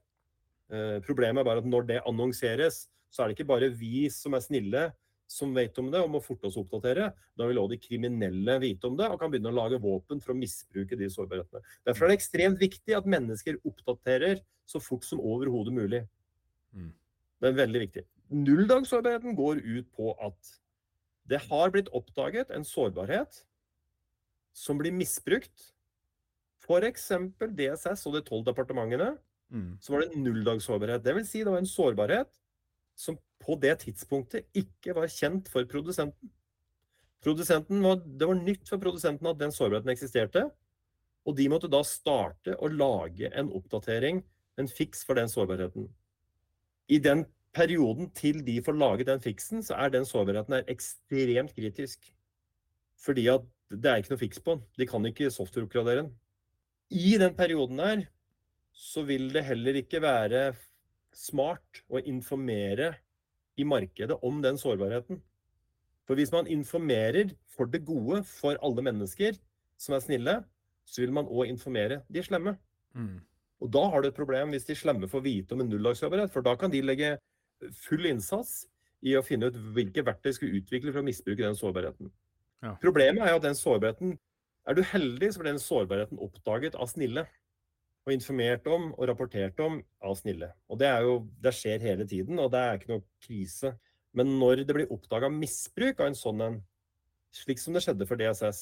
Eh, 0.69 0.97
problemet 1.05 1.41
er 1.41 1.47
bare 1.47 1.63
at 1.63 1.69
når 1.69 1.87
det 1.87 2.01
annonseres, 2.09 2.87
så 3.09 3.23
er 3.23 3.29
det 3.29 3.39
ikke 3.39 3.51
bare 3.53 3.71
vi 3.73 4.09
som 4.13 4.35
er 4.35 4.43
snille 4.43 4.89
som 5.29 5.53
vet 5.53 5.77
om 5.77 5.91
det 5.93 6.01
og 6.01 6.09
må 6.09 6.19
forte 6.25 6.49
oss 6.49 6.57
å 6.57 6.63
oppdatere. 6.65 7.11
Da 7.37 7.47
vil 7.47 7.59
også 7.61 7.75
de 7.75 7.81
kriminelle 7.83 8.55
vite 8.63 8.89
om 8.89 8.95
det 8.97 9.07
og 9.07 9.19
kan 9.21 9.31
begynne 9.31 9.51
å 9.53 9.57
lage 9.59 9.79
våpen 9.81 10.21
for 10.23 10.33
å 10.33 10.37
misbruke 10.37 10.97
de 10.97 11.09
sårbarhetene. 11.13 11.61
Derfor 11.85 12.07
er 12.07 12.11
det 12.11 12.19
ekstremt 12.19 12.61
viktig 12.61 12.95
at 12.97 13.09
mennesker 13.09 13.59
oppdaterer 13.61 14.41
så 14.69 14.81
fort 14.81 15.05
som 15.05 15.21
overhodet 15.21 15.75
mulig. 15.75 16.01
Mm. 16.73 16.89
Det 17.39 17.51
er 17.51 17.59
veldig 17.61 17.83
viktig. 17.85 18.03
Nulldagssårbarheten 18.39 19.37
går 19.37 19.61
ut 19.65 19.93
på 19.95 20.15
at 20.17 20.57
det 21.29 21.41
har 21.49 21.71
blitt 21.73 21.91
oppdaget 21.95 22.51
en 22.55 22.65
sårbarhet 22.65 23.43
som 24.55 24.79
blir 24.79 24.95
misbrukt. 24.95 25.69
F.eks. 26.65 27.07
DSS 27.39 28.05
og 28.09 28.17
de 28.17 28.23
tolv 28.25 28.47
departementene. 28.47 29.13
Mm. 29.49 29.77
Så 29.81 29.93
var 29.93 30.03
det 30.03 30.17
nulldagssårbarhet. 30.17 31.03
Det 31.05 31.15
vil 31.17 31.27
si 31.27 31.43
det 31.43 31.53
var 31.53 31.61
en 31.61 31.69
sårbarhet 31.69 32.31
som 32.99 33.17
på 33.39 33.55
det 33.61 33.77
tidspunktet 33.85 34.49
ikke 34.57 34.93
var 34.97 35.09
kjent 35.11 35.47
for 35.51 35.65
produsenten. 35.69 36.31
Produsenten 37.23 37.81
var, 37.83 38.01
det 38.03 38.27
var 38.27 38.37
nytt 38.37 38.69
for 38.69 38.81
produsenten 38.81 39.27
at 39.29 39.39
den 39.39 39.53
sårbarheten 39.55 39.93
eksisterte. 39.93 40.45
Og 41.27 41.35
de 41.37 41.49
måtte 41.51 41.69
da 41.71 41.81
starte 41.85 42.55
å 42.57 42.69
lage 42.71 43.29
en 43.37 43.51
oppdatering, 43.55 44.21
en 44.59 44.69
fiks 44.71 45.03
for 45.07 45.19
den 45.19 45.29
sårbarheten. 45.31 45.89
I 46.89 46.99
den 47.03 47.25
perioden 47.55 48.09
til 48.15 48.41
de 48.45 48.59
får 48.63 48.77
laget 48.77 49.09
den 49.09 49.21
fiksen, 49.23 49.63
så 49.65 49.77
er 49.79 49.93
den 49.93 50.05
sårbarheten 50.05 50.57
der 50.57 50.71
ekstremt 50.71 51.55
kritisk. 51.55 52.11
Fordi 52.99 53.27
at 53.31 53.45
det 53.69 53.89
er 53.89 54.01
ikke 54.01 54.13
noe 54.13 54.21
fiks 54.21 54.41
på 54.43 54.55
den. 54.55 54.63
De 54.77 54.87
kan 54.89 55.05
ikke 55.05 55.31
software-oppgradere 55.33 56.03
den. 56.03 56.13
I 56.89 57.17
den 57.21 57.35
perioden 57.37 57.77
der 57.77 58.07
så 58.73 59.03
vil 59.05 59.29
det 59.33 59.45
heller 59.45 59.77
ikke 59.77 60.01
være 60.01 60.53
smart 61.13 61.83
å 61.89 62.01
informere 62.01 62.93
i 63.59 63.65
markedet 63.67 64.17
om 64.25 64.41
den 64.41 64.57
sårbarheten. 64.57 65.19
For 66.07 66.17
hvis 66.17 66.31
man 66.33 66.47
informerer 66.49 67.35
for 67.53 67.69
det 67.69 67.83
gode 67.85 68.23
for 68.25 68.57
alle 68.65 68.85
mennesker 68.85 69.37
som 69.77 69.95
er 69.95 70.03
snille, 70.05 70.35
så 70.87 71.03
vil 71.03 71.13
man 71.13 71.29
òg 71.29 71.51
informere 71.51 72.01
de 72.09 72.23
slemme. 72.25 72.55
Mm. 72.97 73.19
Og 73.59 73.71
da 73.73 73.83
har 73.91 74.01
du 74.01 74.09
et 74.09 74.17
problem 74.17 74.55
hvis 74.55 74.65
de 74.65 74.77
slemme 74.79 75.09
får 75.11 75.25
vite 75.25 75.53
om 75.53 75.61
en 75.61 75.69
nulldagsjobberett, 75.69 76.31
for 76.33 76.45
da 76.45 76.55
kan 76.57 76.71
de 76.73 76.81
legge 76.81 77.17
full 77.85 78.07
innsats 78.09 78.63
i 79.05 79.15
å 79.15 79.23
finne 79.25 79.49
ut 79.49 79.59
hvilke 79.75 80.03
verktøy 80.05 80.33
skal 80.35 80.55
utvikle 80.59 80.93
for 80.93 81.01
å 81.01 81.07
misbruke 81.07 81.45
den 81.45 81.57
sårbarheten. 81.57 82.11
Ja. 82.63 82.73
Problemet 82.81 83.23
er 83.23 83.33
jo 83.33 83.39
at 83.39 83.47
den 83.47 83.59
sårbarheten 83.59 84.17
Er 84.67 84.75
du 84.75 84.83
heldig, 84.85 85.31
så 85.33 85.39
blir 85.39 85.53
den 85.53 85.61
sårbarheten 85.63 86.19
oppdaget 86.21 86.75
av 86.77 86.89
snille. 86.91 87.23
Og 88.05 88.11
informert 88.13 88.67
om 88.69 88.91
og 88.91 89.07
rapportert 89.09 89.57
om 89.63 89.79
av 90.05 90.17
snille. 90.19 90.51
Og 90.69 90.77
det, 90.77 90.89
er 90.91 91.07
jo, 91.07 91.15
det 91.41 91.53
skjer 91.57 91.81
hele 91.81 92.05
tiden, 92.05 92.37
og 92.37 92.51
det 92.53 92.59
er 92.59 92.77
ikke 92.77 92.91
noe 92.91 93.05
krise. 93.23 93.71
Men 94.13 94.35
når 94.37 94.61
det 94.67 94.75
blir 94.75 94.93
oppdaga 94.93 95.31
misbruk 95.33 96.03
av 96.03 96.11
en 96.11 96.19
sånn 96.19 96.43
en, 96.45 96.59
slik 97.33 97.63
som 97.63 97.73
det 97.73 97.81
skjedde 97.85 98.05
for 98.09 98.21
DSS, 98.21 98.61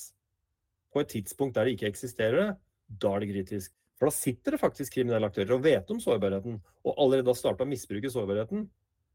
på 0.94 1.04
et 1.04 1.12
tidspunkt 1.12 1.58
der 1.58 1.68
det 1.68 1.76
ikke 1.76 1.90
eksisterer 1.92 2.56
da 2.88 3.14
er 3.16 3.24
det 3.24 3.32
kritisk. 3.34 3.76
For 3.98 4.08
da 4.08 4.16
sitter 4.16 4.56
det 4.56 4.62
faktisk 4.62 4.96
kriminelle 4.96 5.28
aktører 5.28 5.58
og 5.58 5.64
vet 5.66 5.92
om 5.92 6.00
sårbarheten, 6.02 6.60
og 6.86 7.00
allerede 7.02 7.34
har 7.34 7.40
starta 7.40 7.66
å 7.66 7.70
misbruke 7.70 8.12
sårbarheten 8.14 8.68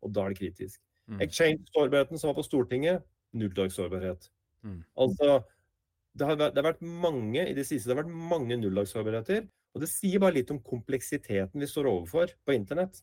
og 0.02 0.12
da 0.14 0.26
er 0.26 0.34
det 0.34 0.40
kritisk. 0.42 0.80
Mm. 1.10 1.20
Exchange-sårbarheten 1.24 2.20
som 2.20 2.30
var 2.30 2.38
på 2.38 2.46
Stortinget, 2.46 3.02
nulldagssårbarhet. 3.36 4.28
Mm. 4.62 4.82
Altså, 5.04 5.40
det 6.12 6.28
har, 6.28 6.36
vært, 6.36 6.54
det 6.54 6.62
har, 6.62 6.68
vært 6.72 6.84
mange 7.06 7.46
i 7.48 7.54
det 7.56 7.64
siste, 7.66 7.88
det 7.88 7.96
har 7.96 8.02
vært 8.02 8.28
mange 8.32 8.58
nulldagssårbarheter. 8.60 9.46
Og 9.72 9.80
det 9.80 9.88
sier 9.88 10.20
bare 10.20 10.36
litt 10.36 10.50
om 10.52 10.60
kompleksiteten 10.60 11.62
vi 11.62 11.68
står 11.68 11.88
overfor 11.88 12.34
på 12.44 12.54
internett. 12.54 13.00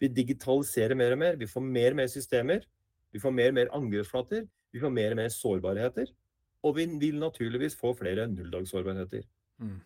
Vi 0.00 0.08
digitaliserer 0.10 0.98
mer 0.98 1.14
og 1.14 1.20
mer. 1.22 1.36
Vi 1.38 1.48
får 1.50 1.62
mer 1.62 1.94
og 1.94 2.00
mer 2.00 2.10
systemer. 2.10 2.64
Vi 3.14 3.22
får 3.22 3.34
mer 3.36 3.52
og 3.52 3.58
mer 3.60 3.70
angrepsflater. 3.76 4.48
Vi 4.72 4.82
får 4.82 4.92
mer 4.94 5.14
og 5.14 5.20
mer 5.20 5.30
sårbarheter. 5.34 6.10
Og 6.66 6.76
vi 6.76 6.86
vil 7.00 7.20
naturligvis 7.20 7.76
få 7.78 7.92
flere 7.98 8.26
nulldagssårbarheter. 8.32 9.22
Mm. 9.62 9.78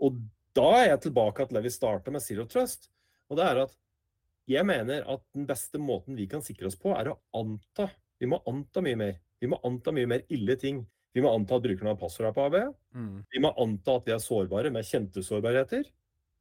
Og 0.00 0.18
da 0.56 0.70
er 0.80 0.88
jeg 0.90 1.04
tilbake 1.06 1.46
til 1.46 1.58
det 1.58 1.64
vi 1.68 1.74
starta 1.74 2.12
med 2.14 2.24
Zero 2.24 2.46
Trust. 2.50 2.90
Og 3.30 3.38
det 3.38 3.46
er 3.46 3.62
at 3.62 3.76
jeg 4.50 4.66
mener 4.66 5.04
at 5.10 5.22
den 5.36 5.46
beste 5.48 5.80
måten 5.82 6.16
vi 6.18 6.26
kan 6.30 6.42
sikre 6.44 6.70
oss 6.70 6.78
på, 6.80 6.92
er 6.96 7.12
å 7.12 7.18
anta. 7.36 7.90
Vi 8.20 8.28
må 8.30 8.40
anta 8.48 8.82
mye 8.84 8.98
mer. 8.98 9.20
Vi 9.40 9.48
må 9.50 9.60
anta 9.66 9.94
mye 9.94 10.08
mer 10.10 10.24
ille 10.32 10.56
ting. 10.60 10.82
Vi 11.14 11.22
må 11.24 11.32
anta 11.34 11.56
at 11.56 11.64
brukerne 11.64 11.92
har 11.92 12.00
passord 12.00 12.34
på 12.36 12.46
AB. 12.48 12.58
Mm. 12.94 13.14
Vi 13.32 13.42
må 13.42 13.52
anta 13.62 13.96
at 13.98 14.06
vi 14.08 14.14
er 14.14 14.22
sårbare 14.22 14.72
med 14.74 14.86
kjente 14.86 15.24
sårbarheter. 15.26 15.88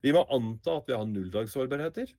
Vi 0.05 0.13
må 0.15 0.23
anta 0.31 0.77
at 0.79 0.89
vi 0.89 0.95
har 0.95 1.07
nulldagssårbarheter. 1.09 2.11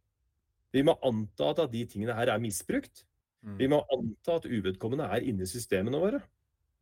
Vi 0.74 0.82
må 0.86 0.96
anta 1.06 1.52
at 1.54 1.62
de 1.72 1.84
tingene 1.88 2.16
her 2.16 2.32
er 2.32 2.42
misbrukt. 2.42 3.04
Mm. 3.46 3.56
Vi 3.60 3.68
må 3.72 3.80
anta 3.94 4.36
at 4.38 4.48
uvedkommende 4.48 5.08
er 5.10 5.26
inni 5.26 5.48
systemene 5.48 6.00
våre. 6.00 6.20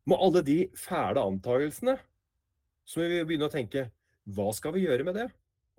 Må 0.09 0.17
alle 0.19 0.41
de 0.45 0.59
fæle 0.77 1.21
antakelsene, 1.21 1.95
så 2.87 3.01
må 3.01 3.09
vi 3.11 3.21
begynne 3.29 3.49
å 3.49 3.53
tenke 3.53 3.89
hva 4.33 4.49
skal 4.55 4.73
vi 4.75 4.85
gjøre 4.85 5.05
med 5.07 5.17
det? 5.17 5.27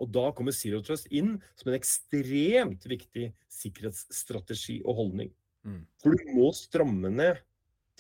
Og 0.00 0.10
da 0.14 0.30
kommer 0.36 0.54
Zero 0.56 0.80
Trust 0.84 1.10
inn 1.12 1.36
som 1.58 1.70
en 1.70 1.76
ekstremt 1.78 2.86
viktig 2.88 3.30
sikkerhetsstrategi 3.52 4.80
og 4.84 4.98
holdning. 5.02 5.30
Mm. 5.66 5.84
For 6.00 6.16
du 6.16 6.32
må 6.34 6.48
stramme 6.56 7.12
ned 7.12 7.42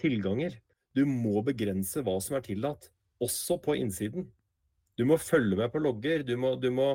tilganger. 0.00 0.56
Du 0.96 1.04
må 1.06 1.42
begrense 1.46 2.02
hva 2.04 2.16
som 2.24 2.38
er 2.38 2.46
tillatt, 2.46 2.88
også 3.22 3.60
på 3.62 3.76
innsiden. 3.78 4.26
Du 4.98 5.04
må 5.08 5.20
følge 5.20 5.58
med 5.60 5.70
på 5.72 5.82
logger. 5.82 6.24
Du 6.26 6.34
må, 6.40 6.54
du 6.60 6.70
må, 6.74 6.94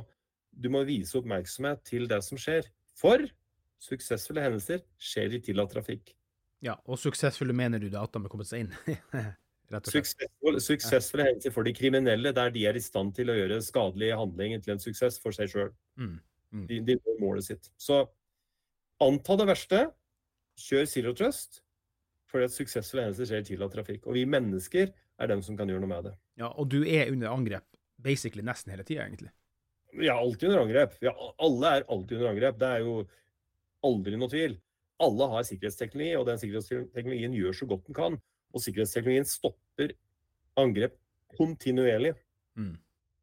du 0.51 0.69
må 0.73 0.83
vise 0.87 1.17
oppmerksomhet 1.19 1.85
til 1.87 2.09
det 2.09 2.21
som 2.25 2.41
skjer. 2.41 2.67
For 2.97 3.23
suksessfulle 3.85 4.43
hendelser 4.43 4.83
skjer 4.97 5.37
i 5.37 5.41
tillatt 5.43 5.73
trafikk. 5.75 6.15
Ja, 6.65 6.79
og 6.89 6.97
suksessfulle 6.97 7.53
mener 7.53 7.81
du 7.81 7.91
da 7.93 8.05
at 8.07 8.13
de 8.15 8.23
har 8.23 8.31
kommet 8.31 8.49
seg 8.49 8.65
inn? 8.65 8.73
Suksessfulle, 9.71 10.61
suksessfulle 10.61 11.25
hendelser 11.25 11.53
for 11.55 11.65
de 11.65 11.73
kriminelle 11.73 12.31
der 12.37 12.51
de 12.53 12.65
er 12.69 12.77
i 12.77 12.83
stand 12.83 13.15
til 13.17 13.31
å 13.33 13.35
gjøre 13.37 13.61
skadelige 13.65 14.17
handlinger 14.19 14.61
til 14.61 14.75
en 14.75 14.81
suksess 14.83 15.17
for 15.23 15.35
seg 15.35 15.49
sjøl. 15.51 15.71
Mm. 15.97 16.17
Mm. 16.55 16.65
De, 16.69 16.79
de 16.85 16.97
når 16.99 17.21
målet 17.21 17.47
sitt. 17.47 17.71
Så 17.81 18.03
anta 19.03 19.37
det 19.41 19.47
verste, 19.49 19.79
kjør 20.67 20.85
Zero 20.91 21.15
Trust, 21.17 21.63
fordi 22.29 22.47
at 22.47 22.53
suksessfulle 22.55 23.07
hendelser 23.07 23.31
skjer 23.31 23.41
i 23.43 23.47
tillatt 23.49 23.73
trafikk. 23.75 24.05
Og 24.05 24.19
vi 24.19 24.27
mennesker 24.29 24.93
er 24.93 25.31
dem 25.31 25.41
som 25.43 25.57
kan 25.57 25.69
gjøre 25.71 25.83
noe 25.83 25.91
med 25.91 26.11
det. 26.11 26.13
Ja, 26.39 26.51
Og 26.53 26.69
du 26.71 26.83
er 26.83 27.11
under 27.11 27.33
angrep 27.33 27.65
basically 28.05 28.45
nesten 28.45 28.73
hele 28.73 28.85
tida, 28.85 29.07
egentlig? 29.07 29.31
Vi 29.95 30.09
er 30.11 30.19
alltid 30.19 30.49
under 30.49 30.65
angrep. 30.65 30.95
Er, 31.01 31.15
alle 31.41 31.73
er 31.77 31.89
alltid 31.89 32.17
under 32.19 32.31
angrep. 32.33 32.57
Det 32.59 32.69
er 32.69 32.83
jo 32.83 32.95
aldri 33.87 34.19
noe 34.19 34.31
tvil. 34.31 34.57
Alle 35.05 35.27
har 35.31 35.45
sikkerhetsteknologi, 35.47 36.15
og 36.19 36.25
den 36.29 36.39
sikkerhetsteknologien 36.41 37.35
gjør 37.35 37.55
så 37.55 37.67
godt 37.71 37.87
den 37.87 37.97
kan. 37.97 38.17
Og 38.53 38.63
sikkerhetsteknologien 38.63 39.27
stopper 39.27 39.95
angrep 40.59 40.95
kontinuerlig. 41.35 42.13
Mm. 42.55 42.75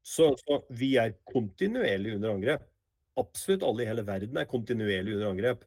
Så, 0.03 0.33
så, 0.43 0.61
vi 0.75 0.95
er 1.01 1.14
kontinuerlig 1.29 2.16
under 2.16 2.35
angrep. 2.35 2.66
Absolutt 3.20 3.64
alle 3.66 3.85
i 3.85 3.89
hele 3.89 4.05
verden 4.07 4.41
er 4.41 4.49
kontinuerlig 4.51 5.16
under 5.16 5.31
angrep. 5.31 5.66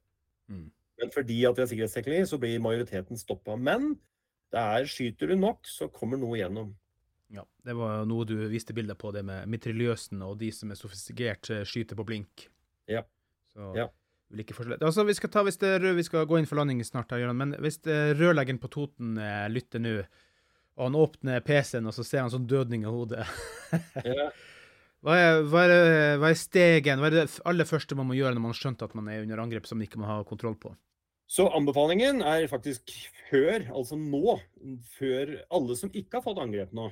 Mm. 0.52 0.68
Men 1.02 1.12
fordi 1.12 1.42
at 1.48 1.58
vi 1.58 1.64
har 1.64 1.70
sikkerhetsteknologi, 1.72 2.30
så 2.30 2.40
blir 2.42 2.64
majoriteten 2.64 3.20
stoppa. 3.20 3.56
Men 3.56 3.96
det 4.54 4.62
er, 4.62 4.90
skyter 4.90 5.32
du 5.32 5.38
nok, 5.40 5.66
så 5.68 5.90
kommer 5.92 6.20
noe 6.22 6.40
gjennom. 6.40 6.74
Ja, 7.34 7.44
Det 7.66 7.74
var 7.76 8.06
noe 8.06 8.26
du 8.28 8.36
viste 8.52 8.76
bilder 8.78 8.98
på, 9.00 9.12
det 9.12 9.26
med 9.26 9.50
mitriljøsen 9.50 10.22
og 10.24 10.38
de 10.40 10.52
som 10.54 10.72
er 10.72 10.80
sofistikert, 10.80 11.50
eh, 11.50 11.66
skyter 11.66 11.98
på 11.98 12.06
blink. 12.08 12.46
Ja. 12.88 13.02
Så, 13.52 13.72
ja. 13.76 13.90
Altså, 14.36 15.06
vi 15.08 15.16
skal, 15.18 15.32
ta, 15.32 15.44
hvis 15.48 15.60
det, 15.62 15.78
vi 15.98 16.04
skal 16.06 16.28
gå 16.30 16.40
inn 16.40 16.48
for 16.50 16.60
landing 16.60 16.82
snart, 16.86 17.14
her, 17.16 17.32
men 17.38 17.56
hvis 17.64 17.80
rørleggeren 17.86 18.60
på 18.62 18.72
Toten 18.74 19.16
eh, 19.22 19.46
lytter 19.52 19.84
nå, 19.84 19.96
og 20.76 20.90
han 20.90 20.98
åpner 21.00 21.46
PC-en, 21.46 21.88
og 21.88 21.96
så 21.96 22.04
ser 22.04 22.26
han 22.26 22.34
sånn 22.34 22.48
dødning 22.52 22.84
i 22.84 22.92
hodet 22.92 23.24
ja. 24.04 24.28
hva, 25.06 25.16
er, 25.16 25.38
hva, 25.48 25.62
er, 25.64 26.18
hva, 26.20 26.32
er, 26.34 26.40
stegen? 26.40 27.00
Hva 27.00 27.08
er 27.08 27.16
det 27.16 27.28
aller 27.48 27.70
første 27.70 27.96
man 27.96 28.10
må 28.10 28.18
gjøre 28.18 28.36
når 28.36 28.44
man 28.44 28.52
har 28.52 28.60
skjønt 28.60 28.84
at 28.84 28.98
man 28.98 29.08
er 29.12 29.24
under 29.24 29.44
angrep 29.46 29.70
som 29.70 29.80
man 29.80 29.88
ikke 29.88 30.02
må 30.04 30.10
ha 30.10 30.20
kontroll 30.28 30.58
på? 30.60 30.74
Så 31.32 31.48
anbefalingen 31.58 32.20
er 32.22 32.46
faktisk 32.52 32.92
før, 33.32 33.64
altså 33.74 33.98
nå, 33.98 34.36
før 35.00 35.32
alle 35.58 35.80
som 35.80 35.90
ikke 35.96 36.20
har 36.20 36.28
fått 36.28 36.44
angrep 36.44 36.76
nå, 36.76 36.92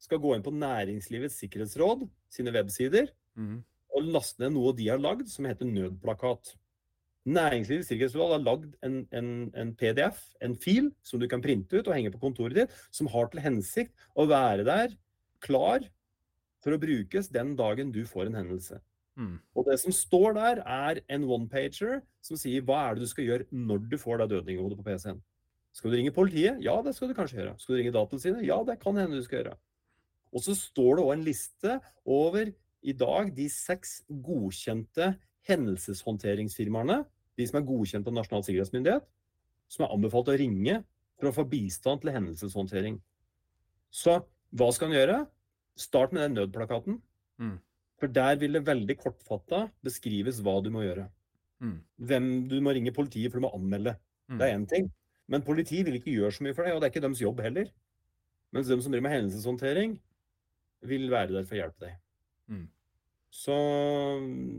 skal 0.00 0.20
gå 0.20 0.34
inn 0.34 0.44
på 0.44 0.52
Næringslivets 0.56 1.38
sikkerhetsråd 1.40 2.06
sine 2.32 2.52
websider 2.56 3.12
mm 3.38 3.60
og 3.96 4.10
laste 4.14 4.42
ned 4.42 4.54
noe 4.54 4.74
de 4.76 4.88
har 4.90 5.00
lagd 5.02 5.28
som 5.30 5.48
heter 5.48 5.68
nødplakat. 5.68 6.54
Næringslivets 7.30 7.90
sikkerhetsutvalg 7.90 8.34
har 8.38 8.44
lagd 8.46 8.76
en, 8.86 9.00
en, 9.16 9.30
en, 9.52 9.72
PDF, 9.76 10.22
en 10.40 10.56
fil, 10.56 10.88
som 11.04 11.20
du 11.20 11.28
kan 11.28 11.42
printe 11.44 11.76
ut 11.76 11.88
og 11.88 11.94
henge 11.94 12.12
på 12.14 12.22
kontoret 12.22 12.56
ditt, 12.62 12.76
som 12.94 13.10
har 13.12 13.28
til 13.30 13.42
hensikt 13.44 14.06
å 14.16 14.28
være 14.30 14.64
der 14.68 14.94
klar 15.44 15.84
for 16.64 16.76
å 16.76 16.80
brukes 16.80 17.28
den 17.32 17.54
dagen 17.58 17.92
du 17.92 18.02
får 18.08 18.30
en 18.30 18.38
hendelse. 18.40 18.80
Mm. 19.20 19.36
Og 19.56 19.66
det 19.68 19.76
som 19.82 19.92
står 19.92 20.36
der, 20.38 20.62
er 20.64 21.02
en 21.12 21.26
one-pager 21.28 22.00
som 22.24 22.40
sier 22.40 22.64
hva 22.64 22.86
er 22.86 22.96
det 22.96 23.04
du 23.04 23.10
skal 23.10 23.26
gjøre 23.26 23.48
når 23.52 23.84
du 23.90 23.98
får 24.00 24.22
deg 24.22 24.32
dødninghodet 24.34 24.78
på 24.80 24.86
PC-en. 24.86 25.20
Skal 25.76 25.92
du 25.92 25.98
ringe 25.98 26.14
politiet? 26.14 26.58
Ja, 26.64 26.80
det 26.82 26.96
skal 26.96 27.10
du 27.10 27.16
kanskje 27.18 27.42
gjøre. 27.42 27.54
Skal 27.60 27.74
du 27.74 27.78
ringe 27.78 27.94
Datatilsynet? 27.94 28.46
Ja, 28.48 28.58
det 28.66 28.80
kan 28.82 28.96
hende 28.98 29.20
du 29.20 29.26
skal 29.26 29.42
gjøre. 29.42 29.58
Og 30.34 30.44
så 30.44 30.54
står 30.56 30.98
det 30.98 31.04
òg 31.04 31.12
en 31.14 31.26
liste 31.26 31.76
over 32.06 32.50
i 32.82 32.94
dag 32.96 33.32
de 33.36 33.46
seks 33.52 34.00
godkjente 34.08 35.12
hendelseshåndteringsfirmaene, 35.48 37.02
de 37.36 37.46
som 37.48 37.60
er 37.60 37.66
godkjent 37.68 38.08
av 38.08 38.16
Nasjonal 38.16 38.44
sikkerhetsmyndighet, 38.46 39.06
som 39.70 39.86
er 39.86 39.94
anbefalt 39.94 40.30
å 40.32 40.36
ringe 40.38 40.80
for 41.20 41.30
å 41.30 41.36
få 41.36 41.46
bistand 41.48 42.02
til 42.02 42.12
hendelseshåndtering. 42.14 42.98
Så 43.90 44.20
hva 44.56 44.70
skal 44.74 44.90
en 44.90 44.98
gjøre? 44.98 45.18
Start 45.78 46.14
med 46.14 46.24
den 46.24 46.38
nødplakaten. 46.40 47.00
Mm. 47.40 47.56
For 48.00 48.12
der 48.12 48.38
vil 48.40 48.56
det 48.56 48.66
veldig 48.66 48.96
kortfatta 49.00 49.66
beskrives 49.84 50.40
hva 50.44 50.56
du 50.64 50.70
må 50.72 50.84
gjøre. 50.86 51.06
Mm. 51.60 51.76
Hvem 52.08 52.28
du 52.48 52.56
må 52.64 52.74
ringe 52.76 52.94
politiet 52.96 53.30
for 53.30 53.40
du 53.40 53.46
må 53.46 53.52
anmelde. 53.56 53.94
Mm. 54.30 54.38
Det 54.40 54.46
er 54.46 54.56
én 54.56 54.68
ting. 54.68 54.90
Men 55.30 55.44
politiet 55.46 55.86
vil 55.86 56.00
ikke 56.00 56.14
gjøre 56.16 56.34
så 56.34 56.44
mye 56.46 56.56
for 56.56 56.66
deg, 56.66 56.74
og 56.74 56.80
det 56.80 56.88
er 56.88 56.94
ikke 56.94 57.04
deres 57.04 57.22
jobb 57.22 57.42
heller. 57.44 57.68
Mens 58.50 58.66
de 58.66 58.78
som 58.82 58.90
driver 58.90 59.06
med 59.06 59.14
hendelseshåndtering, 59.14 59.98
vil 60.90 61.10
være 61.12 61.36
der 61.36 61.46
for 61.46 61.54
å 61.54 61.60
hjelpe 61.60 61.84
deg. 61.84 61.98
Mm. 62.50 62.66
Så 63.30 63.56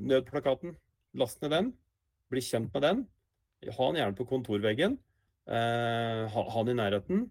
nødplakaten, 0.08 0.76
last 1.20 1.42
ned 1.44 1.52
den. 1.54 1.72
Bli 2.32 2.44
kjent 2.46 2.72
med 2.74 2.86
den. 2.88 3.04
Ha 3.68 3.90
den 3.92 4.00
gjerne 4.00 4.18
på 4.18 4.28
kontorveggen. 4.30 4.98
Eh, 5.52 6.24
ha, 6.32 6.44
ha, 6.54 6.64
den 6.64 6.78
i 6.78 6.82
nærheten. 6.82 7.26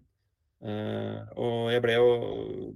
Eh, 0.61 1.31
og 1.41 1.71
jeg 1.73 1.81
ble 1.81 1.95
jo 1.97 2.11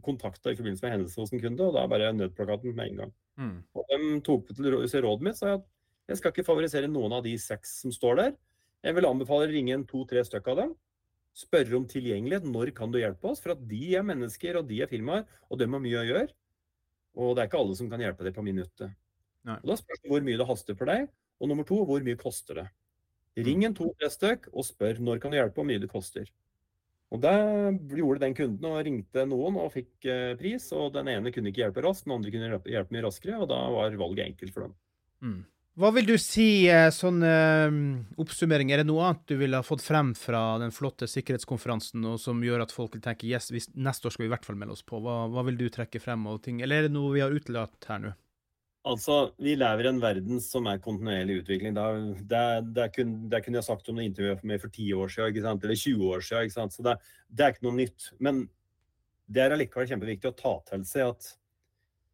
kontakta 0.05 0.49
i 0.49 0.57
forbindelse 0.57 0.87
med 0.87 0.95
hendelse 0.95 1.21
hos 1.21 1.33
en 1.35 1.43
kunde, 1.43 1.67
og 1.67 1.75
da 1.77 1.85
bare 1.89 2.13
nødplakaten 2.15 2.73
med 2.73 2.89
en 2.89 3.03
gang. 3.03 3.13
Mm. 3.37 3.57
Og 3.75 3.91
de 3.91 4.19
tok 4.25 4.49
til 4.55 5.05
rådet 5.05 5.27
mitt, 5.27 5.37
sa 5.37 5.51
jeg 5.51 5.61
at 5.61 5.69
jeg 6.09 6.19
skal 6.19 6.33
ikke 6.33 6.47
favorisere 6.47 6.89
noen 6.89 7.13
av 7.17 7.23
de 7.25 7.33
seks 7.41 7.79
som 7.83 7.93
står 7.93 8.19
der. 8.21 8.33
Jeg 8.85 8.97
vil 8.97 9.07
anbefale 9.09 9.47
å 9.47 9.51
ringe 9.51 9.73
en 9.73 9.85
to-tre 9.89 10.21
stykker 10.25 10.53
av 10.53 10.59
dem. 10.61 10.73
Spørre 11.35 11.79
om 11.79 11.87
tilgjengelighet. 11.89 12.45
Når 12.47 12.71
kan 12.77 12.93
du 12.93 12.99
hjelpe 13.01 13.31
oss? 13.31 13.41
For 13.43 13.55
at 13.55 13.63
de 13.67 13.95
er 13.97 14.05
mennesker, 14.05 14.59
og 14.59 14.69
de 14.69 14.83
er 14.85 14.91
firmaer, 14.91 15.25
og 15.49 15.59
de 15.59 15.67
har 15.67 15.81
mye 15.81 16.03
å 16.03 16.05
gjøre. 16.05 16.29
Og 17.15 17.35
det 17.35 17.43
er 17.43 17.49
ikke 17.49 17.61
alle 17.63 17.75
som 17.79 17.89
kan 17.91 18.01
hjelpe 18.03 18.25
deg 18.27 18.35
på 18.35 18.43
minuttet. 18.45 18.95
Nei. 19.45 19.59
Og 19.61 19.69
Da 19.71 19.77
spørs 19.79 20.01
det 20.01 20.11
hvor 20.11 20.25
mye 20.25 20.39
det 20.39 20.47
haster 20.49 20.77
for 20.77 20.89
deg, 20.89 21.07
og 21.39 21.51
nummer 21.51 21.67
to, 21.67 21.77
hvor 21.87 22.03
mye 22.03 22.19
koster 22.19 22.61
det. 22.61 22.65
Ring 23.35 23.61
mm. 23.61 23.67
en 23.69 23.77
to-tre 23.77 24.09
stykk 24.11 24.49
og 24.53 24.65
spør 24.67 25.01
når 25.03 25.21
kan 25.23 25.33
du 25.33 25.39
hjelpe, 25.39 25.59
hvor 25.59 25.67
mye 25.67 25.81
det 25.83 25.91
koster. 25.91 26.29
Og 27.13 27.21
Det 27.21 27.33
gjorde 27.95 28.23
den 28.23 28.35
kunden 28.35 28.67
og 28.67 28.79
ringte 28.83 29.25
noen 29.29 29.59
og 29.61 29.73
fikk 29.75 30.07
eh, 30.09 30.33
pris. 30.39 30.67
og 30.75 30.93
Den 30.95 31.11
ene 31.11 31.31
kunne 31.31 31.51
ikke 31.51 31.63
hjelpe 31.65 31.83
raskt, 31.85 32.07
den 32.07 32.15
andre 32.17 32.31
kunne 32.33 32.61
hjelpe 32.65 32.95
mye 32.95 33.05
raskere. 33.05 33.37
og 33.43 33.49
Da 33.51 33.59
var 33.75 33.99
valget 33.99 34.25
enkelt 34.25 34.55
for 34.55 34.67
dem. 34.67 34.73
Mm. 35.21 35.43
Hva 35.75 35.89
vil 35.91 36.05
du 36.07 36.13
si, 36.15 36.69
eh, 36.71 36.87
sånn 36.95 37.17
uh, 37.19 37.67
oppsummering, 38.23 38.69
er 38.71 38.79
det 38.79 38.87
noe 38.87 39.09
annet 39.09 39.25
du 39.27 39.35
ville 39.41 39.59
ha 39.59 39.65
fått 39.65 39.83
frem 39.83 40.13
fra 40.15 40.55
den 40.61 40.71
flotte 40.71 41.03
sikkerhetskonferansen, 41.11 42.05
og 42.07 42.21
som 42.23 42.39
gjør 42.47 42.63
at 42.63 42.71
folk 42.71 42.95
vil 42.95 43.03
tenke 43.03 43.27
yes, 43.27 43.49
hvis, 43.51 43.67
neste 43.75 44.07
år 44.07 44.15
skal 44.15 44.23
vi 44.23 44.29
i 44.29 44.31
hvert 44.31 44.47
fall 44.47 44.55
melde 44.61 44.77
oss 44.77 44.85
på? 44.87 45.01
Hva, 45.03 45.25
hva 45.33 45.43
vil 45.49 45.59
du 45.59 45.65
trekke 45.67 45.99
frem 45.99 46.23
ting, 46.45 46.63
eller 46.63 46.79
er 46.79 46.87
det 46.87 46.93
noe 46.95 47.11
vi 47.17 47.25
har 47.25 47.35
utelatt 47.35 47.89
her 47.91 48.05
nå? 48.05 48.13
Altså, 48.87 49.19
Vi 49.41 49.57
lever 49.59 49.83
i 49.83 49.91
en 49.91 49.99
verden 49.99 50.39
som 50.39 50.71
er 50.71 50.79
kontinuerlig 50.79 51.41
utvikling. 51.41 51.75
Det, 51.75 51.85
det, 52.23 52.47
det, 52.71 52.89
kunne, 52.95 53.27
det 53.27 53.43
kunne 53.43 53.59
jeg 53.59 53.67
sagt 53.67 53.91
om 53.91 53.99
det 53.99 54.07
intervjuet 54.13 54.47
med 54.47 54.63
for 54.63 54.71
10 54.71 54.89
år 54.95 55.11
siden, 55.11 55.59
eller 55.59 55.83
20 55.83 56.09
år 56.15 56.27
siden. 56.29 56.47
Ikke 56.47 56.59
sant? 56.61 56.77
Så 56.77 56.87
det, 56.87 56.95
det 57.27 57.43
er 57.43 57.55
ikke 57.55 57.67
noe 57.67 57.81
nytt. 57.81 58.11
Men 58.23 58.45
det 59.27 59.43
er 59.43 59.57
allikevel 59.57 59.91
kjempeviktig 59.91 60.31
å 60.31 60.37
ta 60.39 60.59
til 60.69 60.87
seg 60.87 61.09
at 61.09 61.33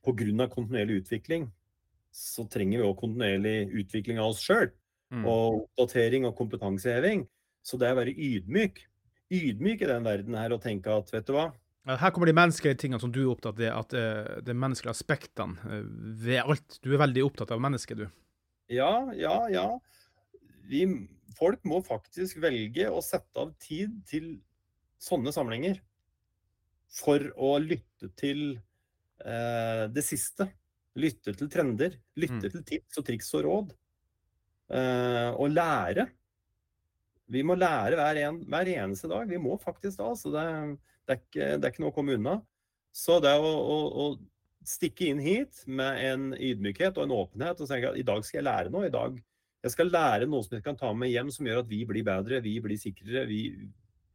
pga. 0.02 0.48
kontinuerlig 0.50 1.04
utvikling 1.04 1.52
så 2.12 2.46
trenger 2.52 2.82
vi 2.82 2.88
òg 2.88 2.98
kontinuerlig 3.00 3.72
utvikling 3.84 4.20
av 4.20 4.34
oss 4.34 4.44
sjøl. 4.44 4.70
Mm. 5.12 5.26
Og 5.28 5.64
oppdatering 5.64 6.28
og 6.28 6.38
kompetanseheving. 6.38 7.26
Så 7.64 7.80
det 7.80 7.90
er 7.90 7.96
å 7.96 8.02
være 8.02 8.16
ydmyk. 8.16 8.80
Ydmyk 9.32 9.84
i 9.84 9.90
den 9.92 10.08
verden 10.08 10.38
her 10.40 10.56
og 10.56 10.64
tenke 10.64 10.94
at 10.94 11.12
vet 11.14 11.28
du 11.28 11.36
hva 11.36 11.52
her 11.90 12.12
kommer 12.14 12.30
de 12.30 12.38
menneskelige 12.38 12.78
tingene 12.84 13.02
som 13.02 13.12
du 13.14 13.24
er 13.24 13.32
opptatt 13.32 13.58
av, 13.58 13.80
at 13.82 13.94
de 13.96 14.42
det 14.46 14.54
menneskelige 14.54 14.94
aspektene 14.94 15.58
eh, 15.66 15.88
ved 16.22 16.44
alt. 16.44 16.78
Du 16.84 16.92
er 16.94 17.02
veldig 17.02 17.24
opptatt 17.26 17.54
av 17.54 17.62
mennesket, 17.64 18.04
du. 18.04 18.08
Ja, 18.72 19.10
ja, 19.18 19.38
ja. 19.52 19.66
Vi, 20.70 20.86
folk 21.36 21.64
må 21.68 21.82
faktisk 21.84 22.40
velge 22.44 22.88
å 22.92 23.02
sette 23.04 23.42
av 23.42 23.56
tid 23.60 23.98
til 24.08 24.36
sånne 25.02 25.34
samlinger. 25.34 25.82
For 26.92 27.24
å 27.34 27.56
lytte 27.64 28.12
til 28.20 28.60
eh, 29.26 29.88
det 29.92 30.06
siste. 30.06 30.52
Lytte 31.00 31.36
til 31.38 31.52
trender. 31.52 31.96
Lytte 32.20 32.50
mm. 32.50 32.52
til 32.56 32.66
tips 32.68 33.00
og 33.00 33.08
triks 33.08 33.32
og 33.38 33.46
råd. 33.48 33.76
Uh, 34.72 35.30
og 35.36 35.52
lære. 35.52 36.08
Vi 37.32 37.44
må 37.48 37.56
lære 37.56 37.96
hver, 38.00 38.20
en, 38.26 38.42
hver, 38.52 38.72
eneste 38.76 39.08
dag. 39.12 39.28
Vi 39.30 39.40
må 39.40 39.56
faktisk 39.62 40.02
da. 40.02 40.12
Så 40.20 40.34
det, 40.34 40.46
det, 41.08 41.16
er, 41.16 41.22
ikke, 41.22 41.50
det 41.56 41.64
er 41.64 41.74
ikke 41.74 41.86
noe 41.86 41.94
å 41.94 41.96
komme 41.96 42.18
unna. 42.20 42.38
Så 42.92 43.22
det 43.24 43.32
å, 43.40 43.48
å, 43.48 43.78
å 44.04 44.68
stikke 44.68 45.08
inn 45.12 45.22
hit 45.24 45.64
med 45.66 46.02
en 46.06 46.32
ydmykhet 46.36 47.00
og 47.00 47.08
en 47.08 47.18
åpenhet 47.22 47.62
og 47.64 47.70
tenke 47.70 47.94
at 47.94 48.00
i 48.00 48.08
dag 48.08 48.26
skal 48.28 48.42
jeg 48.42 48.50
lære 48.50 48.74
noe. 48.74 48.90
i 48.90 48.94
dag 48.94 49.16
jeg 49.62 49.76
skal 49.76 49.92
lære 49.94 50.28
noe 50.30 50.42
som 50.46 50.56
jeg 50.58 50.66
kan 50.66 50.78
ta 50.78 50.90
med 50.98 51.12
hjem 51.12 51.30
som 51.34 51.46
gjør 51.46 51.62
at 51.62 51.70
vi 51.70 51.84
blir 51.86 52.06
bedre, 52.06 52.42
vi 52.42 52.56
blir 52.64 52.80
sikrere. 52.82 53.28
Vi, 53.30 53.42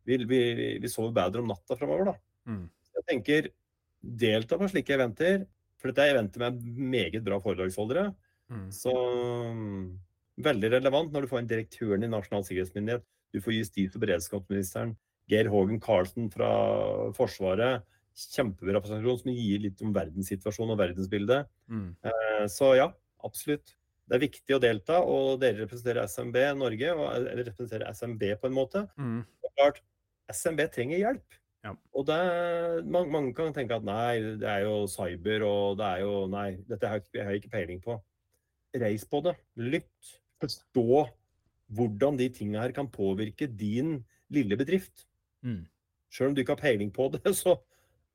vi, 0.07 0.19
vi, 0.27 0.41
vi 0.83 0.91
sover 0.91 1.15
bedre 1.15 1.43
om 1.43 1.51
natta 1.51 1.79
framover. 1.79 2.11
Da. 2.11 2.17
Mm. 2.51 2.65
Jeg 2.99 3.07
tenker 3.11 3.49
delta 4.25 4.59
på 4.59 4.69
slike 4.73 4.97
eventer. 4.97 5.45
For 5.81 5.91
dette 5.91 6.05
er 6.05 6.15
eventet 6.15 6.41
med 6.41 6.61
meget 6.97 7.25
bra 7.27 7.39
foredragsholdere. 7.43 8.11
Mm. 8.53 8.69
Så 8.73 8.93
mm, 8.93 9.83
veldig 10.47 10.71
relevant 10.77 11.13
når 11.13 11.25
du 11.25 11.31
får 11.33 11.43
en 11.43 11.51
direktøren 11.51 12.07
i 12.07 12.11
Nasjonal 12.11 12.47
sikkerhetsmyndighet, 12.47 13.05
du 13.35 13.43
får 13.45 13.59
justis- 13.59 13.97
og 13.97 14.05
beredskapsministeren, 14.05 14.95
Geir 15.31 15.51
Hågen 15.51 15.81
Karlsen 15.83 16.31
fra 16.33 16.51
Forsvaret. 17.17 17.85
Kjempebra 18.17 18.81
presentasjon 18.81 19.19
som 19.21 19.33
gir 19.35 19.65
litt 19.67 19.83
om 19.85 19.91
verdenssituasjonen 19.93 20.73
og 20.73 20.79
verdensbildet. 20.81 21.51
Mm. 21.69 21.91
Eh, 22.07 22.45
så 22.53 22.71
ja, 22.79 22.87
absolutt. 23.27 23.75
Det 24.07 24.17
er 24.17 24.23
viktig 24.23 24.55
å 24.55 24.63
delta, 24.63 25.01
og 25.03 25.41
dere 25.43 25.65
representerer 25.65 26.07
SMB 26.07 26.39
Norge, 26.57 26.95
eller 26.95 27.43
representerer 27.43 27.91
SMB 27.91 28.23
på 28.41 28.49
en 28.49 28.57
måte. 28.57 28.85
Mm. 28.97 29.19
Er 29.45 29.55
klart, 29.59 29.83
SMB 30.33 30.63
trenger 30.73 31.03
hjelp. 31.03 31.41
Ja. 31.67 31.73
Og 31.99 32.07
det, 32.07 32.19
mange, 32.87 33.11
mange, 33.11 33.33
kan 33.35 33.55
tenke 33.55 33.79
at 33.79 33.87
nei, 33.87 34.37
det 34.39 34.47
er 34.47 34.67
jo 34.67 34.85
cyber, 34.91 35.45
og 35.47 35.79
det 35.81 35.87
er 35.89 36.03
jo 36.05 36.27
Nei, 36.31 36.49
dette 36.69 36.91
har 36.91 37.01
jeg, 37.03 37.23
har 37.25 37.35
jeg 37.35 37.43
ikke 37.43 37.55
peiling 37.57 37.81
på. 37.83 37.97
Reis 38.77 39.07
på 39.09 39.23
det. 39.25 39.35
Lytt. 39.59 40.13
Forstå 40.43 41.07
hvordan 41.77 42.19
de 42.21 42.29
tingene 42.31 42.63
her 42.63 42.75
kan 42.77 42.91
påvirke 42.93 43.49
din 43.51 43.99
lille 44.31 44.59
bedrift. 44.59 45.07
Mm. 45.43 45.65
Selv 46.13 46.31
om 46.31 46.37
du 46.37 46.43
ikke 46.43 46.55
har 46.55 46.63
peiling 46.63 46.93
på 46.95 47.09
det, 47.17 47.25
så 47.43 47.57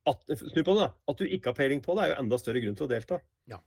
at, 0.07 0.23
snu 0.37 0.63
på 0.65 0.77
det, 0.79 0.87
at 1.11 1.19
du 1.19 1.27
ikke 1.27 1.51
har 1.51 1.57
peiling 1.57 1.83
på 1.83 1.97
det, 1.97 2.05
er 2.05 2.13
jo 2.13 2.21
enda 2.23 2.39
større 2.39 2.63
grunn 2.63 2.77
til 2.77 2.87
å 2.87 2.91
delta. 2.93 3.19
Ja, 3.51 3.59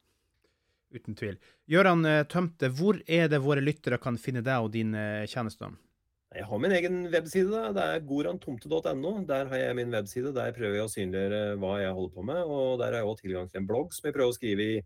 uten 0.95 1.19
tvil. 1.19 1.37
Gøran 1.71 2.07
eh, 2.09 2.25
Tømte, 2.31 2.71
hvor 2.75 2.99
er 3.05 3.29
det 3.31 3.43
våre 3.45 3.63
lyttere 3.65 4.01
kan 4.03 4.19
finne 4.21 4.43
deg 4.47 4.65
og 4.65 4.73
dine 4.75 5.27
tjenester? 5.31 5.75
Jeg 6.35 6.49
har 6.51 6.59
min 6.59 6.73
egen 6.75 6.97
webside. 7.13 7.51
Da. 7.53 7.71
Det 7.75 7.85
er 7.85 8.07
gorantomte.no. 8.09 9.13
Der 9.29 9.51
har 9.51 9.61
jeg 9.61 9.77
min 9.79 9.95
webside. 9.95 10.33
Der 10.35 10.55
prøver 10.57 10.81
jeg 10.81 10.89
å 10.89 10.91
synliggjøre 10.91 11.43
hva 11.63 11.77
jeg 11.83 11.95
holder 11.95 12.15
på 12.17 12.27
med. 12.27 12.41
Og 12.51 12.81
der 12.81 12.91
har 12.91 13.03
jeg 13.03 13.11
òg 13.13 13.21
tilgang 13.21 13.51
til 13.51 13.63
en 13.63 13.69
blogg 13.71 13.95
som 13.95 14.09
jeg 14.09 14.17
prøver 14.17 14.35
å 14.35 14.37
skrive 14.37 14.67
i 14.67 14.83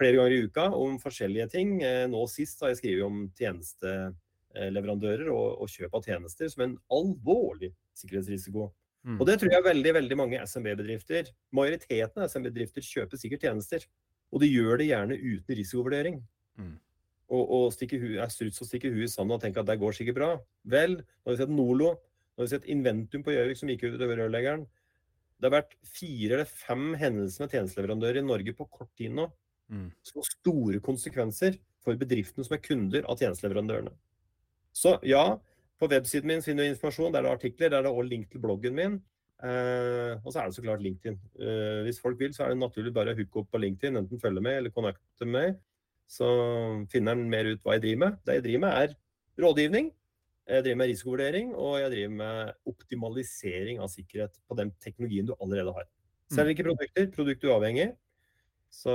flere 0.00 0.16
ganger 0.16 0.36
i 0.36 0.42
uka 0.48 0.66
om 0.72 0.96
forskjellige 1.02 1.50
ting. 1.52 1.76
Eh, 1.84 2.06
nå 2.08 2.24
sist 2.32 2.64
har 2.64 2.72
jeg 2.72 2.80
skrevet 2.80 3.04
om 3.04 3.22
tjenesteleverandører 3.36 5.28
og, 5.28 5.60
og 5.60 5.72
kjøp 5.72 6.00
av 6.00 6.08
tjenester 6.08 6.52
som 6.52 6.64
en 6.64 6.76
alvorlig 6.96 7.74
sikkerhetsrisiko. 8.00 8.70
Mm. 9.04 9.18
Og 9.18 9.26
det 9.28 9.36
tror 9.40 9.52
jeg 9.52 9.64
veldig 9.64 9.92
veldig 9.96 10.16
mange 10.20 10.40
SMB-bedrifter 10.44 11.30
Majoriteten 11.56 12.20
av 12.20 12.28
SMB-bedrifter 12.28 12.84
kjøper 12.84 13.20
sikkert 13.20 13.44
tjenester. 13.48 13.84
Og 14.32 14.40
de 14.40 14.48
gjør 14.48 14.80
det 14.80 14.88
gjerne 14.92 15.16
uten 15.20 15.60
risikovurdering. 15.60 16.22
Mm 16.60 16.78
og, 17.30 17.52
og 17.54 17.92
hu, 18.02 18.10
er 18.18 18.32
struts 18.32 18.60
og 18.62 18.68
stikker 18.68 18.92
huet 18.94 19.06
i 19.06 19.12
sanden 19.12 19.36
og 19.36 19.42
tenker 19.42 19.62
at 19.62 19.70
det 19.70 19.78
går 19.80 19.94
sikkert 19.96 20.18
bra. 20.18 20.30
Vel, 20.66 20.98
nå 20.98 21.30
har 21.30 21.36
vi 21.36 21.42
sett 21.42 21.54
Nolo, 21.54 21.94
nå 21.94 22.42
har 22.42 22.48
vi 22.48 22.54
sett 22.54 22.68
Inventum 22.72 23.24
på 23.26 23.34
Gjøvik 23.34 23.60
som 23.60 23.70
gikk 23.70 23.86
ut 23.86 24.00
over 24.02 24.24
rørleggeren. 24.24 24.64
Det 25.40 25.48
har 25.48 25.56
vært 25.60 25.76
fire 25.86 26.36
eller 26.36 26.50
fem 26.50 26.90
hendelser 27.00 27.44
med 27.44 27.54
tjenesteleverandører 27.54 28.20
i 28.20 28.26
Norge 28.26 28.54
på 28.58 28.66
kort 28.68 28.90
tid 28.98 29.14
nå. 29.16 29.28
Mm. 29.70 29.86
Så 30.04 30.24
store 30.26 30.82
konsekvenser 30.84 31.56
for 31.80 31.96
bedriftene 31.96 32.44
som 32.44 32.56
er 32.56 32.64
kunder 32.64 33.06
av 33.08 33.22
tjenesteleverandørene. 33.22 33.94
Så 34.76 34.98
ja, 35.06 35.24
på 35.80 35.88
websiden 35.90 36.28
min 36.28 36.44
finner 36.44 36.66
du 36.66 36.74
informasjon. 36.74 37.14
Der 37.14 37.22
er 37.22 37.30
det 37.30 37.38
artikler. 37.38 37.70
Der 37.70 37.80
er 37.80 37.88
det 37.88 37.94
også 37.94 38.10
link 38.10 38.28
til 38.32 38.42
bloggen 38.42 38.76
min. 38.76 39.00
Eh, 39.40 40.18
og 40.20 40.28
så 40.28 40.42
er 40.42 40.50
det 40.50 40.58
så 40.58 40.64
klart 40.66 40.82
LinkedIn. 40.84 41.16
Eh, 41.40 41.80
hvis 41.86 42.02
folk 42.02 42.20
vil, 42.20 42.34
så 42.36 42.44
er 42.44 42.52
det 42.52 42.60
naturlig 42.60 42.92
bare 42.92 43.14
å 43.14 43.18
hooke 43.18 43.40
opp 43.40 43.54
på 43.54 43.62
LinkedIn. 43.62 43.96
Enten 44.02 44.20
følge 44.20 44.44
med 44.44 44.58
eller 44.58 44.74
connecte 44.74 45.28
med 45.28 45.56
så 46.10 46.26
finner 46.90 47.14
han 47.14 47.30
mer 47.30 47.52
ut 47.52 47.62
hva 47.62 47.76
jeg 47.76 47.84
driver 47.84 48.02
med. 48.02 48.20
Det 48.26 48.38
jeg 48.38 48.46
driver 48.48 48.62
med, 48.64 48.76
er 48.82 49.44
rådgivning. 49.44 49.90
Jeg 50.50 50.64
driver 50.66 50.78
med 50.80 50.90
risikovurdering, 50.90 51.50
og 51.54 51.74
jeg 51.78 51.90
driver 51.92 52.14
med 52.18 52.52
optimalisering 52.72 53.82
av 53.82 53.90
sikkerhet 53.92 54.40
på 54.50 54.56
den 54.58 54.72
teknologien 54.82 55.28
du 55.28 55.36
allerede 55.36 55.74
har. 55.76 55.86
Selger 56.30 56.54
ikke 56.56 56.66
produkter, 56.66 57.10
produktuavhengig. 57.14 57.92
Så 58.74 58.94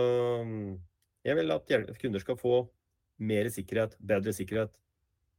jeg 1.26 1.38
vil 1.39 1.55
at 1.55 1.72
kunder 2.01 2.24
skal 2.24 2.39
få 2.39 2.57
mer 3.20 3.47
sikkerhet, 3.51 3.95
bedre 4.03 4.34
sikkerhet, 4.36 4.76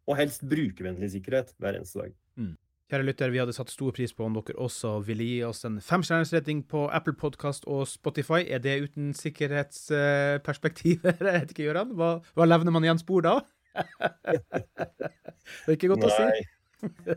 og 0.09 0.17
helst 0.17 0.45
brukervennlig 0.49 1.11
sikkerhet 1.13 1.53
hver 1.61 1.77
eneste 1.77 2.01
dag. 2.01 2.17
Mm. 2.41 2.55
Kjære 2.87 3.03
lytter, 3.03 3.33
vi 3.35 3.41
hadde 3.43 3.51
satt 3.51 3.67
stor 3.73 3.91
pris 3.91 4.13
på 4.15 4.23
om 4.29 4.37
dere 4.37 4.55
også 4.63 5.01
ville 5.03 5.25
gi 5.27 5.41
oss 5.43 5.67
en 5.67 5.81
femstjernersretting 5.83 6.71
på 6.71 6.87
Apple 6.95 7.19
Podcast 7.19 7.67
og 7.67 7.83
Spotify. 7.91 8.47
Er 8.47 8.63
det 8.63 8.79
uten 8.85 9.11
sikkerhetsperspektiver? 9.11 11.19
Jeg 11.19 11.35
vet 11.41 11.51
ikke, 11.51 11.67
Gøran. 11.67 11.91
Hva, 11.99 12.23
hva 12.39 12.47
levner 12.47 12.71
man 12.77 12.87
igjen 12.87 13.03
spor 13.03 13.27
da? 13.27 13.43
det 13.75 15.67
er 15.67 15.75
ikke 15.75 15.91
godt 15.97 16.07
Nei. 16.07 16.13
å 16.13 16.15
si. 16.15 16.47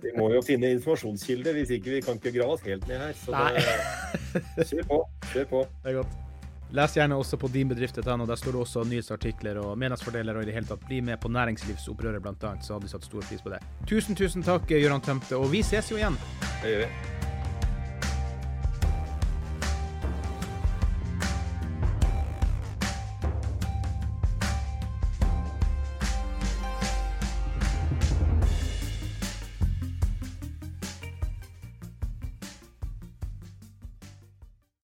Vi 0.07 0.11
må 0.17 0.33
jo 0.33 0.41
finne 0.47 0.73
informasjonskilder, 0.79 1.53
hvis 1.59 1.69
ikke 1.77 1.93
vi 1.99 2.01
kan 2.01 2.17
ikke 2.17 2.33
grave 2.39 2.57
oss 2.57 2.65
helt 2.65 2.81
ned 2.89 2.97
her. 3.03 3.13
Så 3.13 3.29
det, 3.37 3.61
kjør 4.71 4.85
på. 4.89 4.97
Kjør 5.35 5.45
på. 5.53 5.61
Det 5.83 5.93
er 5.93 5.97
godt. 6.01 6.17
Les 6.71 6.97
gjerne 6.97 7.17
også 7.17 7.37
på 7.41 7.49
dinbedrift.no. 7.49 8.25
Der 8.29 8.35
står 8.37 8.51
det 8.55 8.61
også 8.61 8.83
nyhetsartikler 8.85 9.57
og 9.63 9.77
meningsfordeler 9.77 10.37
og 10.37 10.45
i 10.45 10.49
det 10.49 10.57
hele 10.57 10.69
tatt 10.69 10.85
bli 10.85 11.01
med 11.01 11.17
på 11.21 11.31
næringslivsopprøret 11.33 12.25
annet, 12.29 12.65
så 12.65 12.75
hadde 12.75 12.85
vi 12.85 12.93
satt 12.93 13.07
stor 13.09 13.25
pris 13.25 13.41
på 13.41 13.53
det. 13.55 13.63
Tusen, 13.89 14.15
tusen 14.15 14.45
takk, 14.45 14.69
Gøran 14.69 15.01
Tømte, 15.01 15.37
og 15.37 15.49
vi 15.51 15.63
ses 15.65 15.89
jo 15.91 15.97
igjen. 15.97 16.19
Det 16.61 16.75
gjør 16.75 16.85
vi. 16.85 17.18